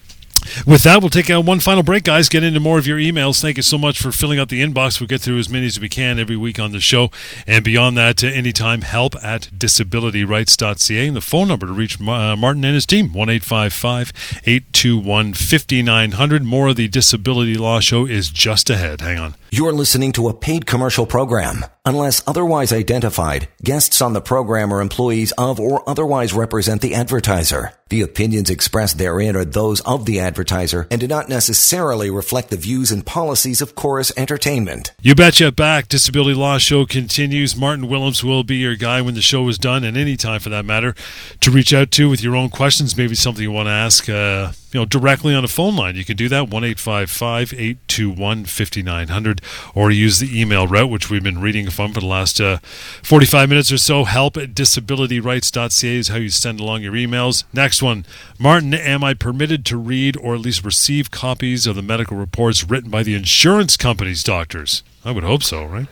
With 0.66 0.84
that, 0.84 1.02
we'll 1.02 1.10
take 1.10 1.30
one 1.30 1.60
final 1.60 1.84
break, 1.84 2.04
guys. 2.04 2.30
Get 2.30 2.44
into 2.44 2.60
more 2.60 2.78
of 2.78 2.88
your 2.88 2.98
emails. 2.98 3.42
Thank 3.42 3.58
you 3.58 3.64
so 3.64 3.78
much 3.78 4.00
for 4.00 4.12
filling 4.12 4.40
out 4.40 4.50
the 4.50 4.62
inbox. 4.62 5.00
We'll 5.00 5.08
get 5.08 5.22
through 5.22 5.40
as 5.40 5.50
many 5.50 5.68
as 5.68 5.80
we 5.80 5.90
can 5.90 6.20
every 6.20 6.38
week 6.38 6.60
on 6.60 6.72
the 6.72 6.80
show. 6.80 7.12
And 7.48 7.64
beyond 7.64 7.98
that, 7.98 8.24
uh, 8.24 8.28
anytime, 8.28 8.82
help 8.82 9.16
at 9.24 9.50
disabilityrights.ca. 9.56 11.08
And 11.08 11.16
the 11.16 11.22
phone 11.22 11.48
number 11.48 11.68
to 11.68 11.74
reach 11.74 12.02
uh, 12.02 12.36
Martin 12.36 12.66
and 12.66 12.74
his 12.74 12.86
team, 12.86 13.14
1 13.14 13.30
821 13.30 15.34
5900. 15.34 16.44
More 16.44 16.68
of 16.70 16.76
the 16.76 16.88
Disability 16.88 17.56
Law 17.56 17.80
Show 17.80 18.06
is 18.06 18.30
just 18.30 18.70
ahead. 18.70 19.02
Hang 19.02 19.20
on. 19.20 19.36
You're 19.52 19.74
listening 19.74 20.12
to 20.14 20.30
a 20.30 20.34
paid 20.34 20.66
commercial 20.66 21.06
program. 21.06 21.66
Unless 21.90 22.22
otherwise 22.28 22.72
identified, 22.72 23.48
guests 23.64 24.00
on 24.00 24.14
the 24.14 24.22
program 24.22 24.72
are 24.72 24.80
employees 24.80 25.32
of 25.40 25.60
or 25.60 25.82
otherwise 25.90 26.34
represent 26.34 26.84
the 26.84 26.94
advertiser. 26.94 27.74
The 27.90 28.04
opinions 28.04 28.52
expressed 28.52 29.00
therein 29.00 29.36
are 29.36 29.44
those 29.44 29.82
of 29.82 30.06
the 30.06 30.20
advertiser 30.20 30.88
and 30.92 31.02
do 31.02 31.08
not 31.08 31.30
necessarily 31.30 32.12
reflect 32.12 32.52
the 32.52 32.58
views 32.58 32.92
and 32.92 33.04
policies 33.04 33.60
of 33.60 33.74
Chorus 33.74 34.12
Entertainment. 34.16 34.92
You 35.02 35.16
betcha 35.16 35.52
back. 35.52 35.88
Disability 35.88 36.36
Law 36.36 36.60
Show 36.60 36.86
continues. 36.86 37.56
Martin 37.56 37.88
Willems 37.88 38.24
will 38.24 38.44
be 38.44 38.58
your 38.58 38.76
guy 38.76 39.02
when 39.02 39.16
the 39.16 39.22
show 39.24 39.50
is 39.50 39.58
done, 39.58 39.84
and 39.84 39.98
any 39.98 40.16
time 40.16 40.42
for 40.42 40.50
that 40.50 40.66
matter, 40.66 40.94
to 41.42 41.50
reach 41.50 41.74
out 41.74 41.90
to 41.94 42.08
with 42.08 42.22
your 42.22 42.36
own 42.36 42.52
questions, 42.52 42.96
maybe 42.96 43.16
something 43.16 43.42
you 43.42 43.52
want 43.52 43.66
to 43.66 43.72
ask. 43.72 44.08
Uh, 44.08 44.52
you 44.72 44.80
know, 44.80 44.86
directly 44.86 45.34
on 45.34 45.44
a 45.44 45.48
phone 45.48 45.76
line. 45.76 45.96
You 45.96 46.06
can 46.06 46.16
do 46.16 46.30
that, 46.30 46.50
1 46.50 46.64
821 46.64 48.46
5900, 48.46 49.42
or 49.74 49.92
use 49.92 50.20
the 50.20 50.40
email 50.40 50.68
route, 50.68 50.90
which 50.90 51.10
we've 51.10 51.24
been 51.24 51.42
reading 51.42 51.70
from 51.70 51.94
for 51.94 52.00
the 52.00 52.06
last 52.06 52.40
uh, 52.40 52.58
45 53.04 53.50
minutes 53.50 53.72
or 53.72 53.78
so. 53.78 54.04
Help 54.04 54.38
at 54.38 54.54
disabilityrights.ca 54.54 55.96
is 55.96 56.10
how 56.10 56.18
you 56.18 56.30
send 56.30 56.60
along 56.60 56.84
your 56.84 56.94
emails. 56.94 57.44
Next 57.54 57.82
one 57.82 58.06
Martin, 58.38 58.74
am 58.74 59.04
I 59.04 59.14
permitted 59.14 59.66
to 59.66 59.78
read 59.78 60.16
or 60.18 60.36
at 60.36 60.42
least 60.42 60.64
receive 60.64 61.12
copies 61.12 61.66
of 61.68 61.76
the 61.76 61.82
medical 61.82 62.18
reports 62.18 62.64
written 62.64 62.90
by 62.90 63.04
the 63.04 63.16
insurance 63.16 63.78
company's 63.78 64.24
doctors? 64.24 64.84
I 65.04 65.12
would 65.12 65.24
hope 65.24 65.44
so, 65.44 65.66
right? 65.66 65.88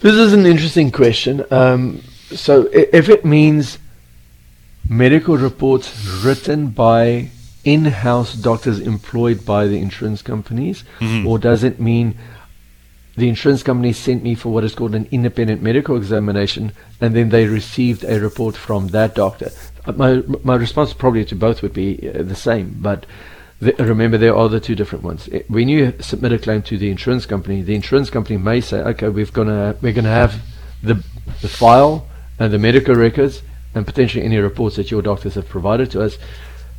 This 0.00 0.14
is 0.14 0.32
an 0.32 0.46
interesting 0.46 0.90
question. 0.90 1.44
Um, 1.50 2.02
so, 2.30 2.68
if 2.72 3.08
it 3.08 3.24
means 3.24 3.78
medical 4.88 5.36
reports 5.36 6.22
written 6.24 6.68
by 6.68 7.30
in-house 7.64 8.34
doctors 8.34 8.80
employed 8.80 9.44
by 9.44 9.66
the 9.66 9.78
insurance 9.78 10.22
companies, 10.22 10.84
mm-hmm. 10.98 11.26
or 11.26 11.38
does 11.38 11.62
it 11.62 11.80
mean 11.80 12.16
the 13.16 13.28
insurance 13.28 13.62
company 13.62 13.92
sent 13.92 14.22
me 14.22 14.34
for 14.34 14.50
what 14.50 14.64
is 14.64 14.74
called 14.74 14.94
an 14.94 15.06
independent 15.10 15.62
medical 15.62 15.96
examination, 15.96 16.72
and 17.00 17.14
then 17.14 17.28
they 17.28 17.46
received 17.46 18.04
a 18.04 18.20
report 18.20 18.56
from 18.56 18.88
that 18.88 19.14
doctor? 19.14 19.50
Uh, 19.84 19.92
my 19.92 20.22
my 20.42 20.54
response 20.54 20.92
probably 20.92 21.24
to 21.24 21.34
both 21.34 21.62
would 21.62 21.74
be 21.74 22.08
uh, 22.08 22.22
the 22.22 22.36
same, 22.36 22.76
but. 22.80 23.06
The, 23.62 23.74
remember, 23.74 24.16
there 24.16 24.34
are 24.34 24.48
the 24.48 24.58
two 24.58 24.74
different 24.74 25.04
ones. 25.04 25.28
When 25.48 25.68
you 25.68 25.92
submit 26.00 26.32
a 26.32 26.38
claim 26.38 26.62
to 26.62 26.78
the 26.78 26.90
insurance 26.90 27.26
company, 27.26 27.60
the 27.60 27.74
insurance 27.74 28.08
company 28.08 28.38
may 28.38 28.62
say, 28.62 28.78
"Okay, 28.80 29.10
we've 29.10 29.34
gonna 29.34 29.76
we're 29.82 29.92
gonna 29.92 30.08
have 30.08 30.40
the 30.82 30.94
the 31.42 31.48
file 31.48 32.08
and 32.38 32.54
the 32.54 32.58
medical 32.58 32.94
records 32.94 33.42
and 33.74 33.86
potentially 33.86 34.24
any 34.24 34.38
reports 34.38 34.76
that 34.76 34.90
your 34.90 35.02
doctors 35.02 35.34
have 35.34 35.48
provided 35.48 35.90
to 35.90 36.02
us 36.02 36.16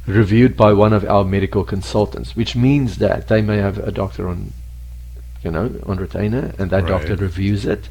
reviewed 0.07 0.57
by 0.57 0.73
one 0.73 0.93
of 0.93 1.05
our 1.05 1.23
medical 1.23 1.63
consultants, 1.63 2.35
which 2.35 2.55
means 2.55 2.97
that 2.97 3.27
they 3.27 3.41
may 3.41 3.57
have 3.57 3.77
a 3.77 3.91
doctor 3.91 4.27
on, 4.27 4.53
you 5.43 5.51
know, 5.51 5.71
on 5.85 5.97
retainer, 5.97 6.53
and 6.57 6.71
that 6.71 6.83
right. 6.83 6.89
doctor 6.89 7.15
reviews 7.15 7.65
it, 7.65 7.89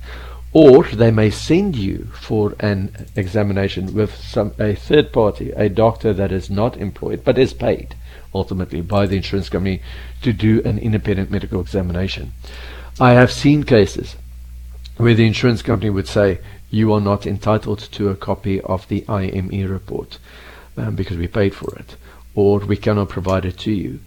or 0.52 0.82
they 0.84 1.10
may 1.10 1.30
send 1.30 1.76
you 1.76 2.08
for 2.12 2.54
an 2.58 3.06
examination 3.14 3.94
with 3.94 4.14
some 4.16 4.52
a 4.58 4.74
third 4.74 5.12
party, 5.12 5.50
a 5.52 5.68
doctor 5.68 6.12
that 6.12 6.32
is 6.32 6.50
not 6.50 6.76
employed 6.76 7.22
but 7.24 7.38
is 7.38 7.52
paid 7.52 7.94
ultimately 8.34 8.80
by 8.80 9.06
the 9.06 9.16
insurance 9.16 9.48
company 9.48 9.80
to 10.22 10.32
do 10.32 10.62
an 10.64 10.78
independent 10.78 11.30
medical 11.30 11.60
examination. 11.60 12.32
I 12.98 13.12
have 13.12 13.32
seen 13.32 13.64
cases 13.64 14.16
where 14.96 15.14
the 15.14 15.26
insurance 15.26 15.62
company 15.62 15.90
would 15.90 16.08
say 16.08 16.40
you 16.70 16.92
are 16.92 17.00
not 17.00 17.26
entitled 17.26 17.78
to 17.78 18.08
a 18.08 18.16
copy 18.16 18.60
of 18.60 18.86
the 18.88 19.04
IME 19.08 19.68
report 19.68 20.18
um, 20.76 20.94
because 20.94 21.16
we 21.16 21.26
paid 21.26 21.54
for 21.54 21.74
it, 21.76 21.96
or 22.34 22.60
we 22.60 22.76
cannot 22.76 23.08
provide 23.08 23.44
it 23.44 23.58
to 23.58 23.72
you. 23.72 24.00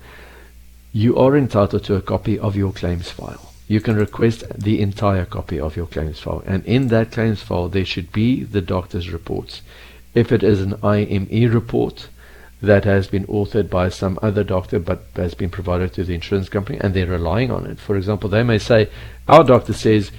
You 0.91 1.17
are 1.17 1.35
entitled 1.35 1.83
to 1.85 1.95
a 1.95 2.01
copy 2.01 2.37
of 2.37 2.55
your 2.55 2.71
claims 2.71 3.09
file 3.09 3.53
you 3.67 3.79
can 3.79 3.95
request 3.95 4.43
the 4.55 4.81
entire 4.81 5.25
copy 5.25 5.59
of 5.59 5.75
your 5.75 5.87
claims 5.87 6.19
file. 6.19 6.43
And 6.45 6.65
in 6.65 6.89
that 6.89 7.11
claims 7.11 7.41
file, 7.41 7.69
there 7.69 7.85
should 7.85 8.11
be 8.11 8.43
the 8.43 8.61
doctor's 8.61 9.09
reports. 9.09 9.61
If 10.13 10.31
it 10.31 10.43
is 10.43 10.61
an 10.61 10.75
IME 10.83 11.51
report 11.51 12.07
that 12.61 12.85
has 12.85 13.07
been 13.07 13.25
authored 13.25 13.69
by 13.69 13.89
some 13.89 14.19
other 14.21 14.43
doctor 14.43 14.79
but 14.79 15.05
has 15.15 15.33
been 15.33 15.49
provided 15.49 15.93
to 15.93 16.03
the 16.03 16.13
insurance 16.13 16.49
company 16.49 16.77
and 16.79 16.93
they're 16.93 17.07
relying 17.07 17.51
on 17.51 17.65
it, 17.65 17.79
for 17.79 17.95
example, 17.95 18.29
they 18.29 18.43
may 18.43 18.57
say, 18.57 18.89
Our 19.27 19.43
doctor 19.43 19.73
says 19.73 20.11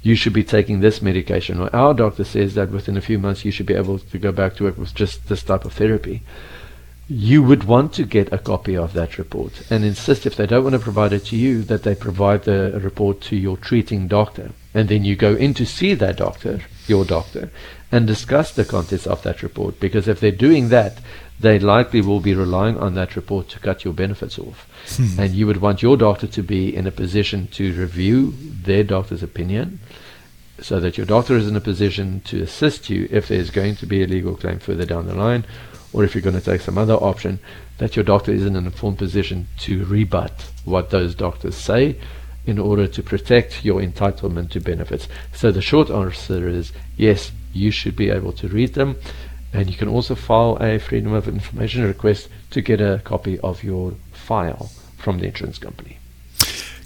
you 0.00 0.14
should 0.14 0.32
be 0.32 0.42
taking 0.42 0.80
this 0.80 1.02
medication, 1.02 1.60
or 1.60 1.74
our 1.74 1.94
doctor 1.94 2.24
says 2.24 2.54
that 2.54 2.70
within 2.70 2.96
a 2.96 3.00
few 3.00 3.18
months 3.18 3.44
you 3.44 3.52
should 3.52 3.66
be 3.66 3.74
able 3.74 3.98
to 3.98 4.18
go 4.18 4.32
back 4.32 4.56
to 4.56 4.64
work 4.64 4.78
with 4.78 4.94
just 4.94 5.28
this 5.28 5.42
type 5.42 5.64
of 5.64 5.74
therapy 5.74 6.22
you 7.08 7.42
would 7.42 7.64
want 7.64 7.92
to 7.94 8.04
get 8.04 8.32
a 8.32 8.38
copy 8.38 8.76
of 8.76 8.92
that 8.92 9.18
report 9.18 9.62
and 9.70 9.84
insist 9.84 10.24
if 10.24 10.36
they 10.36 10.46
don't 10.46 10.62
want 10.62 10.74
to 10.74 10.78
provide 10.78 11.12
it 11.12 11.24
to 11.26 11.36
you 11.36 11.62
that 11.62 11.82
they 11.82 11.94
provide 11.94 12.44
the 12.44 12.78
report 12.82 13.20
to 13.20 13.36
your 13.36 13.56
treating 13.56 14.08
doctor. 14.08 14.50
And 14.72 14.88
then 14.88 15.04
you 15.04 15.16
go 15.16 15.34
in 15.34 15.52
to 15.54 15.66
see 15.66 15.94
that 15.94 16.16
doctor 16.16 16.60
your 16.86 17.04
doctor 17.04 17.50
and 17.90 18.06
discuss 18.06 18.52
the 18.52 18.64
contents 18.64 19.06
of 19.06 19.22
that 19.22 19.42
report. 19.42 19.78
Because 19.78 20.08
if 20.08 20.20
they're 20.20 20.30
doing 20.30 20.68
that 20.70 20.98
they 21.42 21.58
likely 21.58 22.00
will 22.00 22.20
be 22.20 22.34
relying 22.34 22.78
on 22.78 22.94
that 22.94 23.16
report 23.16 23.48
to 23.48 23.58
cut 23.58 23.84
your 23.84 23.92
benefits 23.92 24.38
off. 24.38 24.68
Hmm. 24.96 25.20
and 25.20 25.34
you 25.34 25.46
would 25.46 25.60
want 25.60 25.82
your 25.82 25.96
doctor 25.96 26.26
to 26.26 26.42
be 26.42 26.74
in 26.74 26.86
a 26.86 26.90
position 26.90 27.48
to 27.48 27.72
review 27.74 28.32
their 28.38 28.84
doctor's 28.84 29.22
opinion 29.22 29.80
so 30.60 30.78
that 30.80 30.96
your 30.96 31.06
doctor 31.06 31.36
is 31.36 31.48
in 31.48 31.56
a 31.56 31.60
position 31.60 32.20
to 32.20 32.42
assist 32.42 32.88
you 32.88 33.08
if 33.10 33.28
there's 33.28 33.50
going 33.50 33.74
to 33.76 33.86
be 33.86 34.02
a 34.02 34.06
legal 34.06 34.36
claim 34.36 34.58
further 34.58 34.84
down 34.84 35.06
the 35.06 35.14
line 35.14 35.44
or 35.92 36.04
if 36.04 36.14
you're 36.14 36.22
going 36.22 36.38
to 36.38 36.44
take 36.44 36.60
some 36.60 36.78
other 36.78 36.94
option, 36.94 37.38
that 37.78 37.96
your 37.96 38.04
doctor 38.04 38.32
is 38.32 38.44
in 38.44 38.56
an 38.56 38.66
informed 38.66 38.98
position 38.98 39.48
to 39.58 39.84
rebut 39.84 40.50
what 40.64 40.90
those 40.90 41.14
doctors 41.14 41.56
say 41.56 41.96
in 42.46 42.58
order 42.58 42.86
to 42.86 43.02
protect 43.02 43.64
your 43.64 43.80
entitlement 43.80 44.50
to 44.50 44.60
benefits. 44.60 45.08
So 45.32 45.52
the 45.52 45.62
short 45.62 45.90
answer 45.90 46.48
is 46.48 46.72
yes, 46.96 47.32
you 47.52 47.70
should 47.70 47.96
be 47.96 48.10
able 48.10 48.32
to 48.32 48.48
read 48.48 48.74
them. 48.74 48.96
And 49.52 49.70
you 49.70 49.76
can 49.76 49.88
also 49.88 50.14
file 50.14 50.56
a 50.60 50.78
Freedom 50.78 51.12
of 51.12 51.28
Information 51.28 51.84
request 51.84 52.28
to 52.50 52.62
get 52.62 52.80
a 52.80 53.00
copy 53.04 53.38
of 53.40 53.62
your 53.62 53.94
file 54.12 54.70
from 54.96 55.18
the 55.18 55.26
insurance 55.26 55.58
company. 55.58 55.98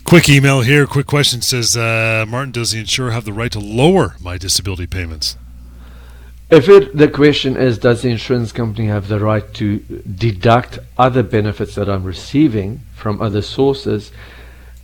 Quick 0.05 0.29
email 0.29 0.63
here. 0.63 0.87
Quick 0.87 1.07
question 1.07 1.43
says 1.43 1.77
uh, 1.77 2.25
Martin, 2.29 2.53
does 2.53 2.73
the 2.73 2.81
insurer 2.81 3.11
have 3.13 3.25
the 3.25 3.33
right 3.33 3.53
to 3.53 3.61
lower 3.61 4.17
my 4.21 4.39
disability 4.39 4.87
payments? 4.87 5.37
If 6.49 6.69
it, 6.69 6.97
the 6.97 7.09
question 7.09 7.57
is, 7.57 7.77
does 7.77 8.03
the 8.03 8.11
insurance 8.11 8.53
company 8.53 8.87
have 8.87 9.09
the 9.09 9.19
right 9.19 9.53
to 9.55 9.79
deduct 9.79 10.79
other 10.97 11.25
benefits 11.25 11.75
that 11.75 11.89
I'm 11.89 12.05
receiving 12.05 12.83
from 12.95 13.21
other 13.21 13.43
sources? 13.43 14.13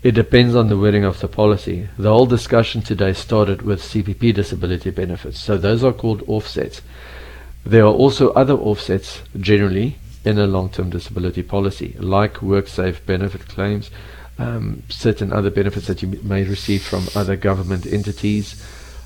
It 0.02 0.16
depends 0.16 0.56
on 0.56 0.68
the 0.68 0.76
wording 0.76 1.04
of 1.04 1.20
the 1.20 1.28
policy. 1.28 1.88
The 1.96 2.08
whole 2.08 2.26
discussion 2.26 2.82
today 2.82 3.12
started 3.12 3.62
with 3.62 3.80
CPP 3.80 4.34
disability 4.34 4.90
benefits. 4.90 5.38
So 5.38 5.56
those 5.56 5.84
are 5.84 5.92
called 5.92 6.24
offsets. 6.26 6.82
There 7.64 7.84
are 7.84 7.94
also 7.94 8.32
other 8.32 8.54
offsets 8.54 9.22
generally 9.38 9.98
in 10.24 10.38
a 10.38 10.48
long-term 10.48 10.90
disability 10.90 11.44
policy, 11.44 11.94
like 12.00 12.34
WorkSafe 12.34 13.06
benefit 13.06 13.46
claims, 13.46 13.88
um, 14.36 14.82
certain 14.88 15.32
other 15.32 15.50
benefits 15.50 15.86
that 15.86 16.02
you 16.02 16.08
may 16.24 16.42
receive 16.42 16.82
from 16.82 17.06
other 17.14 17.36
government 17.36 17.86
entities 17.86 18.60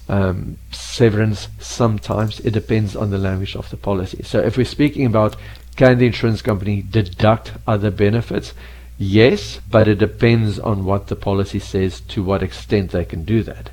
um, 0.08 0.58
severance 0.70 1.48
sometimes 1.58 2.40
it 2.40 2.52
depends 2.52 2.94
on 2.94 3.10
the 3.10 3.18
language 3.18 3.56
of 3.56 3.70
the 3.70 3.76
policy. 3.76 4.22
So 4.22 4.40
if 4.40 4.56
we're 4.56 4.64
speaking 4.64 5.06
about 5.06 5.36
can 5.76 5.98
the 5.98 6.06
insurance 6.06 6.42
company 6.42 6.82
deduct 6.82 7.52
other 7.66 7.90
benefits? 7.90 8.54
Yes 8.98 9.60
but 9.70 9.88
it 9.88 9.98
depends 9.98 10.58
on 10.58 10.84
what 10.84 11.08
the 11.08 11.16
policy 11.16 11.58
says 11.58 12.00
to 12.02 12.22
what 12.22 12.42
extent 12.42 12.92
they 12.92 13.04
can 13.04 13.24
do 13.24 13.42
that. 13.42 13.70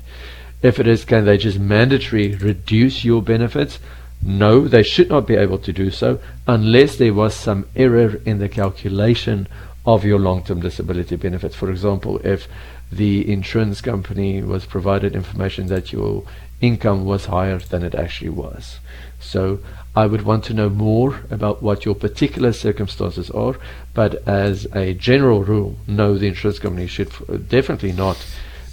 If 0.62 0.80
it 0.80 0.88
is 0.88 1.04
can 1.04 1.24
they 1.24 1.38
just 1.38 1.58
mandatory 1.58 2.34
reduce 2.34 3.04
your 3.04 3.22
benefits? 3.22 3.78
No 4.22 4.66
they 4.66 4.82
should 4.82 5.10
not 5.10 5.26
be 5.26 5.36
able 5.36 5.58
to 5.58 5.72
do 5.72 5.90
so 5.90 6.18
unless 6.48 6.96
there 6.96 7.14
was 7.14 7.34
some 7.34 7.66
error 7.76 8.20
in 8.26 8.38
the 8.38 8.48
calculation 8.48 9.46
of 9.86 10.04
your 10.04 10.18
long-term 10.18 10.60
disability 10.60 11.14
benefits. 11.14 11.54
For 11.54 11.70
example 11.70 12.18
if 12.24 12.48
the 12.90 13.30
insurance 13.30 13.80
company 13.80 14.42
was 14.42 14.66
provided 14.66 15.14
information 15.14 15.66
that 15.66 15.92
your 15.92 16.24
income 16.60 17.04
was 17.04 17.26
higher 17.26 17.58
than 17.58 17.82
it 17.82 17.94
actually 17.94 18.30
was. 18.30 18.78
So 19.20 19.60
I 19.96 20.06
would 20.06 20.22
want 20.22 20.44
to 20.44 20.54
know 20.54 20.68
more 20.68 21.20
about 21.30 21.62
what 21.62 21.84
your 21.84 21.94
particular 21.94 22.52
circumstances 22.52 23.30
are, 23.30 23.56
but 23.92 24.26
as 24.28 24.66
a 24.72 24.94
general 24.94 25.44
rule, 25.44 25.76
no, 25.86 26.16
the 26.16 26.28
insurance 26.28 26.58
company 26.58 26.86
should 26.86 27.10
definitely 27.48 27.92
not 27.92 28.24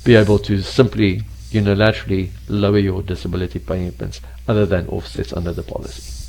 be 0.03 0.15
able 0.15 0.39
to 0.39 0.61
simply 0.61 1.21
unilaterally 1.51 2.31
lower 2.47 2.79
your 2.79 3.01
disability 3.01 3.59
payments 3.59 4.21
other 4.47 4.65
than 4.65 4.87
offsets 4.87 5.33
under 5.33 5.51
the 5.51 5.63
policy. 5.63 6.20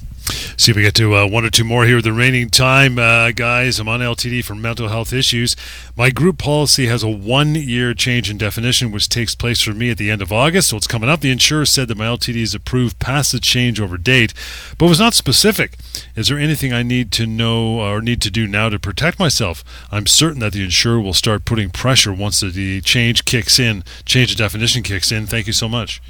See 0.56 0.70
if 0.70 0.76
we 0.76 0.82
get 0.82 0.94
to 0.96 1.16
uh, 1.16 1.26
one 1.26 1.44
or 1.44 1.50
two 1.50 1.64
more 1.64 1.86
here 1.86 2.02
the 2.02 2.12
remaining 2.12 2.50
time, 2.50 2.98
uh, 2.98 3.32
guys. 3.32 3.80
I'm 3.80 3.88
on 3.88 4.00
LTD 4.00 4.44
for 4.44 4.54
mental 4.54 4.88
health 4.88 5.12
issues. 5.12 5.56
My 5.96 6.10
group 6.10 6.38
policy 6.38 6.86
has 6.86 7.02
a 7.02 7.08
one 7.08 7.54
year 7.54 7.94
change 7.94 8.30
in 8.30 8.36
definition, 8.38 8.92
which 8.92 9.08
takes 9.08 9.34
place 9.34 9.62
for 9.62 9.72
me 9.72 9.90
at 9.90 9.96
the 9.96 10.10
end 10.10 10.20
of 10.20 10.30
August, 10.30 10.68
so 10.68 10.76
it's 10.76 10.86
coming 10.86 11.08
up. 11.08 11.20
The 11.20 11.30
insurer 11.30 11.64
said 11.64 11.88
that 11.88 11.96
my 11.96 12.04
LTD 12.04 12.36
is 12.36 12.54
approved 12.54 12.98
past 12.98 13.32
the 13.32 13.38
changeover 13.38 14.02
date, 14.02 14.34
but 14.78 14.88
was 14.88 15.00
not 15.00 15.14
specific. 15.14 15.78
Is 16.14 16.28
there 16.28 16.38
anything 16.38 16.72
I 16.72 16.82
need 16.82 17.12
to 17.12 17.26
know 17.26 17.80
or 17.80 18.02
need 18.02 18.20
to 18.22 18.30
do 18.30 18.46
now 18.46 18.68
to 18.68 18.78
protect 18.78 19.18
myself? 19.18 19.64
I'm 19.90 20.06
certain 20.06 20.40
that 20.40 20.52
the 20.52 20.64
insurer 20.64 21.00
will 21.00 21.14
start 21.14 21.46
putting 21.46 21.70
pressure 21.70 22.12
once 22.12 22.40
the 22.40 22.80
change 22.82 23.24
kicks 23.24 23.58
in, 23.58 23.84
change 24.04 24.32
of 24.32 24.38
definition 24.38 24.82
kicks 24.82 25.10
in. 25.10 25.26
Thank 25.26 25.46
you 25.46 25.52
so 25.54 25.68
much. 25.68 26.02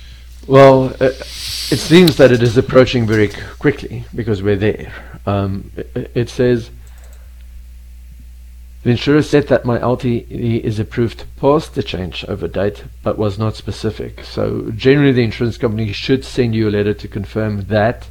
Well, 0.49 0.87
uh, 1.01 1.11
it 1.11 1.79
seems 1.79 2.17
that 2.17 2.33
it 2.33 2.43
is 2.43 2.57
approaching 2.57 3.07
very 3.07 3.29
quickly 3.61 4.05
because 4.13 4.43
we're 4.43 4.57
there. 4.57 4.93
Um, 5.25 5.71
it, 5.77 6.11
it, 6.15 6.29
says 6.29 6.71
the 8.83 8.91
insurer 8.91 9.23
said 9.23 9.47
that 9.49 9.65
my 9.65 9.79
LTD 9.79 10.61
is 10.63 10.81
approved 10.81 11.27
past 11.37 11.77
the 11.77 11.83
change 11.85 12.25
over 12.25 12.49
date, 12.49 12.83
but 13.05 13.19
was 13.19 13.39
not 13.39 13.55
specific. 13.55 14.25
So 14.25 14.73
generally, 14.75 15.13
the 15.13 15.23
insurance 15.23 15.59
company 15.59 15.93
should 15.93 16.25
send 16.25 16.57
you 16.57 16.69
a 16.69 16.71
letter 16.71 16.95
to 16.95 17.07
confirm 17.07 17.67
that 17.67 18.09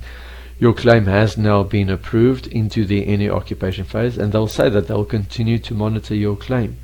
your 0.58 0.74
claim 0.74 1.08
has 1.08 1.38
now 1.38 1.64
been 1.64 1.90
approved 1.90 2.48
into 2.48 2.86
the 2.86 3.08
any 3.08 3.30
occupation 3.30 3.84
phase, 3.84 4.18
and 4.18 4.32
they'll 4.32 4.48
say 4.48 4.70
that 4.70 4.88
they'll 4.88 5.04
continue 5.04 5.60
to 5.60 5.74
monitor 5.74 6.16
your 6.16 6.38
claim. 6.38 6.78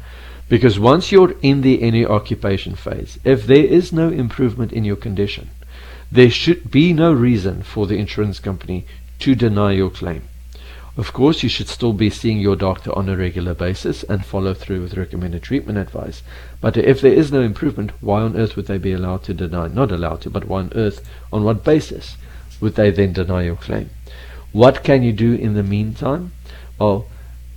Because 0.49 0.79
once 0.79 1.11
you're 1.11 1.35
in 1.41 1.61
the 1.61 1.81
any 1.81 2.05
occupation 2.05 2.75
phase, 2.75 3.19
if 3.23 3.45
there 3.45 3.65
is 3.65 3.91
no 3.91 4.09
improvement 4.09 4.71
in 4.71 4.85
your 4.85 4.95
condition, 4.95 5.49
there 6.11 6.29
should 6.29 6.71
be 6.71 6.93
no 6.93 7.11
reason 7.11 7.63
for 7.63 7.85
the 7.85 7.97
insurance 7.97 8.39
company 8.39 8.85
to 9.19 9.35
deny 9.35 9.73
your 9.73 9.89
claim. 9.89 10.23
Of 10.95 11.13
course, 11.13 11.43
you 11.43 11.49
should 11.49 11.67
still 11.67 11.93
be 11.93 12.09
seeing 12.09 12.39
your 12.39 12.55
doctor 12.55 12.91
on 12.97 13.07
a 13.07 13.15
regular 13.15 13.53
basis 13.53 14.03
and 14.03 14.25
follow 14.25 14.53
through 14.53 14.81
with 14.81 14.97
recommended 14.97 15.43
treatment 15.43 15.77
advice. 15.77 16.23
But 16.59 16.75
if 16.75 17.01
there 17.01 17.13
is 17.13 17.31
no 17.31 17.41
improvement, 17.41 17.91
why 18.01 18.21
on 18.21 18.35
earth 18.35 18.55
would 18.55 18.65
they 18.65 18.79
be 18.79 18.93
allowed 18.93 19.23
to 19.25 19.33
deny? 19.33 19.67
Not 19.67 19.91
allowed 19.91 20.21
to, 20.21 20.31
but 20.31 20.45
why 20.45 20.61
on 20.61 20.71
earth, 20.73 21.07
on 21.31 21.43
what 21.43 21.63
basis 21.63 22.17
would 22.59 22.75
they 22.75 22.89
then 22.89 23.13
deny 23.13 23.43
your 23.43 23.57
claim? 23.57 23.91
What 24.53 24.83
can 24.83 25.03
you 25.03 25.13
do 25.13 25.35
in 25.35 25.53
the 25.53 25.61
meantime? 25.61 26.31
Well, 26.79 27.05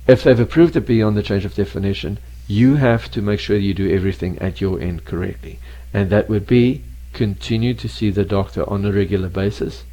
if 0.07 0.23
they've 0.23 0.39
approved 0.39 0.75
it 0.75 0.85
beyond 0.85 1.17
the 1.17 1.23
change 1.23 1.45
of 1.45 1.55
definition, 1.55 2.19
you 2.47 2.75
have 2.75 3.09
to 3.11 3.21
make 3.21 3.39
sure 3.39 3.57
you 3.57 3.73
do 3.73 3.93
everything 3.93 4.37
at 4.39 4.61
your 4.61 4.79
end 4.79 5.05
correctly. 5.05 5.59
And 5.93 6.09
that 6.09 6.29
would 6.29 6.47
be 6.47 6.83
continue 7.13 7.73
to 7.73 7.87
see 7.87 8.09
the 8.09 8.25
doctor 8.25 8.67
on 8.69 8.85
a 8.85 8.91
regular 8.91 9.29
basis, 9.29 9.83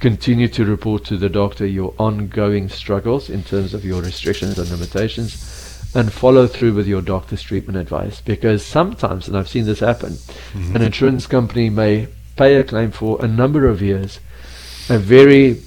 continue 0.00 0.48
to 0.48 0.64
report 0.64 1.04
to 1.04 1.16
the 1.16 1.28
doctor 1.28 1.66
your 1.66 1.94
ongoing 1.98 2.68
struggles 2.68 3.28
in 3.30 3.42
terms 3.42 3.74
of 3.74 3.84
your 3.84 4.02
restrictions 4.02 4.58
and 4.58 4.70
limitations, 4.70 5.90
and 5.94 6.12
follow 6.12 6.46
through 6.46 6.74
with 6.74 6.86
your 6.86 7.02
doctor's 7.02 7.42
treatment 7.42 7.78
advice. 7.78 8.20
Because 8.20 8.64
sometimes, 8.64 9.28
and 9.28 9.36
I've 9.36 9.48
seen 9.48 9.66
this 9.66 9.80
happen, 9.80 10.14
mm-hmm. 10.14 10.76
an 10.76 10.82
insurance 10.82 11.26
company 11.26 11.70
may 11.70 12.08
pay 12.36 12.56
a 12.56 12.64
claim 12.64 12.90
for 12.90 13.24
a 13.24 13.28
number 13.28 13.68
of 13.68 13.80
years, 13.80 14.18
a 14.88 14.98
very, 14.98 15.60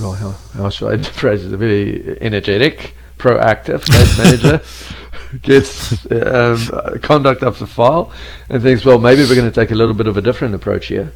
well, 0.00 0.12
how, 0.12 0.30
how 0.54 0.70
should 0.70 1.00
I 1.00 1.02
phrase 1.10 1.44
it, 1.44 1.52
a 1.52 1.56
very 1.56 2.18
energetic, 2.22 2.94
proactive 3.18 3.84
case 3.90 4.18
manager 4.18 4.62
gets 5.42 6.06
um, 6.10 6.58
conduct 7.02 7.42
of 7.42 7.58
the 7.58 7.66
file 7.66 8.12
and 8.48 8.62
thinks, 8.62 8.84
well, 8.84 8.98
maybe 8.98 9.22
we're 9.22 9.34
going 9.34 9.50
to 9.50 9.54
take 9.54 9.70
a 9.70 9.74
little 9.74 9.94
bit 9.94 10.06
of 10.06 10.16
a 10.16 10.22
different 10.22 10.54
approach 10.54 10.86
here, 10.86 11.12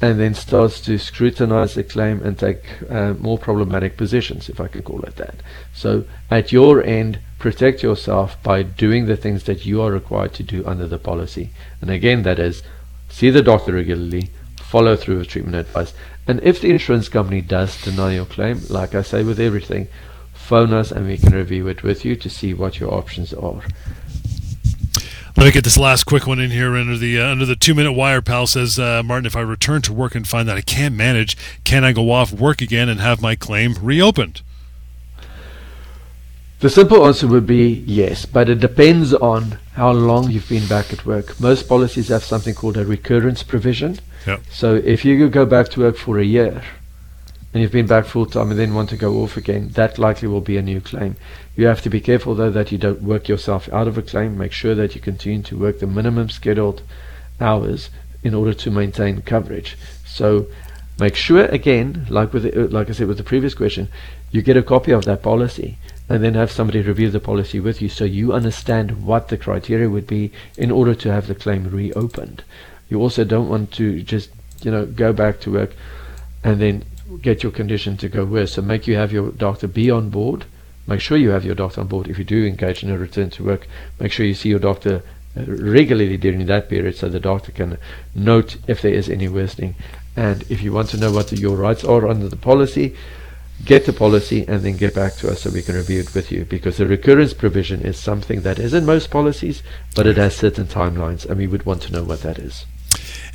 and 0.00 0.20
then 0.20 0.34
starts 0.34 0.80
to 0.82 0.98
scrutinize 0.98 1.74
the 1.74 1.82
claim 1.82 2.22
and 2.22 2.38
take 2.38 2.62
uh, 2.90 3.14
more 3.14 3.38
problematic 3.38 3.96
positions, 3.96 4.48
if 4.48 4.60
I 4.60 4.68
can 4.68 4.82
call 4.82 5.00
it 5.02 5.16
that. 5.16 5.36
So 5.72 6.04
at 6.30 6.52
your 6.52 6.82
end, 6.82 7.18
protect 7.38 7.82
yourself 7.82 8.42
by 8.42 8.62
doing 8.62 9.06
the 9.06 9.16
things 9.16 9.44
that 9.44 9.64
you 9.64 9.80
are 9.80 9.90
required 9.90 10.34
to 10.34 10.42
do 10.42 10.66
under 10.66 10.86
the 10.86 10.98
policy. 10.98 11.50
And 11.80 11.90
again, 11.90 12.24
that 12.24 12.38
is 12.38 12.62
see 13.08 13.30
the 13.30 13.42
doctor 13.42 13.72
regularly, 13.72 14.30
follow 14.56 14.96
through 14.96 15.18
with 15.18 15.28
treatment 15.28 15.56
advice. 15.56 15.94
And 16.26 16.42
if 16.42 16.60
the 16.60 16.70
insurance 16.70 17.08
company 17.08 17.40
does 17.40 17.80
deny 17.80 18.14
your 18.14 18.26
claim, 18.26 18.60
like 18.68 18.94
I 18.94 19.02
say 19.02 19.22
with 19.22 19.40
everything, 19.40 19.88
phone 20.46 20.72
us 20.72 20.92
and 20.92 21.06
we 21.06 21.18
can 21.18 21.34
review 21.34 21.66
it 21.66 21.82
with 21.82 22.04
you 22.04 22.14
to 22.14 22.30
see 22.30 22.54
what 22.54 22.78
your 22.78 22.94
options 22.94 23.34
are. 23.34 23.62
Let 25.36 25.44
me 25.44 25.50
get 25.50 25.64
this 25.64 25.76
last 25.76 26.04
quick 26.04 26.26
one 26.26 26.38
in 26.38 26.50
here 26.50 26.76
under 26.76 26.96
the 26.96 27.20
uh, 27.20 27.28
under 27.28 27.44
the 27.44 27.56
two 27.56 27.74
minute 27.74 27.92
wire. 27.92 28.22
Pal 28.22 28.46
says 28.46 28.78
uh, 28.78 29.02
Martin, 29.04 29.26
if 29.26 29.36
I 29.36 29.40
return 29.40 29.82
to 29.82 29.92
work 29.92 30.14
and 30.14 30.26
find 30.26 30.48
that 30.48 30.56
I 30.56 30.62
can't 30.62 30.94
manage, 30.94 31.36
can 31.64 31.84
I 31.84 31.92
go 31.92 32.10
off 32.10 32.32
work 32.32 32.62
again 32.62 32.88
and 32.88 33.00
have 33.00 33.20
my 33.20 33.34
claim 33.34 33.74
reopened? 33.82 34.40
The 36.60 36.70
simple 36.70 37.06
answer 37.06 37.26
would 37.26 37.46
be 37.46 37.84
yes, 37.86 38.24
but 38.24 38.48
it 38.48 38.60
depends 38.60 39.12
on 39.12 39.58
how 39.74 39.90
long 39.90 40.30
you've 40.30 40.48
been 40.48 40.66
back 40.68 40.90
at 40.90 41.04
work. 41.04 41.38
Most 41.38 41.68
policies 41.68 42.08
have 42.08 42.24
something 42.24 42.54
called 42.54 42.78
a 42.78 42.86
recurrence 42.86 43.42
provision. 43.42 43.98
Yep. 44.26 44.40
So 44.50 44.74
if 44.74 45.04
you 45.04 45.28
go 45.28 45.44
back 45.44 45.68
to 45.70 45.80
work 45.80 45.96
for 45.98 46.18
a 46.18 46.24
year 46.24 46.62
and 47.56 47.62
you've 47.62 47.72
been 47.72 47.86
back 47.86 48.04
full 48.04 48.26
time 48.26 48.50
and 48.50 48.60
then 48.60 48.74
want 48.74 48.90
to 48.90 48.98
go 48.98 49.22
off 49.22 49.38
again, 49.38 49.70
that 49.70 49.98
likely 49.98 50.28
will 50.28 50.42
be 50.42 50.58
a 50.58 50.62
new 50.62 50.78
claim. 50.78 51.16
You 51.56 51.64
have 51.68 51.80
to 51.84 51.88
be 51.88 52.02
careful 52.02 52.34
though 52.34 52.50
that 52.50 52.70
you 52.70 52.76
don't 52.76 53.00
work 53.00 53.30
yourself 53.30 53.66
out 53.72 53.88
of 53.88 53.96
a 53.96 54.02
claim. 54.02 54.36
Make 54.36 54.52
sure 54.52 54.74
that 54.74 54.94
you 54.94 55.00
continue 55.00 55.42
to 55.44 55.56
work 55.56 55.78
the 55.78 55.86
minimum 55.86 56.28
scheduled 56.28 56.82
hours 57.40 57.88
in 58.22 58.34
order 58.34 58.52
to 58.52 58.70
maintain 58.70 59.22
coverage. 59.22 59.78
So 60.04 60.48
make 61.00 61.16
sure 61.16 61.46
again, 61.46 62.06
like 62.10 62.34
with 62.34 62.42
the, 62.42 62.64
uh, 62.64 62.68
like 62.68 62.90
I 62.90 62.92
said 62.92 63.08
with 63.08 63.16
the 63.16 63.24
previous 63.24 63.54
question, 63.54 63.88
you 64.30 64.42
get 64.42 64.58
a 64.58 64.62
copy 64.62 64.92
of 64.92 65.06
that 65.06 65.22
policy 65.22 65.78
and 66.10 66.22
then 66.22 66.34
have 66.34 66.52
somebody 66.52 66.82
review 66.82 67.10
the 67.10 67.20
policy 67.20 67.58
with 67.58 67.80
you 67.80 67.88
so 67.88 68.04
you 68.04 68.34
understand 68.34 69.06
what 69.06 69.28
the 69.28 69.38
criteria 69.38 69.88
would 69.88 70.06
be 70.06 70.30
in 70.58 70.70
order 70.70 70.94
to 70.94 71.10
have 71.10 71.26
the 71.26 71.34
claim 71.34 71.70
reopened. 71.70 72.44
You 72.90 73.00
also 73.00 73.24
don't 73.24 73.48
want 73.48 73.72
to 73.72 74.02
just, 74.02 74.28
you 74.60 74.70
know, 74.70 74.84
go 74.84 75.14
back 75.14 75.40
to 75.40 75.52
work 75.52 75.70
and 76.44 76.60
then 76.60 76.84
get 77.22 77.42
your 77.42 77.52
condition 77.52 77.96
to 77.98 78.08
go 78.08 78.24
worse. 78.24 78.54
So 78.54 78.62
make 78.62 78.86
you 78.86 78.96
have 78.96 79.12
your 79.12 79.30
doctor 79.30 79.66
be 79.68 79.90
on 79.90 80.10
board. 80.10 80.44
Make 80.86 81.00
sure 81.00 81.16
you 81.16 81.30
have 81.30 81.44
your 81.44 81.54
doctor 81.54 81.80
on 81.80 81.88
board 81.88 82.08
if 82.08 82.18
you 82.18 82.24
do 82.24 82.46
engage 82.46 82.82
in 82.82 82.90
a 82.90 82.98
return 82.98 83.30
to 83.30 83.44
work. 83.44 83.66
Make 83.98 84.12
sure 84.12 84.26
you 84.26 84.34
see 84.34 84.48
your 84.48 84.58
doctor 84.58 85.02
uh, 85.36 85.44
regularly 85.46 86.16
during 86.16 86.46
that 86.46 86.68
period 86.68 86.96
so 86.96 87.08
the 87.08 87.20
doctor 87.20 87.52
can 87.52 87.78
note 88.14 88.56
if 88.66 88.82
there 88.82 88.94
is 88.94 89.08
any 89.08 89.28
worsening. 89.28 89.74
And 90.16 90.44
if 90.50 90.62
you 90.62 90.72
want 90.72 90.88
to 90.90 90.96
know 90.96 91.12
what 91.12 91.32
your 91.32 91.56
rights 91.56 91.84
are 91.84 92.08
under 92.08 92.28
the 92.28 92.36
policy, 92.36 92.96
get 93.64 93.86
the 93.86 93.92
policy 93.92 94.44
and 94.46 94.62
then 94.62 94.76
get 94.76 94.94
back 94.94 95.14
to 95.16 95.30
us 95.30 95.42
so 95.42 95.50
we 95.50 95.62
can 95.62 95.74
review 95.74 96.00
it 96.00 96.14
with 96.14 96.30
you 96.30 96.44
because 96.44 96.76
the 96.76 96.86
recurrence 96.86 97.32
provision 97.32 97.80
is 97.80 97.98
something 97.98 98.42
that 98.42 98.58
is 98.58 98.74
in 98.74 98.84
most 98.84 99.10
policies 99.10 99.62
but 99.94 100.06
it 100.06 100.16
has 100.18 100.36
certain 100.36 100.66
timelines 100.66 101.24
and 101.24 101.38
we 101.38 101.46
would 101.46 101.64
want 101.64 101.80
to 101.80 101.92
know 101.92 102.04
what 102.04 102.20
that 102.20 102.38
is 102.38 102.66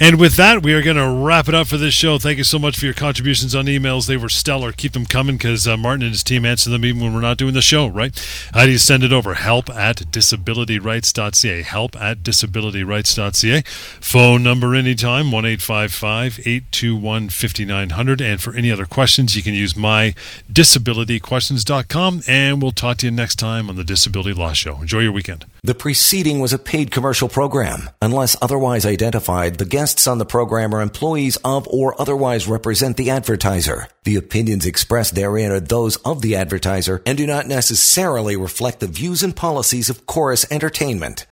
and 0.02 0.20
with 0.20 0.36
that, 0.38 0.64
we 0.64 0.74
are 0.74 0.82
going 0.82 0.98
to 0.98 1.08
wrap 1.08 1.48
it 1.48 1.54
up 1.54 1.68
for 1.68 1.78
this 1.78 1.94
show. 1.94 2.18
Thank 2.18 2.40
you 2.40 2.44
so 2.44 2.58
much 2.58 2.78
for 2.78 2.86
your 2.86 2.94
contributions 2.96 3.54
on 3.54 3.66
emails. 3.66 4.08
They 4.08 4.18
were 4.18 4.30
stellar. 4.30 4.72
Keep 4.72 4.94
them 4.94 5.06
coming 5.06 5.38
because 5.38 5.68
uh, 5.68 5.78
Martin 5.78 6.02
and 6.02 6.12
his 6.12 6.24
team 6.24 6.44
answer 6.44 6.72
them 6.72 6.84
even 6.84 7.02
when 7.02 7.14
we're 7.14 7.22
not 7.22 7.38
doing 7.38 7.54
the 7.54 7.62
show, 7.62 7.86
right? 7.86 8.12
How 8.52 8.66
do 8.66 8.72
you 8.72 8.80
send 8.80 9.04
it 9.04 9.14
over? 9.14 9.36
Help 9.36 9.70
at 9.70 9.98
disabilityrights.ca. 9.98 11.62
Help 11.62 11.96
at 11.96 12.24
disabilityrights.ca. 12.24 13.62
Phone 14.02 14.44
number 14.44 14.74
anytime, 14.74 15.32
1 15.32 15.46
821 15.46 17.30
5900. 17.30 18.22
And 18.22 18.42
for 18.42 18.56
any 18.56 18.72
other 18.72 18.86
questions, 18.86 19.36
you 19.36 19.44
can 19.44 19.54
use 19.54 19.76
my 19.76 20.16
disabilityquestions.com. 20.52 22.24
And 22.28 22.62
we'll 22.62 22.72
talk 22.72 22.98
to 22.98 23.06
you 23.06 23.12
next 23.12 23.36
time 23.36 23.70
on 23.70 23.76
the 23.76 23.84
Disability 23.84 24.34
Law 24.34 24.54
Show. 24.54 24.82
Enjoy 24.82 25.00
your 25.00 25.12
weekend. 25.12 25.46
The 25.64 25.76
preceding 25.76 26.40
was 26.40 26.54
a 26.54 26.58
paid 26.58 26.90
commercial 26.90 27.30
program. 27.30 27.90
Unless 28.02 28.36
otherwise 28.42 28.84
identified, 28.84 29.60
the 29.60 29.66
guests 29.92 30.08
on 30.08 30.20
the 30.20 30.26
program 30.26 30.74
are 30.74 30.80
employees 30.80 31.38
of 31.44 31.68
or 31.68 32.00
otherwise 32.00 32.48
represent 32.48 32.96
the 32.96 33.10
advertiser. 33.10 33.88
The 34.06 34.16
opinions 34.16 34.66
expressed 34.66 35.16
therein 35.16 35.52
are 35.52 35.60
those 35.60 35.98
of 35.98 36.22
the 36.22 36.38
advertiser 36.38 37.02
and 37.06 37.18
do 37.18 37.28
not 37.28 37.46
necessarily 37.46 38.38
reflect 38.38 38.80
the 38.80 38.88
views 38.88 39.22
and 39.22 39.36
policies 39.36 39.90
of 39.90 40.06
Chorus 40.06 40.46
Entertainment. 40.50 41.26